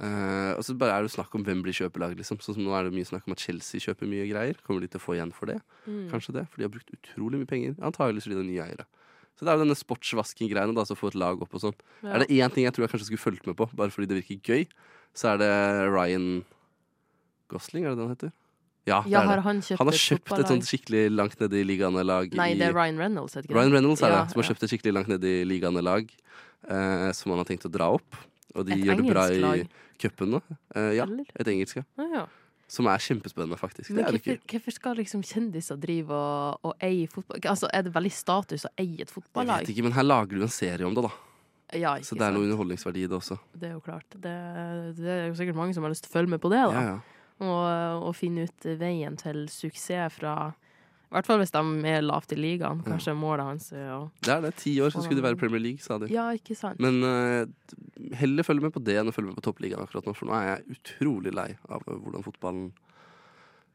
Eh, 0.00 0.52
og 0.56 0.62
så 0.64 0.72
bare 0.80 0.96
er 0.96 1.04
det 1.04 1.12
snakk 1.12 1.34
om 1.36 1.42
hvem 1.44 1.60
blir 1.64 1.76
kjøpelag, 1.76 2.14
liksom. 2.16 2.38
Sånn 2.40 2.56
som 2.56 2.64
nå 2.64 2.72
er 2.76 2.88
det 2.88 2.94
mye 2.96 3.08
snakk 3.08 3.26
om 3.28 3.34
at 3.36 3.42
Chelsea 3.44 3.82
kjøper 3.84 4.08
mye 4.08 4.24
greier. 4.30 4.60
Kommer 4.64 4.84
de 4.84 4.88
til 4.88 5.00
å 5.00 5.04
få 5.04 5.18
igjen 5.18 5.34
for 5.36 5.52
det? 5.52 5.58
Mm. 5.84 6.06
Kanskje 6.12 6.38
det, 6.38 6.46
for 6.48 6.60
de 6.60 6.68
har 6.68 6.72
brukt 6.72 6.94
utrolig 6.96 7.42
mye 7.42 7.50
penger. 7.50 7.76
Antakeligvis 7.84 8.28
fordi 8.28 8.38
det 8.38 8.44
er 8.46 8.48
nye 8.48 8.66
eiere. 8.68 8.88
Så 9.36 9.44
det 9.44 9.52
er 9.52 9.58
jo 9.58 9.64
denne 9.64 9.76
sportsvasking-greiene, 9.76 10.76
da, 10.76 10.86
så 10.88 10.96
få 10.96 11.12
et 11.12 11.20
lag 11.20 11.40
opp 11.44 11.54
og 11.56 11.62
sånn. 11.62 11.76
Ja. 12.00 12.14
Er 12.14 12.24
det 12.24 12.32
én 12.32 12.52
ting 12.54 12.66
jeg 12.66 12.76
tror 12.76 12.86
jeg 12.86 12.94
kanskje 12.94 13.10
skulle 13.10 13.24
fulgt 13.24 13.46
med 13.48 13.56
på, 13.60 13.68
bare 13.76 13.92
fordi 13.92 14.08
det 14.10 14.18
virker 14.22 14.40
gøy, 14.52 14.66
så 15.16 15.34
er 15.34 15.40
det 15.40 15.52
Ryan 15.92 16.26
Gosling, 17.52 17.84
er 17.84 17.92
det 17.94 18.00
det 18.00 18.04
han 18.04 18.14
heter? 18.14 18.34
Ja, 18.88 19.02
Ja, 19.08 19.20
har 19.28 19.42
han 19.44 19.60
kjøpt 19.60 19.78
han 19.80 19.90
har 19.90 19.96
kjøpt 19.96 20.32
et 20.38 20.50
sånt 20.50 20.66
skikkelig 20.66 21.02
langt 21.12 21.40
nede 21.40 21.58
i 21.60 21.64
ligaene-lag 21.68 22.32
Nei, 22.38 22.50
i 22.54 22.58
det 22.58 22.70
er 22.70 22.76
Ryan 22.76 23.00
Reynolds? 23.00 23.36
Ryan 23.44 23.74
Reynolds 23.76 24.02
er 24.02 24.14
Ja, 24.14 24.22
det, 24.24 24.32
som 24.32 24.40
har 24.40 24.48
kjøpt 24.48 24.64
et 24.64 24.72
skikkelig 24.72 24.94
langt 24.96 25.10
nede 25.12 25.28
i 25.28 25.44
ligaene 25.44 25.82
lag, 25.84 26.08
uh, 26.64 27.10
som 27.16 27.34
han 27.34 27.42
har 27.42 27.48
tenkt 27.48 27.68
å 27.68 27.72
dra 27.72 27.90
opp. 27.98 28.20
Og 28.54 28.66
de 28.66 28.74
Et 28.76 28.84
gjør 28.84 29.00
det 29.00 29.08
bra 29.10 29.24
i 29.30 29.64
cupen 30.00 30.36
nå. 30.36 30.40
Eh, 30.74 30.92
ja, 30.98 31.06
Eller? 31.06 31.28
et 31.38 31.50
engelsk, 31.52 31.80
ja. 31.80 31.86
Ah, 32.00 32.12
ja. 32.14 32.26
Som 32.70 32.86
er 32.86 33.02
kjempespennende, 33.02 33.58
faktisk. 33.58 33.90
Men 33.90 34.06
hvorfor, 34.06 34.38
hvorfor 34.52 34.74
skal 34.76 35.00
liksom 35.00 35.24
kjendiser 35.26 35.78
drive 35.80 36.14
og, 36.14 36.60
og 36.62 36.84
eie 36.86 37.08
fotball... 37.10 37.40
Altså, 37.50 37.66
Er 37.74 37.82
det 37.82 37.94
veldig 37.96 38.12
status 38.14 38.68
å 38.68 38.70
eie 38.78 39.02
et 39.02 39.10
fotballag? 39.10 39.64
Jeg 39.64 39.66
vet 39.66 39.74
ikke, 39.74 39.86
men 39.88 39.96
her 39.96 40.06
lager 40.06 40.38
du 40.38 40.46
en 40.46 40.54
serie 40.54 40.86
om 40.86 40.94
det, 40.94 41.02
da. 41.08 41.12
Ja, 41.78 41.96
Så 42.02 42.16
det 42.18 42.26
er 42.26 42.34
noe 42.34 42.46
underholdningsverdi 42.46 43.04
i 43.06 43.08
det 43.10 43.14
også. 43.18 43.38
Det 43.54 43.68
er 43.68 43.74
jo 43.76 43.82
klart. 43.82 44.06
Det, 44.14 44.34
det 44.98 45.10
er 45.16 45.26
jo 45.28 45.34
sikkert 45.38 45.58
mange 45.58 45.74
som 45.74 45.86
har 45.86 45.92
lyst 45.92 46.06
til 46.06 46.10
å 46.10 46.16
følge 46.18 46.32
med 46.34 46.42
på 46.42 46.50
det, 46.50 46.62
da. 46.66 46.78
Ja, 46.78 46.94
ja. 46.94 47.18
Og, 47.40 48.08
og 48.08 48.16
finne 48.18 48.44
ut 48.50 48.66
veien 48.80 49.14
til 49.16 49.46
suksess 49.48 50.18
fra 50.18 50.34
I 51.10 51.16
hvert 51.16 51.26
fall 51.26 51.40
hvis 51.40 51.50
de 51.50 51.90
er 51.90 52.04
lavt 52.06 52.30
i 52.30 52.36
ligaen. 52.38 52.84
Kanskje 52.86 53.16
målet 53.18 53.48
hans 53.48 53.72
er 53.74 53.88
å 53.96 54.00
Det 54.22 54.30
er 54.30 54.44
det. 54.44 54.52
Ti 54.60 54.76
år 54.84 54.92
så 54.94 55.02
skulle 55.02 55.18
de 55.18 55.24
være 55.26 55.38
Premier 55.40 55.62
League, 55.64 55.82
sa 55.82 55.98
de. 55.98 56.06
Ja, 56.14 56.28
ikke 56.36 56.54
sant? 56.54 56.78
Men 56.78 57.02
uh, 57.02 58.14
heller 58.20 58.46
følge 58.46 58.68
med 58.68 58.74
på 58.76 58.82
det 58.86 59.00
enn 59.00 59.10
å 59.10 59.14
følge 59.16 59.32
med 59.32 59.40
på 59.40 59.46
toppligaen 59.48 59.82
akkurat 59.82 60.06
nå, 60.06 60.14
for 60.14 60.30
nå 60.30 60.36
er 60.38 60.46
jeg 60.52 60.78
utrolig 60.78 61.34
lei 61.34 61.48
av 61.66 61.82
eh, 61.82 61.98
hvordan 61.98 62.26
fotballen 62.28 62.70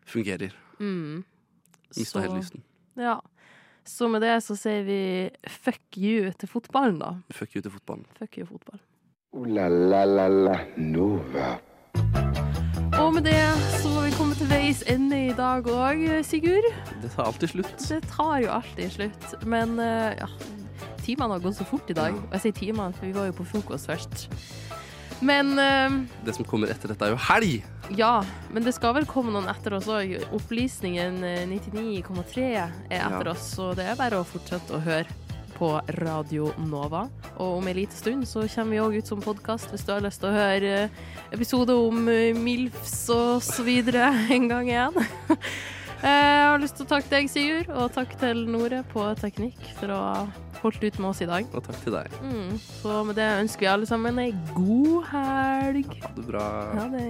fungerer. 0.08 0.56
Mm. 0.80 1.26
Mista 2.00 2.24
hele 2.24 2.40
lysten. 2.40 2.64
Ja. 2.96 3.20
Så 3.84 4.08
med 4.10 4.24
det 4.24 4.40
så 4.48 4.56
sier 4.58 4.88
vi 4.88 5.02
fuck 5.60 6.00
you 6.00 6.32
til 6.40 6.50
fotballen, 6.50 7.04
da. 7.04 7.18
Fuck 7.36 7.60
you 7.60 7.62
til 7.62 7.76
fotballen. 7.76 8.08
Fuck 8.16 8.40
you 8.40 8.48
fotball. 8.48 8.80
Ooh 9.36 9.46
la 9.52 9.68
la 9.68 10.06
la 10.06 10.28
la 10.32 10.60
Nova. 10.78 11.58
Og 12.96 13.14
med 13.14 13.26
det 13.28 13.42
så 13.82 13.90
var 13.92 14.06
vi 14.08 14.12
kommet 14.16 14.38
til 14.40 14.48
veis 14.48 14.84
ende 14.88 15.15
i 15.36 15.38
dag 15.38 15.66
òg, 15.68 16.02
Sigurd. 16.24 16.64
Det 17.04 17.10
tar 17.12 17.26
alltid 17.28 17.50
slutt. 17.52 17.74
Det 17.90 17.98
tar 18.08 18.38
jo 18.46 18.52
alltid 18.56 18.92
slutt. 18.94 19.34
Men 19.44 19.74
eh, 19.84 20.14
ja, 20.22 20.30
timene 21.04 21.36
har 21.36 21.44
gått 21.44 21.58
så 21.58 21.66
fort 21.68 21.90
i 21.92 21.96
dag. 21.98 22.16
Og 22.16 22.38
jeg 22.38 22.46
sier 22.46 22.56
timene, 22.56 22.96
for 22.96 23.10
vi 23.10 23.16
var 23.18 23.28
jo 23.28 23.36
på 23.42 23.48
frokost 23.50 23.90
først. 23.92 24.24
Men 25.26 25.52
eh, 25.60 25.98
Det 26.24 26.38
som 26.38 26.48
kommer 26.48 26.72
etter 26.72 26.94
dette, 26.94 27.04
er 27.10 27.16
jo 27.18 27.20
helg! 27.28 27.58
ja, 27.94 28.24
men 28.50 28.64
det 28.66 28.72
skal 28.74 28.96
vel 28.98 29.06
komme 29.06 29.30
noen 29.36 29.46
etter 29.52 29.76
oss 29.78 29.86
òg. 29.92 30.16
Opplysningen 30.34 31.20
eh, 31.28 31.44
99,3 31.52 32.48
er 32.56 32.72
etter 32.88 33.28
Ja. 33.28 33.36
oss, 33.36 33.52
så 33.60 33.74
det 33.78 33.86
er 33.92 34.00
bare 34.00 34.24
å 34.24 34.26
fortsette 34.26 34.74
å 34.74 34.82
høre 34.88 35.06
på 35.56 35.70
Radio 36.02 36.52
Nova. 36.68 37.06
Og 37.38 37.60
om 37.60 37.68
en 37.68 37.78
liten 37.78 37.98
stund 37.98 38.28
så 38.30 38.44
kommer 38.52 38.76
vi 38.76 38.82
òg 38.84 38.98
ut 39.00 39.10
som 39.12 39.24
podkast 39.24 39.72
hvis 39.72 39.86
du 39.88 39.94
har 39.96 40.04
lyst 40.04 40.22
til 40.24 40.32
å 40.32 40.36
høre 40.36 40.74
eh, 40.86 41.00
episode 41.36 41.76
om 41.76 42.08
eh, 42.12 42.36
MILFs 42.36 42.98
og 43.16 43.44
så 43.46 43.66
videre 43.68 44.12
en 44.36 44.50
gang 44.52 44.70
igjen. 44.72 45.00
Jeg 46.06 46.42
har 46.52 46.60
lyst 46.62 46.76
til 46.78 46.86
å 46.86 46.90
takke 46.92 47.10
deg, 47.10 47.30
Sigurd, 47.32 47.70
og 47.74 47.94
takk 47.96 48.12
til 48.22 48.44
Nore 48.52 48.84
på 48.92 49.08
teknikk 49.18 49.58
for 49.80 49.90
å 49.96 50.02
ha 50.04 50.20
holdt 50.62 50.84
ut 50.84 51.00
med 51.00 51.10
oss 51.10 51.24
i 51.24 51.30
dag. 51.30 51.48
Og 51.56 51.66
takk 51.66 51.80
til 51.82 51.96
deg. 51.96 52.20
Mm, 52.22 52.60
så 52.60 53.00
med 53.08 53.18
det 53.18 53.30
ønsker 53.40 53.66
vi 53.66 53.72
alle 53.72 53.90
sammen 53.90 54.22
ei 54.22 54.30
god 54.54 55.10
helg. 55.14 55.98
Ha 56.04 56.14
det 56.20 56.28
bra. 56.30 56.46
Ha 56.76 56.86
det. 56.94 57.10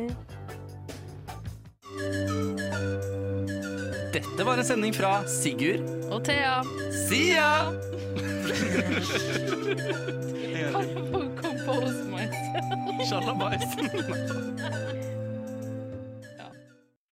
Dette 4.15 4.47
var 4.47 4.59
en 4.59 4.67
sending 4.67 4.95
fra 4.95 5.17
Sigurd 5.27 5.83
Og 6.11 6.23
Thea. 6.27 6.61
Sia! 7.07 7.94
Compose 11.41 12.03
myself. 12.05 13.07
Sjalabais. 13.07 13.61